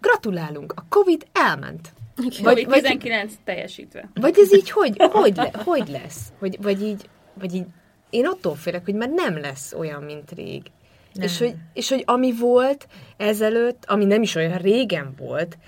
gratulálunk, 0.00 0.72
a 0.76 0.84
Covid 0.88 1.26
elment. 1.32 1.92
Vagy, 2.16 2.40
vagy, 2.42 2.66
COVID-19 2.68 3.30
teljesítve. 3.44 4.08
vagy 4.14 4.38
ez 4.38 4.54
így 4.54 4.70
hogy, 4.70 4.96
hogy, 4.98 5.36
le, 5.36 5.50
hogy 5.64 5.88
lesz? 5.88 6.32
Vagy, 6.38 6.58
vagy, 6.62 6.82
így, 6.82 7.08
vagy 7.34 7.54
így, 7.54 7.66
én 8.10 8.26
attól 8.26 8.54
félek, 8.54 8.84
hogy 8.84 8.94
már 8.94 9.10
nem 9.10 9.38
lesz 9.40 9.72
olyan, 9.72 10.02
mint 10.02 10.30
rég. 10.30 10.62
És 11.20 11.38
hogy, 11.38 11.54
és 11.72 11.88
hogy 11.88 12.02
ami 12.06 12.32
volt 12.32 12.86
ezelőtt, 13.16 13.84
ami 13.86 14.04
nem 14.04 14.22
is 14.22 14.34
olyan 14.34 14.58
régen 14.58 15.14
volt, 15.18 15.58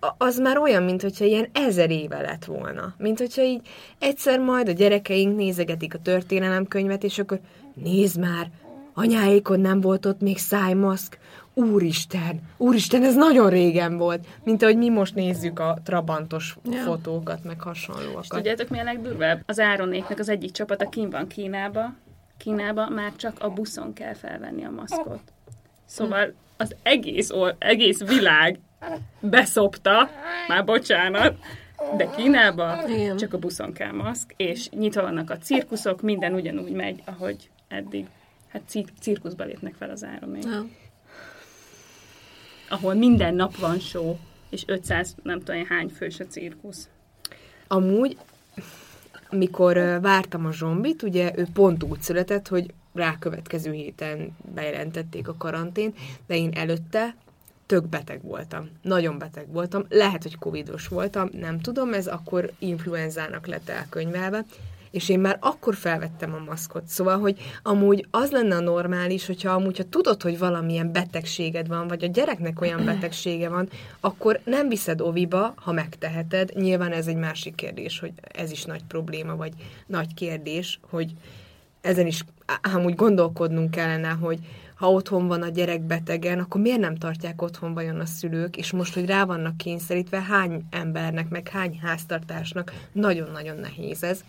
a- 0.00 0.14
az 0.18 0.38
már 0.38 0.58
olyan, 0.58 0.82
mint 0.82 1.02
hogyha 1.02 1.24
ilyen 1.24 1.48
ezer 1.52 1.90
éve 1.90 2.20
lett 2.20 2.44
volna. 2.44 2.94
Mint 2.98 3.18
hogyha 3.18 3.42
így 3.42 3.60
egyszer 3.98 4.38
majd 4.38 4.68
a 4.68 4.72
gyerekeink 4.72 5.36
nézegetik 5.36 5.94
a 5.94 5.98
történelemkönyvet, 5.98 7.04
és 7.04 7.18
akkor 7.18 7.40
nézd 7.74 8.18
már, 8.20 8.50
anyáékon 8.96 9.60
nem 9.60 9.80
volt 9.80 10.06
ott 10.06 10.20
még 10.20 10.38
szájmaszk, 10.38 11.18
úristen, 11.54 12.40
úristen, 12.56 13.02
ez 13.02 13.14
nagyon 13.14 13.48
régen 13.50 13.96
volt, 13.96 14.26
mint 14.44 14.62
ahogy 14.62 14.76
mi 14.76 14.88
most 14.88 15.14
nézzük 15.14 15.58
a 15.58 15.78
trabantos 15.84 16.56
ja. 16.70 16.82
fotókat, 16.82 17.44
meg 17.44 17.56
És 17.56 17.62
hasonlóakat. 17.62 18.28
tudjátok, 18.28 18.68
mi 18.68 18.78
a 18.78 18.82
legdurvább? 18.82 19.42
Az 19.46 19.60
Áronéknek 19.60 20.18
az 20.18 20.28
egyik 20.28 20.50
csapata 20.50 20.88
kín 20.88 21.10
van 21.10 21.26
Kínába, 21.26 21.94
Kínába 22.36 22.88
már 22.88 23.12
csak 23.16 23.36
a 23.40 23.50
buszon 23.50 23.92
kell 23.92 24.14
felvenni 24.14 24.64
a 24.64 24.70
maszkot. 24.70 25.20
Szóval 25.84 26.32
az 26.56 26.74
egész, 26.82 27.30
or- 27.30 27.56
egész 27.58 28.04
világ 28.04 28.58
beszopta, 29.20 30.10
már 30.48 30.64
bocsánat, 30.64 31.36
de 31.96 32.10
Kínába 32.16 32.88
Igen. 32.88 33.16
csak 33.16 33.32
a 33.32 33.38
buszon 33.38 33.72
kell 33.72 33.92
maszk, 33.92 34.34
és 34.36 34.68
nyitva 34.70 35.02
vannak 35.02 35.30
a 35.30 35.38
cirkuszok, 35.38 36.02
minden 36.02 36.34
ugyanúgy 36.34 36.72
megy, 36.72 37.02
ahogy 37.04 37.50
eddig. 37.68 38.06
Hát 38.56 38.64
cir- 38.68 38.92
cirkuszba 39.00 39.44
lépnek 39.44 39.74
fel 39.74 39.90
az 39.90 40.04
Áronék. 40.04 40.44
Ja. 40.44 40.66
Ahol 42.68 42.94
minden 42.94 43.34
nap 43.34 43.56
van 43.56 43.78
show, 43.78 44.16
és 44.50 44.62
500 44.66 45.14
nem 45.22 45.40
tudom 45.40 45.64
hány 45.64 45.88
fős 45.88 46.20
a 46.20 46.26
cirkusz. 46.26 46.88
Amúgy, 47.66 48.16
amikor 49.30 49.98
vártam 50.02 50.46
a 50.46 50.52
zsombit, 50.52 51.02
ugye 51.02 51.32
ő 51.36 51.46
pont 51.52 51.82
úgy 51.82 52.00
született, 52.00 52.48
hogy 52.48 52.74
rá 52.94 53.16
következő 53.18 53.72
héten 53.72 54.36
bejelentették 54.54 55.28
a 55.28 55.34
karantén, 55.38 55.94
de 56.26 56.36
én 56.36 56.52
előtte 56.54 57.16
tök 57.66 57.86
beteg 57.86 58.22
voltam. 58.22 58.70
Nagyon 58.82 59.18
beteg 59.18 59.52
voltam. 59.52 59.84
Lehet, 59.88 60.22
hogy 60.22 60.38
covidos 60.38 60.88
voltam, 60.88 61.28
nem 61.32 61.60
tudom, 61.60 61.92
ez 61.92 62.06
akkor 62.06 62.52
influenzának 62.58 63.46
lett 63.46 63.68
elkönyvelve, 63.68 64.44
és 64.96 65.08
én 65.08 65.20
már 65.20 65.38
akkor 65.40 65.74
felvettem 65.74 66.34
a 66.34 66.44
maszkot. 66.46 66.86
Szóval, 66.86 67.18
hogy 67.18 67.38
amúgy 67.62 68.06
az 68.10 68.30
lenne 68.30 68.56
a 68.56 68.60
normális, 68.60 69.26
hogyha 69.26 69.50
amúgy, 69.50 69.76
ha 69.76 69.84
tudod, 69.84 70.22
hogy 70.22 70.38
valamilyen 70.38 70.92
betegséged 70.92 71.68
van, 71.68 71.88
vagy 71.88 72.04
a 72.04 72.06
gyereknek 72.06 72.60
olyan 72.60 72.84
betegsége 72.84 73.48
van, 73.48 73.68
akkor 74.00 74.40
nem 74.44 74.68
viszed 74.68 75.00
oviba, 75.00 75.54
ha 75.56 75.72
megteheted. 75.72 76.50
Nyilván 76.54 76.92
ez 76.92 77.06
egy 77.06 77.16
másik 77.16 77.54
kérdés, 77.54 77.98
hogy 77.98 78.12
ez 78.20 78.50
is 78.50 78.64
nagy 78.64 78.84
probléma, 78.88 79.36
vagy 79.36 79.52
nagy 79.86 80.14
kérdés, 80.14 80.80
hogy 80.90 81.12
ezen 81.80 82.06
is 82.06 82.24
amúgy 82.74 82.94
gondolkodnunk 82.94 83.70
kellene, 83.70 84.08
hogy 84.08 84.38
ha 84.74 84.90
otthon 84.90 85.26
van 85.26 85.42
a 85.42 85.48
gyerek 85.48 85.80
betegen, 85.80 86.38
akkor 86.38 86.60
miért 86.60 86.80
nem 86.80 86.96
tartják 86.96 87.42
otthon 87.42 87.74
vajon 87.74 88.00
a 88.00 88.06
szülők, 88.06 88.56
és 88.56 88.72
most, 88.72 88.94
hogy 88.94 89.06
rá 89.06 89.24
vannak 89.24 89.56
kényszerítve, 89.56 90.22
hány 90.22 90.64
embernek, 90.70 91.28
meg 91.28 91.48
hány 91.48 91.78
háztartásnak 91.82 92.72
nagyon-nagyon 92.92 93.56
nehéz 93.56 94.02
ez. 94.02 94.24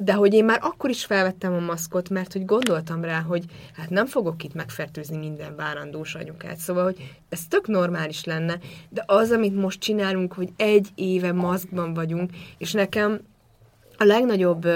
De 0.00 0.12
hogy 0.12 0.34
én 0.34 0.44
már 0.44 0.58
akkor 0.62 0.90
is 0.90 1.04
felvettem 1.04 1.52
a 1.52 1.58
maszkot, 1.58 2.08
mert 2.08 2.32
hogy 2.32 2.44
gondoltam 2.44 3.04
rá, 3.04 3.20
hogy 3.20 3.44
hát 3.76 3.90
nem 3.90 4.06
fogok 4.06 4.44
itt 4.44 4.54
megfertőzni 4.54 5.16
minden 5.16 5.56
várandós 5.56 6.14
anyukát. 6.14 6.56
Szóval, 6.56 6.84
hogy 6.84 7.14
ez 7.28 7.46
tök 7.48 7.66
normális 7.66 8.24
lenne, 8.24 8.58
de 8.88 9.04
az, 9.06 9.30
amit 9.30 9.54
most 9.54 9.80
csinálunk, 9.80 10.32
hogy 10.32 10.48
egy 10.56 10.88
éve 10.94 11.32
maszkban 11.32 11.94
vagyunk, 11.94 12.30
és 12.58 12.72
nekem 12.72 13.20
a 13.96 14.04
legnagyobb 14.04 14.66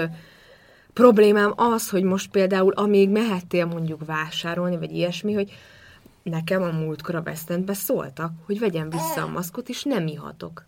problémám 0.93 1.53
az, 1.55 1.89
hogy 1.89 2.03
most 2.03 2.31
például, 2.31 2.73
amíg 2.73 3.09
mehettél 3.09 3.65
mondjuk 3.65 4.05
vásárolni, 4.05 4.77
vagy 4.77 4.91
ilyesmi, 4.91 5.33
hogy 5.33 5.51
nekem 6.23 6.61
a 6.61 6.71
múltkor 6.71 7.15
a 7.15 7.21
West 7.25 7.49
Endbe 7.49 7.73
szóltak, 7.73 8.31
hogy 8.45 8.59
vegyem 8.59 8.89
vissza 8.89 9.21
a 9.21 9.27
maszkot, 9.27 9.69
és 9.69 9.83
nem 9.83 10.07
ihatok. 10.07 10.65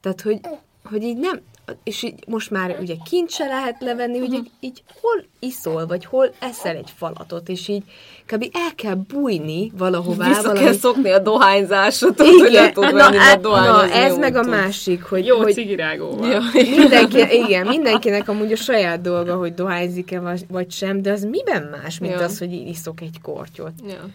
Tehát, 0.00 0.20
hogy, 0.20 0.40
hogy 0.84 1.02
így 1.02 1.18
nem, 1.18 1.40
és 1.84 2.02
így 2.02 2.24
most 2.26 2.50
már 2.50 2.76
ugye 2.80 2.94
kint 3.10 3.30
se 3.30 3.46
lehet 3.46 3.76
levenni, 3.80 4.18
hogy 4.18 4.32
így, 4.32 4.50
így 4.60 4.82
hol 5.00 5.24
iszol, 5.38 5.86
vagy 5.86 6.04
hol 6.04 6.32
eszel 6.38 6.76
egy 6.76 6.92
falatot, 6.96 7.48
és 7.48 7.68
így 7.68 7.82
kb. 8.26 8.46
el 8.52 8.74
kell 8.74 8.94
bújni 8.94 9.72
valahová. 9.78 10.28
Vissza 10.28 10.42
valami- 10.42 10.58
kell 10.58 10.72
szokni 10.72 11.10
a 11.10 11.18
dohányzásot, 11.18 12.20
hogy 12.20 12.34
nem 12.36 12.46
Igen, 12.46 12.72
tud 12.72 12.84
na, 12.84 12.90
menni, 12.92 13.16
hát, 13.16 13.42
mert 13.42 13.66
na, 13.66 13.90
ez 13.90 14.16
meg 14.16 14.36
a 14.36 14.42
másik, 14.42 15.02
hogy, 15.02 15.26
Jó 15.26 15.36
hogy 15.36 15.52
cigirágóval. 15.52 16.28
Ja. 16.28 16.40
mindenki, 16.76 17.18
igen, 17.44 17.66
mindenkinek 17.66 18.28
amúgy 18.28 18.52
a 18.52 18.56
saját 18.56 19.00
dolga, 19.00 19.36
hogy 19.36 19.54
dohányzik-e 19.54 20.20
vagy, 20.48 20.70
sem, 20.70 21.02
de 21.02 21.12
az 21.12 21.24
miben 21.24 21.62
más, 21.62 21.98
mint 21.98 22.12
Ja. 22.12 22.22
az, 22.22 22.38
hogy 22.38 22.52
iszok 22.52 23.00
egy 23.00 23.20
kortyot. 23.22 23.72
Ja. 23.88 24.08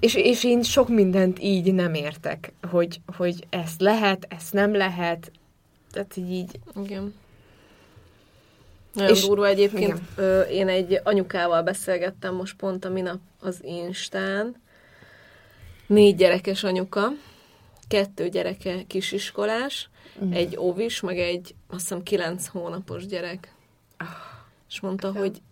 És, 0.00 0.14
és 0.14 0.44
én 0.44 0.62
sok 0.62 0.88
mindent 0.88 1.42
így 1.42 1.74
nem 1.74 1.94
értek, 1.94 2.52
hogy, 2.70 3.00
hogy 3.16 3.46
ezt 3.50 3.80
lehet, 3.80 4.26
ezt 4.28 4.52
nem 4.52 4.76
lehet, 4.76 5.32
tehát 5.90 6.16
így, 6.16 6.30
így 6.30 6.60
Igen. 6.82 7.14
Nagyon 8.92 9.14
És- 9.14 9.26
durva 9.26 9.46
egyébként. 9.46 9.82
igen. 9.82 10.08
Ö, 10.16 10.40
én 10.40 10.68
egy 10.68 11.00
anyukával 11.02 11.62
beszélgettem 11.62 12.34
most 12.34 12.56
pont 12.56 12.84
a 12.84 12.88
minap 12.88 13.18
az 13.40 13.58
Instán. 13.64 14.56
Négy 15.86 16.16
gyerekes 16.16 16.64
anyuka, 16.64 17.08
kettő 17.88 18.28
gyereke 18.28 18.84
kisiskolás, 18.86 19.88
mm. 20.24 20.32
egy 20.32 20.56
óvis, 20.58 21.00
meg 21.00 21.18
egy 21.18 21.54
azt 21.68 21.80
hiszem 21.80 22.02
kilenc 22.02 22.46
hónapos 22.46 23.06
gyerek. 23.06 23.54
És 24.68 24.80
mondta, 24.80 25.12
hogy 25.12 25.42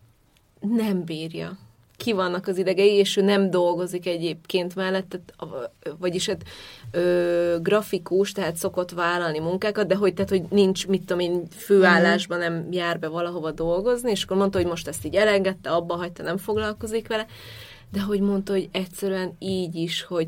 nem 0.60 1.04
bírja. 1.04 1.58
Ki 1.98 2.12
vannak 2.12 2.46
az 2.46 2.58
idegei, 2.58 2.92
és 2.92 3.16
ő 3.16 3.22
nem 3.22 3.50
dolgozik 3.50 4.06
egyébként 4.06 4.74
mellett, 4.74 5.08
tehát, 5.08 5.60
vagyis 5.98 6.26
hát, 6.26 6.42
ö, 6.90 7.56
grafikus, 7.62 8.32
tehát 8.32 8.56
szokott 8.56 8.90
vállalni 8.90 9.38
munkákat, 9.38 9.86
de 9.86 9.94
hogy, 9.94 10.14
tehát, 10.14 10.30
hogy 10.30 10.42
nincs, 10.50 10.86
mit 10.86 11.00
tudom 11.00 11.20
én, 11.20 11.46
főállásban 11.50 12.38
nem 12.38 12.66
jár 12.70 12.98
be 12.98 13.08
valahova 13.08 13.50
dolgozni, 13.50 14.10
és 14.10 14.22
akkor 14.22 14.36
mondta, 14.36 14.58
hogy 14.58 14.66
most 14.66 14.88
ezt 14.88 15.04
így 15.04 15.14
elengedte, 15.14 15.70
abba 15.70 15.94
hagyta, 15.94 16.22
nem 16.22 16.36
foglalkozik 16.36 17.08
vele, 17.08 17.26
de 17.92 18.00
hogy 18.00 18.20
mondta, 18.20 18.52
hogy 18.52 18.68
egyszerűen 18.72 19.36
így 19.38 19.74
is, 19.74 20.02
hogy 20.02 20.26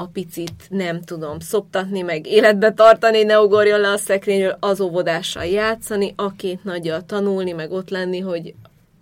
a 0.00 0.06
picit 0.06 0.66
nem 0.68 1.02
tudom 1.02 1.40
szoptatni, 1.40 2.00
meg 2.00 2.26
életbe 2.26 2.72
tartani, 2.72 3.22
ne 3.22 3.40
ugorjon 3.40 3.80
le 3.80 3.90
a 3.90 3.96
szekrényről, 3.96 4.56
az 4.60 4.80
óvodással 4.80 5.44
játszani, 5.44 6.12
a 6.16 6.32
két 6.32 6.64
nagyjal 6.64 7.04
tanulni, 7.06 7.52
meg 7.52 7.72
ott 7.72 7.90
lenni, 7.90 8.18
hogy 8.18 8.54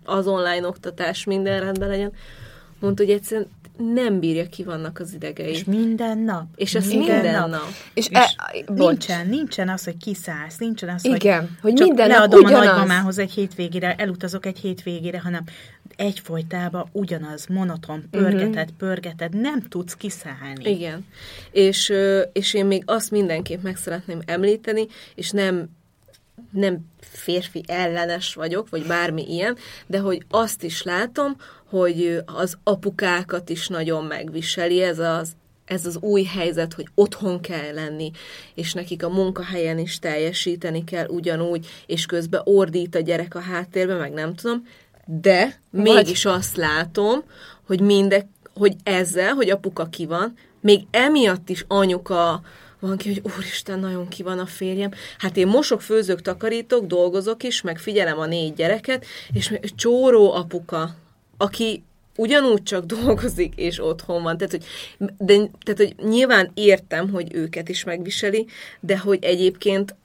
az 0.07 0.27
online 0.27 0.67
oktatás 0.67 1.23
minden 1.23 1.59
rendben 1.59 1.89
legyen. 1.89 2.11
mondta, 2.79 3.03
hogy 3.03 3.13
egyszerűen 3.13 3.47
nem 3.77 4.19
bírja 4.19 4.47
ki 4.47 4.63
vannak 4.63 4.99
az 4.99 5.13
idegei. 5.13 5.49
És 5.49 5.63
minden 5.63 6.17
nap. 6.17 6.45
És 6.55 6.75
ez 6.75 6.87
minden, 6.87 7.21
minden 7.21 7.49
nap. 7.49 7.67
És, 7.93 8.07
és 8.07 8.17
e, 8.17 8.63
nincsen, 8.73 9.27
nincsen 9.27 9.69
az, 9.69 9.83
hogy 9.83 9.97
kiszállsz, 9.97 10.57
nincsen 10.57 10.89
az, 10.89 11.05
Igen, 11.05 11.39
hogy, 11.39 11.49
hogy 11.61 11.73
csak 11.73 11.87
minden 11.87 12.07
leadom 12.07 12.41
nap 12.41 12.49
ugyanaz. 12.49 12.67
a 12.67 12.69
nagymamához 12.69 13.17
egy 13.17 13.31
hétvégére, 13.31 13.95
elutazok 13.95 14.45
egy 14.45 14.59
hétvégére, 14.59 15.19
hanem 15.19 15.43
egyfolytában 15.95 16.89
ugyanaz, 16.91 17.45
monoton, 17.45 18.03
pörgeted, 18.11 18.49
uh-huh. 18.49 18.77
pörgeted, 18.77 19.39
nem 19.39 19.61
tudsz 19.61 19.93
kiszállni. 19.93 20.69
Igen. 20.69 21.05
És, 21.51 21.93
és 22.33 22.53
én 22.53 22.65
még 22.65 22.83
azt 22.85 23.11
mindenképp 23.11 23.63
meg 23.63 23.77
szeretném 23.77 24.19
említeni, 24.25 24.87
és 25.15 25.31
nem 25.31 25.69
nem 26.51 26.79
férfi 26.99 27.63
ellenes 27.67 28.33
vagyok, 28.33 28.69
vagy 28.69 28.85
bármi 28.85 29.33
ilyen, 29.33 29.57
de 29.87 29.99
hogy 29.99 30.25
azt 30.29 30.63
is 30.63 30.83
látom, 30.83 31.35
hogy 31.69 32.21
az 32.25 32.57
apukákat 32.63 33.49
is 33.49 33.67
nagyon 33.67 34.05
megviseli 34.05 34.81
ez 34.81 34.99
az, 34.99 35.31
ez 35.65 35.85
az 35.85 35.97
új 35.97 36.23
helyzet, 36.23 36.73
hogy 36.73 36.87
otthon 36.95 37.41
kell 37.41 37.73
lenni, 37.73 38.11
és 38.55 38.73
nekik 38.73 39.03
a 39.03 39.09
munkahelyen 39.09 39.79
is 39.79 39.99
teljesíteni 39.99 40.83
kell 40.83 41.07
ugyanúgy, 41.07 41.67
és 41.85 42.05
közben 42.05 42.41
ordít 42.43 42.95
a 42.95 42.99
gyerek 42.99 43.35
a 43.35 43.39
háttérbe, 43.39 43.97
meg 43.97 44.13
nem 44.13 44.33
tudom, 44.33 44.67
de 45.05 45.59
Vagy... 45.69 45.81
mégis 45.81 46.25
azt 46.25 46.55
látom, 46.55 47.23
hogy 47.65 47.81
mindek, 47.81 48.27
hogy 48.53 48.75
ezzel, 48.83 49.33
hogy 49.33 49.49
apuka 49.49 49.85
ki 49.85 50.05
van, 50.05 50.33
még 50.61 50.81
emiatt 50.91 51.49
is 51.49 51.65
anyuka 51.67 52.41
van 52.79 52.97
ki, 52.97 53.13
hogy 53.13 53.31
úristen, 53.35 53.79
nagyon 53.79 54.07
ki 54.07 54.23
van 54.23 54.39
a 54.39 54.45
férjem. 54.45 54.91
Hát 55.17 55.37
én 55.37 55.47
mosok, 55.47 55.81
főzök, 55.81 56.21
takarítok, 56.21 56.85
dolgozok 56.85 57.43
is, 57.43 57.61
meg 57.61 57.77
figyelem 57.77 58.19
a 58.19 58.25
négy 58.25 58.53
gyereket, 58.53 59.05
és 59.33 59.53
csóró 59.75 60.33
apuka, 60.33 60.95
aki 61.37 61.83
ugyanúgy 62.15 62.63
csak 62.63 62.85
dolgozik, 62.85 63.53
és 63.55 63.83
otthon 63.83 64.23
van. 64.23 64.37
Tehát 64.37 64.51
hogy, 64.51 64.65
de, 65.17 65.33
tehát, 65.35 65.77
hogy 65.77 65.95
nyilván 66.09 66.51
értem, 66.53 67.09
hogy 67.09 67.35
őket 67.35 67.69
is 67.69 67.83
megviseli, 67.83 68.47
de 68.79 68.97
hogy 68.97 69.23
egyébként 69.23 69.95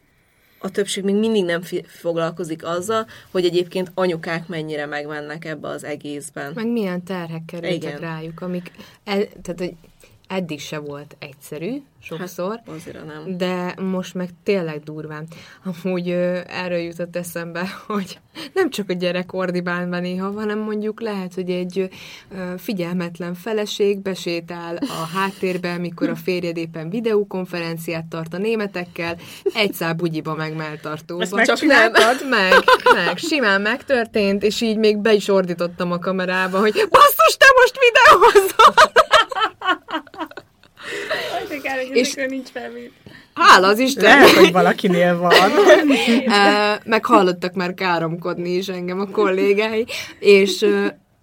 a 0.58 0.70
többség 0.70 1.04
még 1.04 1.14
mindig 1.14 1.44
nem 1.44 1.62
fi- 1.62 1.86
foglalkozik 1.86 2.64
azzal, 2.64 3.06
hogy 3.30 3.44
egyébként 3.44 3.90
anyukák 3.94 4.46
mennyire 4.46 4.86
megvennek 4.86 5.44
ebbe 5.44 5.68
az 5.68 5.84
egészben. 5.84 6.52
Meg 6.54 6.66
milyen 6.66 7.04
terhek 7.04 7.44
kerültek 7.44 8.00
rájuk, 8.00 8.40
amik, 8.40 8.70
el, 9.04 9.26
tehát 9.42 9.58
hogy 9.58 9.74
eddig 10.32 10.60
se 10.60 10.78
volt 10.78 11.16
egyszerű, 11.18 11.82
sokszor, 12.00 12.60
hát, 12.66 13.06
nem. 13.06 13.36
de 13.36 13.74
most 13.80 14.14
meg 14.14 14.28
tényleg 14.42 14.82
durván. 14.82 15.26
Amúgy 15.82 16.10
ö, 16.10 16.40
erről 16.46 16.78
jutott 16.78 17.16
eszembe, 17.16 17.68
hogy 17.86 18.18
nem 18.52 18.70
csak 18.70 18.90
a 18.90 18.92
gyerek 18.92 19.32
ordibál 19.32 19.86
be 19.86 20.00
néha, 20.00 20.32
hanem 20.32 20.58
mondjuk 20.58 21.00
lehet, 21.00 21.34
hogy 21.34 21.50
egy 21.50 21.78
ö, 21.78 21.84
figyelmetlen 22.58 23.34
feleség 23.34 23.98
besétál 23.98 24.76
a 24.76 25.06
háttérbe, 25.14 25.78
mikor 25.78 26.08
a 26.08 26.16
férjed 26.16 26.56
éppen 26.56 26.90
videokonferenciát 26.90 28.04
tart 28.04 28.34
a 28.34 28.38
németekkel, 28.38 29.16
egy 29.54 29.72
szál 29.72 29.94
bugyiba 29.94 30.34
meg 30.34 30.56
melltartóba. 30.56 31.44
Csak 31.44 31.60
nem, 31.60 31.92
meg, 32.30 32.52
meg, 32.94 33.16
simán 33.16 33.60
megtörtént, 33.60 34.42
és 34.42 34.60
így 34.60 34.76
még 34.76 34.98
be 34.98 35.12
is 35.12 35.28
ordítottam 35.28 35.92
a 35.92 35.98
kamerába, 35.98 36.58
hogy 36.58 36.86
basszus, 36.90 37.36
te 37.36 37.46
most 37.60 37.80
videózol! 41.92 42.24
és 42.24 42.30
nincs 42.30 42.48
felvét. 42.48 42.92
Hála 43.34 43.68
az 43.68 43.78
Isten! 43.78 44.04
Lehet, 44.04 44.30
hogy 44.30 44.52
valakinél 44.52 45.18
van. 45.18 45.50
meg 46.84 47.04
hallottak 47.04 47.54
már 47.54 47.74
káromkodni 47.74 48.50
is 48.50 48.68
engem 48.68 49.00
a 49.00 49.06
kollégái, 49.06 49.86
és, 50.18 50.66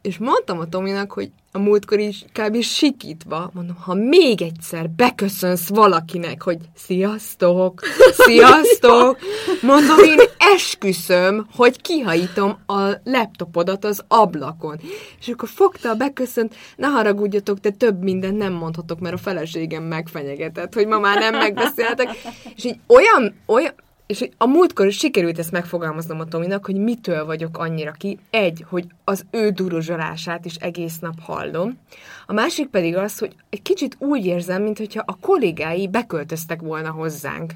és 0.01 0.17
mondtam 0.17 0.59
a 0.59 0.65
Tominak, 0.65 1.11
hogy 1.11 1.31
a 1.51 1.59
múltkor 1.59 1.99
is 1.99 2.25
kb. 2.33 2.61
sikítva, 2.61 3.51
mondom, 3.53 3.75
ha 3.75 3.93
még 3.93 4.41
egyszer 4.41 4.89
beköszönsz 4.89 5.67
valakinek, 5.67 6.43
hogy 6.43 6.57
sziasztok, 6.75 7.81
sziasztok, 8.11 9.17
mondom, 9.61 9.97
én 10.03 10.19
esküszöm, 10.37 11.47
hogy 11.55 11.81
kihajítom 11.81 12.57
a 12.65 12.91
laptopodat 13.03 13.85
az 13.85 14.03
ablakon. 14.07 14.79
És 15.19 15.27
akkor 15.27 15.49
fogta 15.49 15.89
a 15.89 15.95
beköszönt, 15.95 16.55
ne 16.75 16.87
haragudjatok, 16.87 17.57
de 17.57 17.69
több 17.69 18.03
mindent 18.03 18.37
nem 18.37 18.53
mondhatok, 18.53 18.99
mert 18.99 19.15
a 19.15 19.17
feleségem 19.17 19.83
megfenyegetett, 19.83 20.73
hogy 20.73 20.87
ma 20.87 20.99
már 20.99 21.17
nem 21.17 21.37
megbeszéltek. 21.37 22.09
És 22.55 22.65
így 22.65 22.79
olyan, 22.87 23.35
olyan, 23.45 23.73
és 24.09 24.29
a 24.37 24.45
múltkor 24.45 24.85
is 24.87 24.97
sikerült 24.97 25.39
ezt 25.39 25.51
megfogalmaznom 25.51 26.19
a 26.19 26.25
Tominak, 26.25 26.65
hogy 26.65 26.75
mitől 26.75 27.25
vagyok 27.25 27.57
annyira 27.57 27.91
ki. 27.91 28.19
Egy, 28.29 28.65
hogy 28.69 28.85
az 29.03 29.25
ő 29.31 29.49
duruzsolását 29.49 30.45
is 30.45 30.55
egész 30.55 30.99
nap 30.99 31.19
hallom. 31.21 31.77
A 32.25 32.33
másik 32.33 32.67
pedig 32.67 32.95
az, 32.95 33.17
hogy 33.17 33.35
egy 33.49 33.61
kicsit 33.61 33.95
úgy 33.99 34.25
érzem, 34.25 34.63
mintha 34.63 35.03
a 35.05 35.17
kollégái 35.21 35.87
beköltöztek 35.87 36.61
volna 36.61 36.91
hozzánk. 36.91 37.53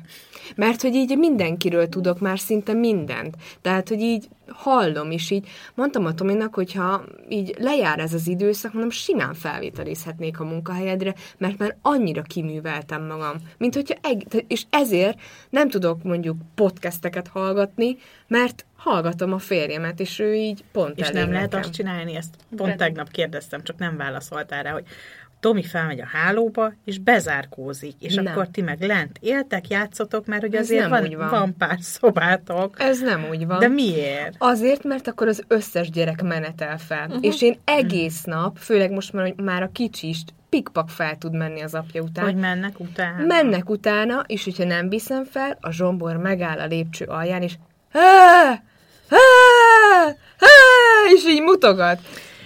Mert 0.56 0.82
hogy 0.82 0.96
így 0.96 1.18
mindenkiről 1.18 1.90
tudok 1.90 2.20
már 2.20 2.40
szinte 2.40 2.74
mindent. 2.74 3.36
Tehát, 3.62 3.90
hogy 3.90 4.00
így 4.02 4.28
hallom, 4.48 5.12
és 5.12 5.30
így 5.30 5.48
mondtam 5.76 6.06
a 6.06 6.14
Tominak, 6.14 6.54
hogyha 6.56 7.04
így 7.30 7.56
lejár 7.60 8.00
ez 8.00 8.14
az 8.14 8.28
időszak, 8.28 8.72
mondom, 8.72 8.92
simán 8.92 9.34
felvételizhetnék 9.34 10.40
a 10.40 10.44
munkahelyedre, 10.44 11.14
mert 11.38 11.58
már 11.58 11.78
annyira 11.82 12.22
kiműveltem 12.22 13.06
magam. 13.06 13.36
Mint 13.58 13.76
hogyha 13.76 13.96
eg- 14.02 14.46
és 14.48 14.64
ezért 14.70 15.20
nem 15.50 15.70
tudok 15.70 16.04
mondjuk 16.04 16.38
podcasteket 16.56 17.28
hallgatni, 17.28 17.98
mert 18.28 18.66
hallgatom 18.76 19.34
a 19.34 19.38
férjemet, 19.38 20.00
és 20.00 20.20
ő 20.20 20.36
így 20.36 20.64
pont 20.72 21.00
És 21.00 21.10
nem 21.10 21.32
lehet 21.32 21.52
nekem. 21.52 21.60
azt 21.60 21.74
csinálni, 21.74 22.16
ezt 22.16 22.36
pont 22.56 22.78
tegnap 22.78 23.10
kérdeztem, 23.10 23.64
csak 23.64 23.78
nem 23.78 23.98
válaszoltál 23.98 24.64
rá, 24.64 24.72
hogy 24.72 24.86
Tomi 25.44 25.64
felmegy 25.64 26.00
a 26.02 26.06
hálóba, 26.06 26.74
és 26.86 26.98
bezárkózik, 27.00 27.96
és 28.00 28.14
Nem. 28.14 28.26
akkor 28.26 28.48
ti 28.48 28.62
meg 28.62 28.82
lent 28.82 29.18
éltek, 29.22 29.68
játszotok, 29.68 30.26
mert 30.26 30.42
hogy 30.42 30.56
Ez 30.56 30.62
azért 30.64 30.88
van, 30.90 31.02
úgy 31.04 31.16
van. 31.16 31.30
van 31.30 31.58
pár 31.58 31.78
szobátok. 31.82 32.76
Ez 32.80 33.00
nem 33.02 33.26
úgy 33.30 33.46
van. 33.48 33.60
De 33.60 33.68
miért? 33.68 34.36
Azért, 34.38 34.84
mert 34.84 35.08
akkor 35.08 35.28
az 35.28 35.44
összes 35.48 35.90
gyerek 35.90 36.22
menetel 36.22 36.78
fel. 36.78 37.08
Uh-huh. 37.08 37.26
És 37.26 37.42
én 37.42 37.60
egész 37.66 38.24
nap, 38.24 38.58
főleg 38.58 38.92
most 38.92 39.14
már, 39.14 39.26
hogy 39.26 39.44
már 39.46 39.64
a 39.64 39.70
kicsi 39.74 40.08
is 40.08 40.24
pikpak 40.50 40.90
fel 40.90 41.18
tud 41.18 41.36
menni 41.36 41.62
az 41.62 41.74
apja 41.74 42.02
után. 42.02 42.24
Hogy 42.26 42.36
mennek 42.36 42.80
utána? 42.80 43.26
Mennek 43.26 43.70
utána, 43.70 44.24
és 44.28 44.44
hogyha 44.44 44.64
nem 44.64 44.90
viszem 44.90 45.26
fel, 45.26 45.58
a 45.62 45.72
zsombor 45.72 46.18
megáll 46.18 46.60
a 46.60 46.66
lépcső 46.66 47.06
alján, 47.06 47.42
és 47.42 47.54
"Há! 47.94 48.02
Há! 49.10 49.18
Há!" 50.40 50.48
és 51.16 51.26
így 51.28 51.42
mutogat. 51.42 52.00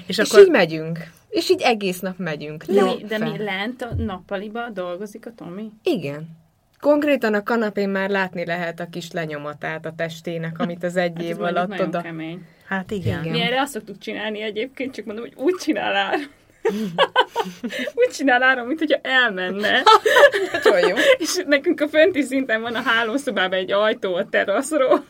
És 0.05 0.17
És, 0.17 0.29
akkor- 0.29 0.43
így 0.45 0.49
megyünk. 0.51 1.15
És 1.37 1.49
így 1.49 1.61
egész 1.61 1.99
nap 1.99 2.17
megyünk. 2.17 2.63
De, 2.63 2.81
Le- 2.81 2.93
mi, 2.95 3.03
de 3.03 3.17
fel. 3.17 3.31
mi 3.31 3.37
lent 3.37 3.81
a 3.81 3.89
nappaliba 3.97 4.69
dolgozik 4.69 5.25
a 5.25 5.31
Tomi? 5.35 5.71
Igen. 5.83 6.29
Konkrétan 6.79 7.33
a 7.33 7.43
kanapén 7.43 7.89
már 7.89 8.09
látni 8.09 8.45
lehet 8.45 8.79
a 8.79 8.87
kis 8.89 9.11
lenyomatát 9.11 9.85
a 9.85 9.93
testének, 9.95 10.59
amit 10.59 10.83
az 10.83 10.95
egy 10.95 11.13
Hát 11.15 11.23
ez 11.23 11.29
év 11.29 11.41
alatt 11.41 11.79
oda... 11.79 12.01
kemény. 12.01 12.45
Hát 12.67 12.91
igen. 12.91 13.23
Igen. 13.23 13.31
Mi 13.31 13.41
erre 13.41 13.61
azt 13.61 13.71
szoktuk 13.71 13.97
csinálni 13.97 14.41
egyébként, 14.41 14.93
csak 14.93 15.05
mondom, 15.05 15.23
hogy 15.23 15.33
úgy 15.35 15.55
csinál 15.55 16.15
úgy 17.99 18.09
csinál 18.13 18.43
áram, 18.43 18.67
mint 18.67 18.79
hogyha 18.79 18.99
elmenne. 19.01 19.81
Nagyon 20.63 20.87
jó. 20.89 20.95
És 21.17 21.43
nekünk 21.45 21.81
a 21.81 21.87
fönti 21.87 22.21
szinten 22.21 22.61
van 22.61 22.75
a 22.75 22.81
hálószobában 22.81 23.59
egy 23.59 23.71
ajtó 23.71 24.15
a 24.15 24.29
teraszról. 24.29 25.05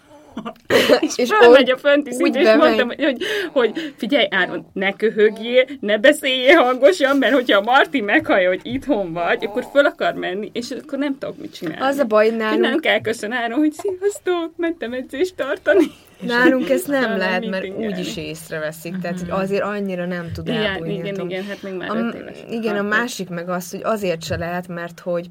és, 0.99 1.17
és 1.17 1.29
fölmegy 1.39 1.71
a 1.71 1.77
fönti 1.77 2.11
szintre, 2.13 2.41
és 2.41 2.47
mondtam, 2.57 2.87
hogy, 2.87 3.03
hogy, 3.03 3.23
hogy 3.51 3.93
figyelj, 3.97 4.27
Áron, 4.29 4.65
ne 4.73 4.91
köhögjél, 4.93 5.65
ne 5.79 5.97
beszéljél 5.97 6.55
hangosan, 6.55 7.17
mert 7.17 7.33
hogyha 7.33 7.57
a 7.57 7.61
Marti 7.61 8.01
meghallja, 8.01 8.47
hogy 8.49 8.59
itthon 8.63 9.13
vagy, 9.13 9.45
akkor 9.45 9.65
föl 9.71 9.85
akar 9.85 10.13
menni, 10.13 10.49
és 10.53 10.71
akkor 10.83 10.99
nem 10.99 11.17
tudok 11.17 11.37
mit 11.37 11.53
csinálni. 11.53 11.81
Az 11.81 11.97
a 11.97 12.03
baj, 12.05 12.29
Hogy 12.29 12.37
nem 12.37 12.59
nálunk, 12.59 12.81
kell 12.81 13.01
köszön 13.01 13.31
Áron, 13.31 13.57
hogy 13.59 13.71
sziasztok, 13.73 14.51
mentem 14.57 14.93
edzést 14.93 15.35
tartani. 15.35 15.85
nálunk 16.19 16.69
ezt 16.69 16.87
nem 16.87 17.17
lehet, 17.17 17.39
mert 17.39 17.49
meetingelni. 17.51 17.85
úgy 17.93 17.99
is 17.99 18.17
észreveszik, 18.17 18.93
tehát 19.01 19.19
hogy 19.19 19.29
azért 19.29 19.63
annyira 19.63 20.05
nem 20.05 20.31
tud 20.33 20.47
Igen, 20.47 20.61
elbújni. 20.61 20.93
igen, 20.93 21.29
igen, 21.29 21.43
hát 21.43 21.63
még 21.63 21.73
már 21.73 21.89
A, 21.89 22.13
igen, 22.49 22.73
a 22.73 22.77
Hát, 22.77 22.89
másik 22.89 23.29
meg 23.29 23.49
az, 23.49 23.71
hogy 23.71 23.81
azért 23.83 24.23
se 24.23 24.37
lehet, 24.37 24.67
mert 24.67 24.99
hogy 24.99 25.27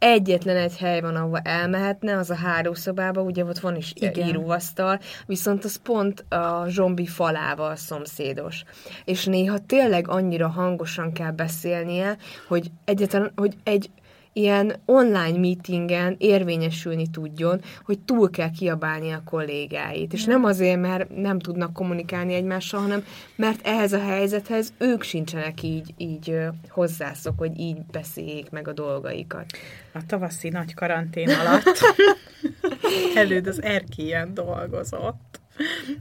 egyetlen 0.00 0.56
egy 0.56 0.76
hely 0.76 1.00
van, 1.00 1.16
ahova 1.16 1.38
elmehetne, 1.38 2.16
az 2.16 2.30
a 2.30 2.34
hálószobába, 2.34 3.22
ugye 3.22 3.44
ott 3.44 3.58
van 3.58 3.76
is 3.76 3.92
Igen. 3.94 4.28
Íróasztal, 4.28 5.00
viszont 5.26 5.64
az 5.64 5.76
pont 5.76 6.24
a 6.28 6.64
zsombi 6.68 7.06
falával 7.06 7.76
szomszédos. 7.76 8.62
És 9.04 9.24
néha 9.24 9.58
tényleg 9.58 10.08
annyira 10.08 10.48
hangosan 10.48 11.12
kell 11.12 11.30
beszélnie, 11.30 12.16
hogy 12.48 12.70
egyetlen, 12.84 13.32
hogy 13.36 13.56
egy 13.64 13.90
ilyen 14.32 14.74
online 14.84 15.38
meetingen 15.38 16.14
érvényesülni 16.18 17.10
tudjon, 17.10 17.60
hogy 17.84 17.98
túl 17.98 18.30
kell 18.30 18.50
kiabálni 18.50 19.10
a 19.10 19.22
kollégáit. 19.24 20.12
És 20.12 20.24
nem 20.24 20.44
azért, 20.44 20.80
mert 20.80 21.16
nem 21.16 21.38
tudnak 21.38 21.72
kommunikálni 21.72 22.34
egymással, 22.34 22.80
hanem 22.80 23.04
mert 23.36 23.66
ehhez 23.66 23.92
a 23.92 24.00
helyzethez 24.00 24.72
ők 24.78 25.02
sincsenek 25.02 25.62
így, 25.62 25.94
így 25.96 26.36
hozzászok, 26.68 27.38
hogy 27.38 27.58
így 27.58 27.82
beszéljék 27.90 28.50
meg 28.50 28.68
a 28.68 28.72
dolgaikat. 28.72 29.44
A 29.92 30.06
tavaszi 30.06 30.48
nagy 30.48 30.74
karantén 30.74 31.28
alatt 31.30 31.78
előd 33.14 33.46
az 33.46 33.62
erkélyen 33.62 34.34
dolgozott. 34.34 35.39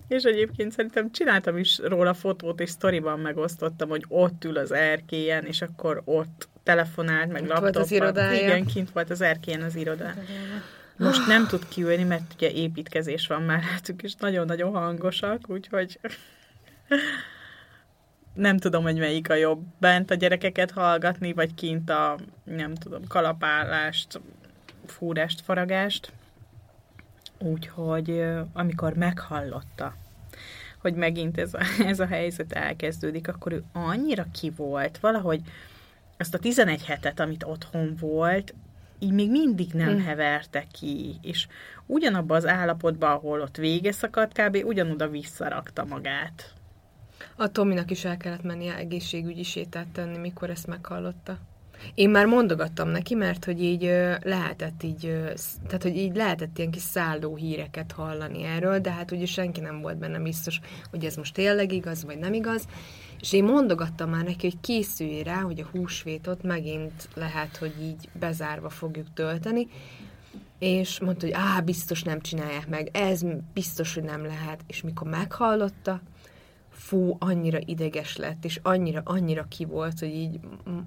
És 0.07 0.24
egyébként 0.24 0.72
szerintem 0.72 1.12
csináltam 1.12 1.57
is 1.57 1.78
róla 1.84 2.14
fotót, 2.14 2.60
és 2.60 2.70
sztoriban 2.70 3.20
megosztottam, 3.20 3.89
hogy 3.89 4.05
ott 4.07 4.43
ül 4.43 4.57
az 4.57 4.72
erkélyen, 4.72 5.45
és 5.45 5.62
akkor 5.62 6.01
ott 6.05 6.47
telefonált, 6.64 7.32
meg 7.32 7.41
laptopban. 7.41 7.62
volt 7.62 7.76
az 7.76 7.91
irodája. 7.91 8.41
Igen, 8.41 8.66
kint 8.66 8.91
volt 8.91 9.10
az 9.10 9.22
erkélyen 9.22 9.62
az 9.62 9.76
iroda. 9.76 10.14
Most 10.97 11.28
nem 11.28 11.47
tud 11.47 11.68
kiülni, 11.68 12.03
mert 12.03 12.34
ugye 12.36 12.51
építkezés 12.51 13.28
van 13.28 13.41
már 13.41 13.64
rátük, 13.72 14.03
és 14.03 14.14
nagyon-nagyon 14.16 14.72
hangosak, 14.72 15.41
úgyhogy 15.47 15.99
nem 18.34 18.57
tudom, 18.57 18.84
hogy 18.84 18.97
melyik 18.97 19.30
a 19.30 19.34
jobb. 19.34 19.64
Bent 19.80 20.12
a 20.12 20.16
gyerekeket 20.16 20.72
hallgatni, 20.72 21.34
vagy 21.34 21.53
kint 21.53 21.89
a, 21.89 22.18
nem 22.43 22.76
tudom, 22.76 23.07
kalapálást, 23.07 24.22
fúrást, 24.86 25.41
faragást. 25.41 26.12
Úgyhogy 27.39 28.23
amikor 28.53 28.93
meghallotta, 28.93 29.95
hogy 30.77 30.93
megint 30.93 31.37
ez 31.37 31.53
a, 31.53 31.59
ez 31.91 31.99
a 31.99 32.05
helyzet 32.05 32.51
elkezdődik, 32.51 33.27
akkor 33.27 33.51
ő 33.51 33.63
annyira 33.73 34.25
ki 34.31 34.49
volt, 34.55 34.97
valahogy 34.97 35.41
azt 36.17 36.33
a 36.33 36.39
11 36.39 36.85
hetet, 36.85 37.19
amit 37.19 37.43
otthon 37.43 37.95
volt, 37.99 38.53
így 38.99 39.11
még 39.11 39.29
mindig 39.29 39.73
nem 39.73 39.97
Hm. 39.97 40.03
heverte 40.03 40.65
ki, 40.71 41.15
és 41.21 41.47
ugyanabban 41.85 42.37
az 42.37 42.45
állapotban, 42.45 43.11
ahol 43.11 43.41
ott 43.41 43.57
vége 43.57 43.91
szakadt, 43.91 44.41
kb. 44.41 44.57
ugyanoda 44.65 45.09
visszarakta 45.09 45.85
magát. 45.85 46.53
A 47.35 47.51
Tominak 47.51 47.91
is 47.91 48.05
el 48.05 48.17
kellett 48.17 48.43
mennie 48.43 48.75
egészségügyi 48.75 49.43
sétát 49.43 49.87
tenni, 49.87 50.17
mikor 50.17 50.49
ezt 50.49 50.67
meghallotta. 50.67 51.37
Én 51.93 52.09
már 52.09 52.25
mondogattam 52.25 52.89
neki, 52.89 53.15
mert 53.15 53.45
hogy 53.45 53.63
így 53.63 53.84
lehetett 54.23 54.84
így, 54.84 54.99
tehát 55.65 55.84
hogy 55.84 55.95
így 55.95 56.15
lehetett 56.15 56.57
ilyen 56.57 56.71
kis 56.71 56.82
szálló 56.82 57.36
híreket 57.36 57.91
hallani 57.91 58.43
erről, 58.43 58.80
de 58.80 58.91
hát 58.91 59.11
ugye 59.11 59.25
senki 59.25 59.59
nem 59.59 59.82
volt 59.82 59.97
benne 59.97 60.19
biztos, 60.19 60.59
hogy 60.89 61.05
ez 61.05 61.15
most 61.15 61.34
tényleg 61.34 61.71
igaz, 61.71 62.03
vagy 62.03 62.17
nem 62.17 62.34
igaz. 62.34 62.65
És 63.19 63.34
én 63.34 63.43
mondogattam 63.43 64.09
már 64.09 64.23
neki, 64.23 64.47
hogy 64.47 64.59
készülj 64.61 65.23
rá, 65.23 65.41
hogy 65.41 65.59
a 65.59 65.69
húsvétot 65.71 66.43
megint 66.43 67.09
lehet, 67.15 67.57
hogy 67.57 67.73
így 67.82 68.09
bezárva 68.19 68.69
fogjuk 68.69 69.13
tölteni, 69.13 69.67
és 70.59 70.99
mondta, 70.99 71.25
hogy 71.25 71.36
á, 71.36 71.59
biztos 71.59 72.03
nem 72.03 72.21
csinálják 72.21 72.67
meg, 72.67 72.89
ez 72.93 73.21
biztos, 73.53 73.93
hogy 73.93 74.03
nem 74.03 74.25
lehet. 74.25 74.59
És 74.67 74.82
mikor 74.82 75.07
meghallotta, 75.07 76.01
fú, 76.80 77.15
annyira 77.19 77.59
ideges 77.65 78.17
lett, 78.17 78.45
és 78.45 78.59
annyira, 78.63 79.01
annyira 79.05 79.45
ki 79.47 79.65
volt, 79.65 79.99
hogy 79.99 80.15
így 80.15 80.39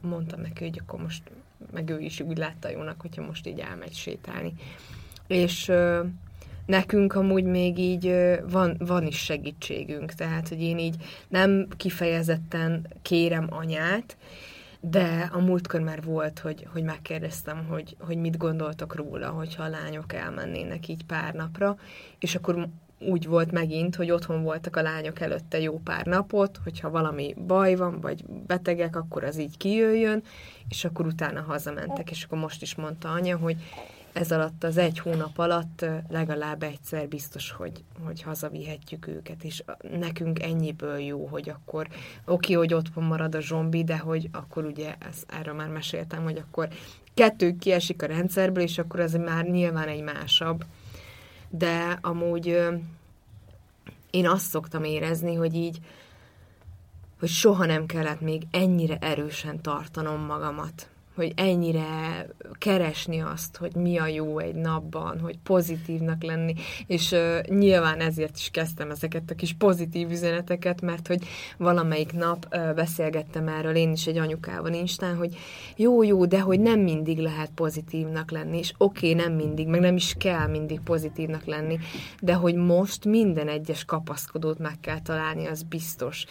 mondtam 0.02 0.40
neki, 0.40 0.64
hogy 0.64 0.80
akkor 0.82 1.00
most, 1.00 1.22
meg 1.72 1.90
ő 1.90 2.00
is 2.00 2.20
úgy 2.20 2.38
látta 2.38 2.70
jónak, 2.70 3.00
hogyha 3.00 3.22
most 3.22 3.46
így 3.46 3.58
elmegy 3.58 3.92
sétálni. 3.92 4.52
És 5.26 5.68
ö, 5.68 6.04
nekünk 6.66 7.14
amúgy 7.14 7.44
még 7.44 7.78
így 7.78 8.14
van, 8.48 8.76
van 8.78 9.06
is 9.06 9.18
segítségünk, 9.18 10.12
tehát, 10.12 10.48
hogy 10.48 10.62
én 10.62 10.78
így 10.78 10.96
nem 11.28 11.66
kifejezetten 11.76 12.86
kérem 13.02 13.46
anyát, 13.50 14.16
de 14.80 15.30
a 15.32 15.38
múltkor 15.38 15.80
már 15.80 16.02
volt, 16.02 16.38
hogy, 16.38 16.66
hogy 16.72 16.82
megkérdeztem, 16.82 17.66
hogy, 17.68 17.96
hogy 18.00 18.16
mit 18.16 18.36
gondoltok 18.36 18.94
róla, 18.94 19.28
hogyha 19.28 19.62
a 19.62 19.68
lányok 19.68 20.12
elmennének 20.12 20.88
így 20.88 21.04
pár 21.04 21.34
napra, 21.34 21.76
és 22.18 22.34
akkor 22.34 22.68
úgy 23.08 23.26
volt 23.26 23.52
megint, 23.52 23.96
hogy 23.96 24.10
otthon 24.10 24.42
voltak 24.42 24.76
a 24.76 24.82
lányok 24.82 25.20
előtte 25.20 25.60
jó 25.60 25.80
pár 25.84 26.06
napot, 26.06 26.60
hogyha 26.64 26.90
valami 26.90 27.34
baj 27.46 27.74
van, 27.74 28.00
vagy 28.00 28.24
betegek, 28.46 28.96
akkor 28.96 29.24
az 29.24 29.38
így 29.38 29.56
kijöjjön, 29.56 30.22
és 30.68 30.84
akkor 30.84 31.06
utána 31.06 31.40
hazamentek, 31.40 32.10
és 32.10 32.24
akkor 32.24 32.38
most 32.38 32.62
is 32.62 32.74
mondta 32.74 33.10
anya, 33.10 33.36
hogy 33.36 33.56
ez 34.12 34.32
alatt 34.32 34.64
az 34.64 34.76
egy 34.76 34.98
hónap 34.98 35.38
alatt 35.38 35.84
legalább 36.08 36.62
egyszer 36.62 37.08
biztos, 37.08 37.50
hogy, 37.50 37.84
hogy 38.04 38.22
hazavihetjük 38.22 39.06
őket, 39.06 39.44
és 39.44 39.64
nekünk 39.98 40.42
ennyiből 40.42 40.98
jó, 40.98 41.26
hogy 41.26 41.48
akkor 41.48 41.88
oké, 42.26 42.52
hogy 42.52 42.74
otthon 42.74 43.04
marad 43.04 43.34
a 43.34 43.40
zsombi, 43.40 43.84
de 43.84 43.98
hogy 43.98 44.28
akkor 44.32 44.64
ugye, 44.64 44.94
ez, 44.98 45.22
erről 45.28 45.54
már 45.54 45.68
meséltem, 45.68 46.22
hogy 46.22 46.38
akkor 46.38 46.68
kettő 47.14 47.56
kiesik 47.58 48.02
a 48.02 48.06
rendszerből, 48.06 48.62
és 48.62 48.78
akkor 48.78 49.00
ez 49.00 49.12
már 49.12 49.44
nyilván 49.44 49.88
egy 49.88 50.02
másabb. 50.02 50.64
De 51.54 51.98
amúgy 52.00 52.46
én 54.10 54.28
azt 54.28 54.48
szoktam 54.48 54.84
érezni, 54.84 55.34
hogy 55.34 55.54
így, 55.54 55.78
hogy 57.18 57.28
soha 57.28 57.66
nem 57.66 57.86
kellett 57.86 58.20
még 58.20 58.42
ennyire 58.50 58.96
erősen 58.98 59.62
tartanom 59.62 60.20
magamat. 60.20 60.91
Hogy 61.14 61.32
ennyire 61.36 62.26
keresni 62.58 63.20
azt, 63.20 63.56
hogy 63.56 63.74
mi 63.74 63.98
a 63.98 64.06
jó 64.06 64.38
egy 64.38 64.54
napban, 64.54 65.20
hogy 65.20 65.38
pozitívnak 65.42 66.22
lenni, 66.22 66.54
és 66.86 67.10
uh, 67.10 67.40
nyilván 67.40 68.00
ezért 68.00 68.36
is 68.36 68.50
kezdtem 68.50 68.90
ezeket 68.90 69.30
a 69.30 69.34
kis 69.34 69.52
pozitív 69.52 70.10
üzeneteket, 70.10 70.80
mert 70.80 71.06
hogy 71.06 71.24
valamelyik 71.56 72.12
nap 72.12 72.46
uh, 72.50 72.74
beszélgettem 72.74 73.48
erről 73.48 73.74
én 73.74 73.92
is 73.92 74.06
egy 74.06 74.18
anyukával 74.18 74.72
Instán, 74.72 75.16
hogy 75.16 75.36
jó, 75.76 76.02
jó, 76.02 76.26
de 76.26 76.40
hogy 76.40 76.60
nem 76.60 76.80
mindig 76.80 77.18
lehet 77.18 77.50
pozitívnak 77.54 78.30
lenni, 78.30 78.58
és 78.58 78.72
oké, 78.78 79.10
okay, 79.10 79.24
nem 79.24 79.36
mindig, 79.36 79.66
meg 79.66 79.80
nem 79.80 79.96
is 79.96 80.14
kell 80.18 80.46
mindig 80.46 80.80
pozitívnak 80.80 81.44
lenni, 81.44 81.78
de 82.20 82.34
hogy 82.34 82.54
most 82.54 83.04
minden 83.04 83.48
egyes 83.48 83.84
kapaszkodót 83.84 84.58
meg 84.58 84.80
kell 84.80 85.00
találni, 85.00 85.46
az 85.46 85.62
biztos. 85.62 86.24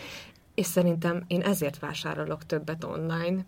És 0.55 0.65
szerintem 0.65 1.23
én 1.27 1.41
ezért 1.41 1.79
vásárolok 1.79 2.45
többet 2.45 2.83
online, 2.83 3.45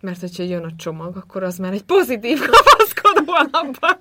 mert 0.00 0.20
hogyha 0.20 0.42
jön 0.42 0.64
a 0.64 0.76
csomag, 0.76 1.16
akkor 1.16 1.42
az 1.42 1.56
már 1.56 1.72
egy 1.72 1.82
pozitív 1.82 2.40
kapaszkodó 2.50 3.32
alapban. 3.32 3.98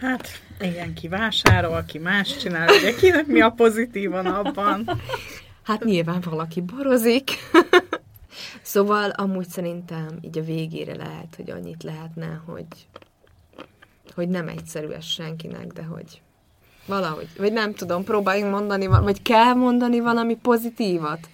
Hát, 0.00 0.28
igen, 0.60 0.94
ki 0.94 1.08
vásárol, 1.08 1.84
ki 1.86 1.98
más 1.98 2.36
csinál, 2.36 2.68
ugye 2.68 2.94
kinek 2.94 3.26
mi 3.26 3.40
a 3.40 3.50
pozitívan 3.50 4.26
abban. 4.26 4.90
Hát 5.62 5.84
nyilván 5.84 6.20
valaki 6.30 6.60
borozik. 6.60 7.30
szóval 8.62 9.10
amúgy 9.10 9.48
szerintem 9.48 10.18
így 10.20 10.38
a 10.38 10.42
végére 10.42 10.96
lehet, 10.96 11.34
hogy 11.36 11.50
annyit 11.50 11.82
lehetne, 11.82 12.42
hogy, 12.44 12.66
hogy 14.14 14.28
nem 14.28 14.48
egyszerű 14.48 14.88
ez 14.88 15.04
senkinek, 15.04 15.66
de 15.66 15.82
hogy 15.82 16.20
valahogy, 16.86 17.28
vagy 17.38 17.52
nem 17.52 17.74
tudom, 17.74 18.04
próbáljunk 18.04 18.52
mondani, 18.52 18.86
vagy 18.86 19.22
kell 19.22 19.52
mondani 19.54 20.00
valami 20.00 20.36
pozitívat. 20.36 21.28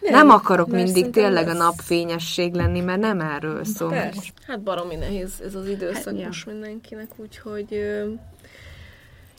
Nem, 0.00 0.12
nem 0.12 0.30
akarok 0.30 0.68
mindig 0.68 1.10
tényleg 1.10 1.46
a 1.46 1.50
ez- 1.50 1.56
napfényesség 1.56 2.54
lenni, 2.54 2.80
mert 2.80 3.00
nem 3.00 3.20
erről 3.20 3.64
szól. 3.64 3.88
Persze. 3.88 4.20
Hát 4.46 4.60
baromi 4.60 4.94
nehéz 4.96 5.32
ez 5.44 5.54
az 5.54 5.68
időszak 5.68 6.04
Hát, 6.04 6.18
ja. 6.18 6.26
most 6.26 6.46
mindenkinek, 6.46 7.10
úgyhogy 7.16 7.66
ö, 7.74 8.10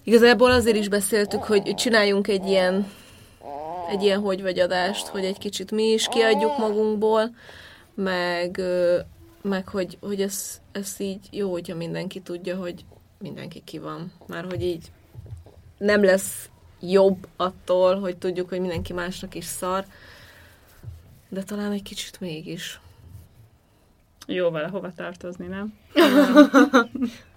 igazából 0.04 0.52
azért 0.52 0.78
is 0.78 0.88
beszéltük, 0.90 1.44
hogy 1.44 1.76
csináljunk 1.76 2.28
egy 2.28 2.46
ilyen 2.46 2.88
egy 3.90 4.04
ilyen 4.04 4.20
hogy 4.20 4.42
vagy 4.42 4.60
adást, 4.60 5.08
hogy 5.08 5.26
egy 5.26 5.38
kicsit 5.38 5.72
mi 5.72 5.84
is 5.84 6.08
kiadjuk 6.08 6.58
magunkból, 6.58 7.30
meg, 7.94 8.58
ö, 8.58 9.00
meg 9.42 9.68
hogy, 9.68 9.98
hogy 10.02 10.22
ez, 10.22 10.62
ez 10.72 10.96
így 10.98 11.20
jó, 11.32 11.52
hogyha 11.52 11.76
mindenki 11.76 12.20
tudja, 12.20 12.56
hogy 12.56 12.86
mindenki 13.20 13.62
ki 13.66 13.78
van. 13.80 14.12
Már 14.28 14.46
hogy 14.46 14.64
így 14.64 14.92
nem 15.78 16.04
lesz 16.04 16.50
jobb 16.82 17.28
attól, 17.36 18.00
hogy 18.00 18.18
tudjuk, 18.18 18.50
hogy 18.50 18.60
mindenki 18.60 18.94
másnak 18.94 19.36
is 19.36 19.46
szar, 19.46 19.86
de 21.30 21.44
talán 21.44 21.72
egy 21.72 21.84
kicsit 21.84 22.20
mégis. 22.20 22.80
Jó 24.28 24.50
valahova 24.50 24.94
tartozni, 24.94 25.48
nem? 25.48 25.74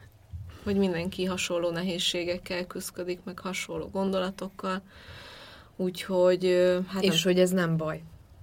hogy 0.65 0.77
mindenki 0.77 1.25
hasonló 1.25 1.71
nehézségekkel 1.71 2.67
küzdik, 2.67 3.21
meg 3.25 3.39
hasonló 3.39 3.89
gondolatokkal. 3.93 4.83
Úgyhogy, 5.77 6.73
hát 6.87 7.03
És 7.03 7.23
hogy 7.23 7.41
ez 7.41 7.51
nem 7.51 7.77
baj. 7.77 8.03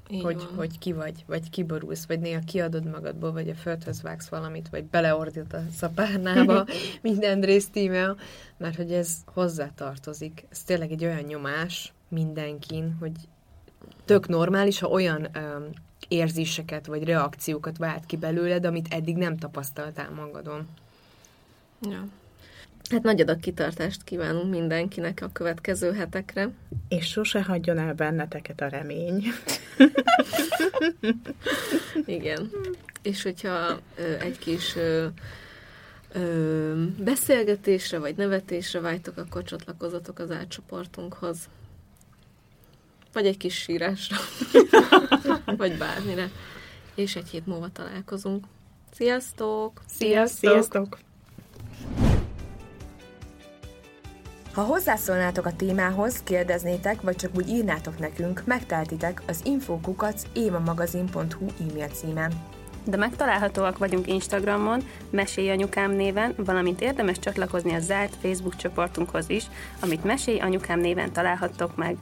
így 0.10 0.24
hogy, 0.24 0.36
van. 0.36 0.56
hogy 0.56 0.80
ki 0.80 0.94
vagy, 0.94 1.24
vagy 1.28 1.50
kiborulsz, 1.50 2.06
vagy 2.06 2.20
néha 2.20 2.40
kiadod 2.40 2.86
magadból, 2.86 3.32
vagy 3.32 3.50
a 3.50 3.56
földhöz 3.56 4.02
vágsz 4.02 4.28
valamit, 4.28 4.70
vagy 4.70 4.84
beleordítasz 4.84 5.82
a 5.82 5.90
párnába, 5.90 6.66
minden 7.02 7.42
részt 7.42 7.72
tímea, 7.72 8.16
mert 8.58 8.76
hogy 8.76 8.92
ez 8.92 9.18
hozzátartozik. 9.26 10.46
Ez 10.50 10.64
tényleg 10.64 10.92
egy 10.92 11.06
olyan 11.06 11.24
nyomás 11.24 11.94
mindenkin, 12.08 12.96
hogy 13.00 13.12
tök 14.10 14.28
normális, 14.28 14.80
ha 14.80 14.88
olyan 14.88 15.28
öm, 15.34 15.70
érzéseket 16.08 16.86
vagy 16.86 17.04
reakciókat 17.04 17.78
vált 17.78 18.06
ki 18.06 18.18
belőled, 18.18 18.66
amit 18.66 18.94
eddig 18.94 19.16
nem 19.16 19.38
tapasztaltál 19.38 20.10
magadon. 20.10 20.68
Ja. 21.82 22.08
Hát 22.90 23.04
nagy 23.04 23.22
adag 23.22 23.40
kitartást 23.40 24.04
kívánunk 24.04 24.50
mindenkinek 24.50 25.22
a 25.22 25.30
következő 25.34 25.94
hetekre. 25.94 26.50
És 26.88 27.06
sose 27.06 27.44
hagyjon 27.44 27.78
el 27.78 27.94
benneteket 27.94 28.62
a 28.62 28.68
remény. 28.68 29.24
Igen. 32.06 32.52
És 33.02 33.24
hogyha 33.24 33.80
ö, 33.96 34.14
egy 34.20 34.40
kis 34.40 34.76
ö, 34.76 35.08
ö, 36.14 36.84
beszélgetésre 36.98 38.00
vagy 38.00 38.16
nevetésre 38.16 38.80
vágytok, 38.80 39.18
akkor 39.18 39.44
csatlakozzatok 39.44 40.20
az 40.20 40.32
átcsoportunkhoz. 40.32 41.38
Vagy 43.14 43.26
egy 43.26 43.38
kis 43.38 43.56
sírásra. 43.56 44.18
vagy 45.58 45.78
bármire. 45.78 46.30
És 46.96 47.16
egy 47.16 47.30
hét 47.30 47.46
múlva 47.46 47.70
találkozunk. 47.72 48.46
Sziasztok! 48.94 49.82
Sziasztok! 49.88 51.00
Ha 54.54 54.62
hozzászólnátok 54.62 55.46
a 55.46 55.56
témához, 55.56 56.24
kérdeznétek, 56.24 57.02
vagy 57.02 57.16
csak 57.16 57.32
úgy 57.36 57.50
írnátok 57.50 58.00
nekünk, 58.00 58.44
megteltitek 58.46 59.22
az 59.28 59.42
infokukac 59.44 60.24
évamagazin.hu 60.34 61.46
e-mail 61.60 61.88
címen. 61.88 62.34
De 62.84 62.98
megtalálhatóak 62.98 63.78
vagyunk 63.78 64.08
Instagramon, 64.08 64.84
Mesélj 65.10 65.50
Anyukám 65.50 65.92
néven, 65.92 66.34
valamint 66.38 66.82
érdemes 66.82 67.20
csatlakozni 67.20 67.74
a 67.74 67.80
zárt 67.80 68.16
Facebook 68.22 68.56
csoportunkhoz 68.56 69.30
is, 69.30 69.46
amit 69.80 70.04
Mesélj 70.04 70.40
Anyukám 70.40 70.80
néven 70.80 71.12
találhattok 71.12 71.76
meg. 71.76 71.98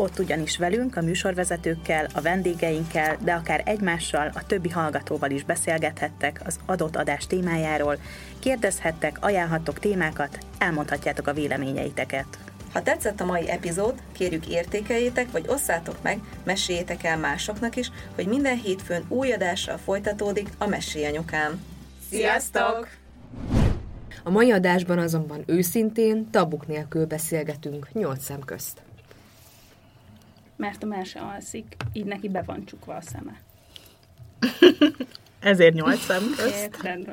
Ott 0.00 0.18
ugyanis 0.18 0.58
velünk, 0.58 0.96
a 0.96 1.00
műsorvezetőkkel, 1.00 2.06
a 2.14 2.20
vendégeinkkel, 2.20 3.16
de 3.24 3.32
akár 3.32 3.62
egymással, 3.64 4.30
a 4.34 4.46
többi 4.46 4.68
hallgatóval 4.68 5.30
is 5.30 5.44
beszélgethettek 5.44 6.40
az 6.44 6.58
adott 6.66 6.96
adás 6.96 7.26
témájáról, 7.26 7.98
kérdezhettek, 8.38 9.16
ajánlhattok 9.20 9.78
témákat, 9.78 10.38
elmondhatjátok 10.58 11.26
a 11.26 11.32
véleményeiteket. 11.32 12.26
Ha 12.72 12.82
tetszett 12.82 13.20
a 13.20 13.24
mai 13.24 13.50
epizód, 13.50 13.94
kérjük 14.12 14.48
értékeljétek, 14.48 15.30
vagy 15.30 15.44
osszátok 15.48 16.02
meg, 16.02 16.18
meséljétek 16.44 17.04
el 17.04 17.18
másoknak 17.18 17.76
is, 17.76 17.90
hogy 18.14 18.26
minden 18.26 18.56
hétfőn 18.56 19.04
új 19.08 19.32
adással 19.32 19.76
folytatódik 19.76 20.48
a 20.58 20.66
Mesélyanyukám. 20.66 21.64
Sziasztok! 22.10 22.88
A 24.24 24.30
mai 24.30 24.50
adásban 24.50 24.98
azonban 24.98 25.42
őszintén, 25.46 26.30
tabuk 26.30 26.66
nélkül 26.66 27.06
beszélgetünk 27.06 27.92
nyolc 27.92 28.24
szem 28.24 28.40
közt. 28.40 28.82
Mert 30.60 30.82
a 30.82 30.86
már 30.86 31.06
se 31.06 31.20
alszik, 31.20 31.76
így 31.92 32.04
neki 32.04 32.28
be 32.28 32.42
van 32.42 32.64
csukva 32.64 32.94
a 32.94 33.00
szeme. 33.00 33.40
Ezért 35.50 35.74
nyolc 35.74 36.00
szem 36.00 36.22
közt. 36.36 36.54
Értem. 36.54 37.04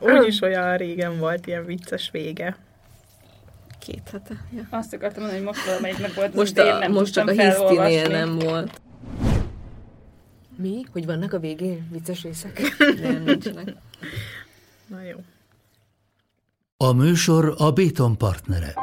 Úgyis 0.00 0.40
olyan 0.40 0.76
régen 0.76 1.18
volt 1.18 1.46
ilyen 1.46 1.64
vicces 1.64 2.10
vége. 2.10 2.56
Két 3.78 4.08
hete. 4.12 4.34
Ja. 4.56 4.66
Azt 4.70 4.92
akartam 4.92 5.22
mondani, 5.22 5.44
hogy 5.44 5.54
most 5.54 5.66
valamelyiknek 5.66 6.14
volt, 6.14 6.34
Most, 6.34 6.58
a, 6.58 6.78
nem 6.78 6.92
most 6.92 7.12
csak 7.12 7.28
a 7.28 7.30
hisztinél 7.30 8.08
nem 8.08 8.38
volt. 8.38 8.82
Mi? 10.56 10.84
Hogy 10.92 11.06
vannak 11.06 11.32
a 11.32 11.38
végén 11.38 11.88
vicces 11.90 12.22
részek? 12.22 12.60
Nem, 13.00 13.22
nincsenek. 13.22 13.74
Na 14.86 15.02
jó. 15.02 15.16
A 16.76 16.92
műsor 16.92 17.54
a 17.58 17.72
Béton 17.72 18.18
partnere. 18.18 18.74